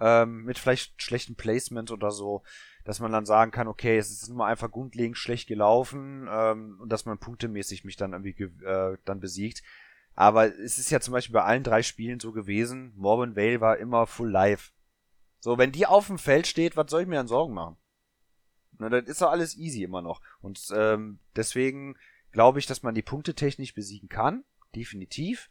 [0.00, 2.42] Ähm, mit vielleicht schlechten Placement oder so
[2.84, 6.90] dass man dann sagen kann, okay, es ist nur einfach grundlegend schlecht gelaufen ähm, und
[6.90, 9.62] dass man punktemäßig mich dann irgendwie äh, dann besiegt.
[10.14, 13.78] Aber es ist ja zum Beispiel bei allen drei Spielen so gewesen, Morban Vale war
[13.78, 14.72] immer full live.
[15.38, 17.76] So, wenn die auf dem Feld steht, was soll ich mir an Sorgen machen?
[18.78, 20.20] Na, dann ist doch alles easy immer noch.
[20.40, 21.96] Und ähm, deswegen
[22.32, 24.44] glaube ich, dass man die Punkte technisch besiegen kann,
[24.74, 25.50] definitiv.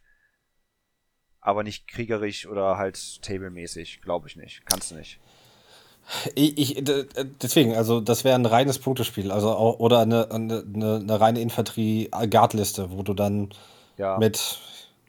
[1.40, 4.64] Aber nicht kriegerisch oder halt tablemäßig, glaube ich nicht.
[4.66, 5.18] Kannst du nicht.
[6.34, 6.84] Ich, ich,
[7.40, 13.02] deswegen, also das wäre ein reines Punktespiel, also oder eine, eine, eine reine Infanterie-Guard-Liste, wo
[13.02, 13.50] du dann
[13.96, 14.18] ja.
[14.18, 14.58] mit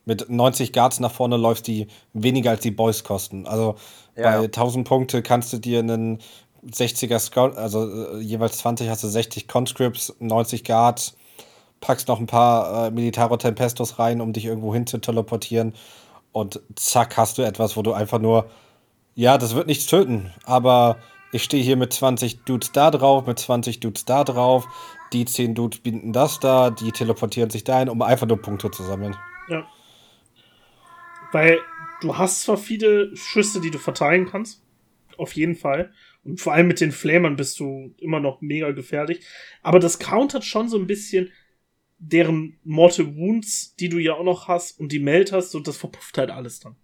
[0.06, 3.48] mit 90 Guards nach vorne läufst, die weniger als die Boys kosten.
[3.48, 3.76] Also
[4.16, 4.42] ja, bei ja.
[4.42, 6.20] 1000 Punkte kannst du dir einen
[6.66, 11.16] 60er Scout, also äh, jeweils 20 hast du 60 Conscripts, 90 Guards,
[11.84, 15.74] packst noch ein paar äh, Militaro Tempestos rein, um dich irgendwo hin zu teleportieren
[16.32, 18.50] und zack hast du etwas, wo du einfach nur,
[19.16, 20.98] ja, das wird nichts töten, aber
[21.34, 24.66] ich stehe hier mit 20 Dudes da drauf, mit 20 Dudes da drauf,
[25.12, 28.84] die 10 Dudes binden das da, die teleportieren sich dahin, um einfach nur Punkte zu
[28.84, 29.16] sammeln.
[29.50, 29.68] Ja.
[31.34, 31.60] Weil
[32.00, 34.64] du hast zwar viele Schüsse, die du verteilen kannst,
[35.18, 35.92] auf jeden Fall.
[36.24, 39.26] Und vor allem mit den Flamern bist du immer noch mega gefährlich.
[39.62, 41.30] Aber das countert schon so ein bisschen
[42.00, 45.78] deren Mortal Wounds, die du ja auch noch hast und die Meld hast und das
[45.78, 46.76] verpufft halt alles dann.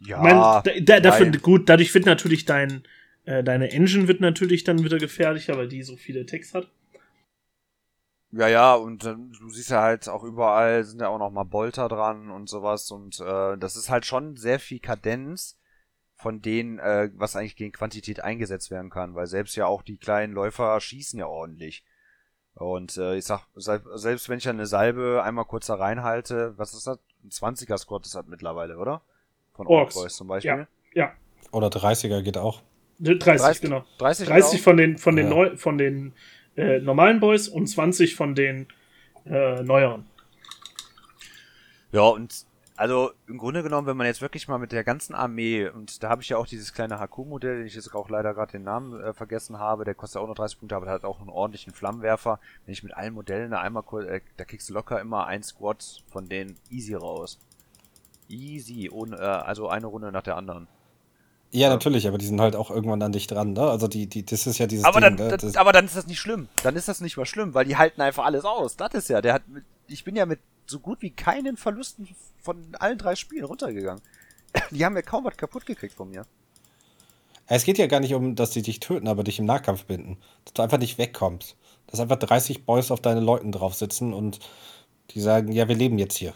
[0.00, 0.16] Ja.
[0.16, 2.82] Ich mein, da, da, dafür, gut, dadurch wird natürlich dein,
[3.24, 6.68] äh, deine Engine wird natürlich dann wieder gefährlicher, weil die so viele Ticks hat.
[8.32, 11.44] Ja, ja, und äh, du siehst ja halt auch überall sind ja auch noch mal
[11.44, 15.58] Bolter dran und sowas und äh, das ist halt schon sehr viel Kadenz
[16.16, 19.98] von denen, äh, was eigentlich gegen Quantität eingesetzt werden kann, weil selbst ja auch die
[19.98, 21.84] kleinen Läufer schießen ja ordentlich.
[22.54, 26.86] Und äh, ich sag, selbst wenn ich eine Salbe einmal kurz da reinhalte, was ist
[26.86, 26.98] das?
[27.24, 29.02] Ein 20er Squad ist das mittlerweile, oder?
[29.54, 30.50] Von Orks Boys zum Beispiel.
[30.50, 31.12] Ja, ja.
[31.52, 32.62] Oder 30er geht auch.
[32.98, 33.84] 30, 30 genau.
[33.98, 35.34] 30, 30 von den, von den, ja.
[35.34, 36.14] Neu, von den
[36.56, 38.66] äh, normalen Boys und 20 von den
[39.24, 40.06] äh, neueren.
[41.92, 42.46] Ja, und
[42.76, 46.08] also im Grunde genommen, wenn man jetzt wirklich mal mit der ganzen Armee, und da
[46.08, 48.98] habe ich ja auch dieses kleine HQ-Modell, den ich jetzt auch leider gerade den Namen
[49.00, 51.72] äh, vergessen habe, der kostet auch nur 30 Punkte, aber der hat auch einen ordentlichen
[51.72, 52.40] Flammenwerfer.
[52.64, 55.42] Wenn ich mit allen Modellen da einmal kurz, äh, da kriegst du locker immer ein
[55.42, 57.38] Squad von denen easy raus.
[58.28, 60.66] Easy, ohne, äh, also eine Runde nach der anderen.
[61.54, 63.60] Ja, natürlich, aber die sind halt auch irgendwann an dich dran, ne?
[63.60, 65.36] Also die, die, das ist ja dieses aber Ding, dann, ne?
[65.36, 66.48] das, aber dann ist das nicht schlimm.
[66.62, 68.76] Dann ist das nicht mal schlimm, weil die halten einfach alles aus.
[68.78, 69.42] Das ist ja, der hat,
[69.86, 72.08] ich bin ja mit so gut wie keinen Verlusten
[72.42, 74.02] von allen drei Spielen runtergegangen.
[74.70, 76.26] Die haben ja kaum was kaputt gekriegt von mir.
[77.46, 80.18] Es geht ja gar nicht um, dass die dich töten, aber dich im Nahkampf binden.
[80.44, 81.56] Dass du einfach nicht wegkommst.
[81.86, 84.38] Dass einfach 30 Boys auf deine Leuten drauf sitzen und
[85.10, 86.32] die sagen, ja, wir leben jetzt hier.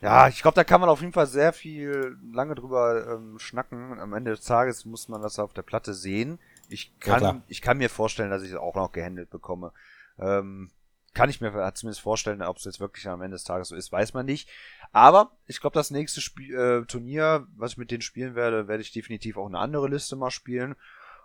[0.00, 4.00] Ja, ich glaube, da kann man auf jeden Fall sehr viel lange drüber ähm, schnacken.
[4.00, 6.40] Am Ende des Tages muss man das auf der Platte sehen.
[6.68, 9.72] Ich kann, ja, ich kann mir vorstellen, dass ich das auch noch gehandelt bekomme.
[10.18, 10.70] Ähm,
[11.14, 13.92] kann ich mir zumindest vorstellen, ob es jetzt wirklich am Ende des Tages so ist,
[13.92, 14.48] weiß man nicht.
[14.92, 18.82] Aber ich glaube, das nächste Spiel, äh, Turnier, was ich mit denen spielen werde, werde
[18.82, 20.76] ich definitiv auch eine andere Liste mal spielen.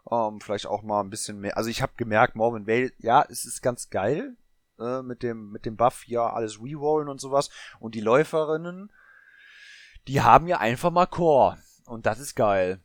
[0.09, 1.57] Ähm, vielleicht auch mal ein bisschen mehr.
[1.57, 4.35] Also ich habe gemerkt, Morven Vale, ja, es ist ganz geil
[4.79, 7.49] äh, mit dem mit dem Buff, ja, alles rerollen und sowas.
[7.79, 8.91] Und die Läuferinnen,
[10.07, 11.57] die haben ja einfach mal Core.
[11.85, 12.81] Und das ist geil.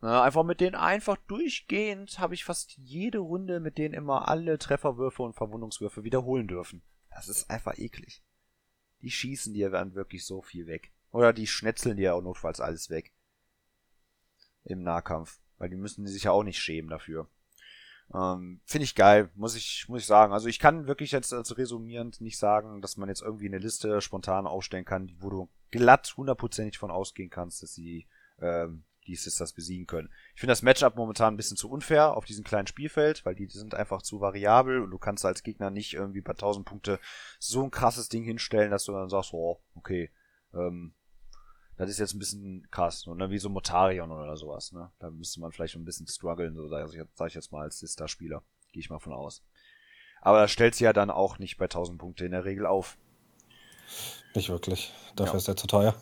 [0.00, 4.58] Ja, einfach mit denen einfach durchgehend habe ich fast jede Runde mit denen immer alle
[4.58, 6.82] Trefferwürfe und Verwundungswürfe wiederholen dürfen.
[7.10, 8.22] Das ist einfach eklig.
[9.02, 10.92] Die schießen dir dann wirklich so viel weg.
[11.10, 13.12] Oder die schnetzeln dir auch notfalls alles weg.
[14.64, 15.40] Im Nahkampf.
[15.58, 17.28] Weil die müssen sich ja auch nicht schämen dafür.
[18.14, 20.32] Ähm, Finde ich geil, muss ich, muss ich sagen.
[20.32, 24.00] Also ich kann wirklich jetzt als resumierend nicht sagen, dass man jetzt irgendwie eine Liste
[24.00, 28.08] spontan aufstellen kann, wo du glatt hundertprozentig von ausgehen kannst, dass sie
[28.40, 30.10] ähm, die Sisters besiegen können.
[30.34, 33.46] Ich finde das Matchup momentan ein bisschen zu unfair auf diesem kleinen Spielfeld, weil die
[33.46, 37.00] sind einfach zu variabel und du kannst als Gegner nicht irgendwie bei 1000 Punkte
[37.38, 40.10] so ein krasses Ding hinstellen, dass du dann sagst, oh, okay,
[40.54, 40.94] ähm,
[41.76, 43.30] das ist jetzt ein bisschen krass, ne?
[43.30, 44.90] wie so Motarion oder sowas, ne?
[44.98, 47.78] Da müsste man vielleicht ein bisschen strugglen, so sage ich, sag ich jetzt mal als
[47.78, 48.42] Sister-Spieler.
[48.72, 49.42] Gehe ich mal von aus.
[50.20, 52.98] Aber das stellt sie ja dann auch nicht bei 1000 Punkte in der Regel auf.
[54.34, 54.92] Nicht wirklich.
[55.16, 55.38] Dafür ja.
[55.38, 55.94] ist er zu teuer.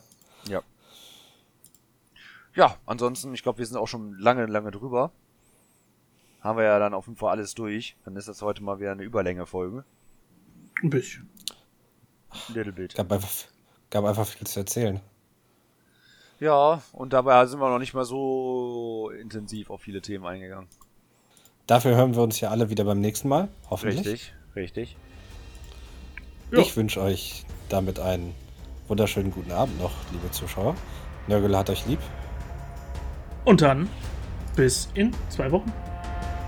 [0.48, 0.62] Ja
[2.56, 5.12] ja, ansonsten, ich glaube, wir sind auch schon lange, lange drüber.
[6.40, 7.96] Haben wir ja dann auf jeden Fall alles durch.
[8.04, 9.84] Dann ist das heute mal wieder eine Überlänge-Folge.
[10.82, 11.28] Ein bisschen.
[12.48, 12.94] Little bit.
[12.94, 13.30] Gab einfach,
[13.90, 15.00] gab einfach viel zu erzählen.
[16.40, 20.68] Ja, und dabei sind wir noch nicht mal so intensiv auf viele Themen eingegangen.
[21.66, 24.06] Dafür hören wir uns ja alle wieder beim nächsten Mal, hoffentlich.
[24.06, 24.96] Richtig, richtig.
[26.52, 28.34] Ich wünsche euch damit einen
[28.86, 30.76] wunderschönen guten Abend noch, liebe Zuschauer.
[31.26, 31.98] Nörgel hat euch lieb.
[33.46, 33.88] Und dann
[34.56, 35.72] bis in zwei Wochen.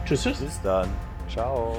[0.05, 0.39] Tschüss, tschüss.
[0.41, 0.89] Bis dann.
[1.29, 1.79] Ciao.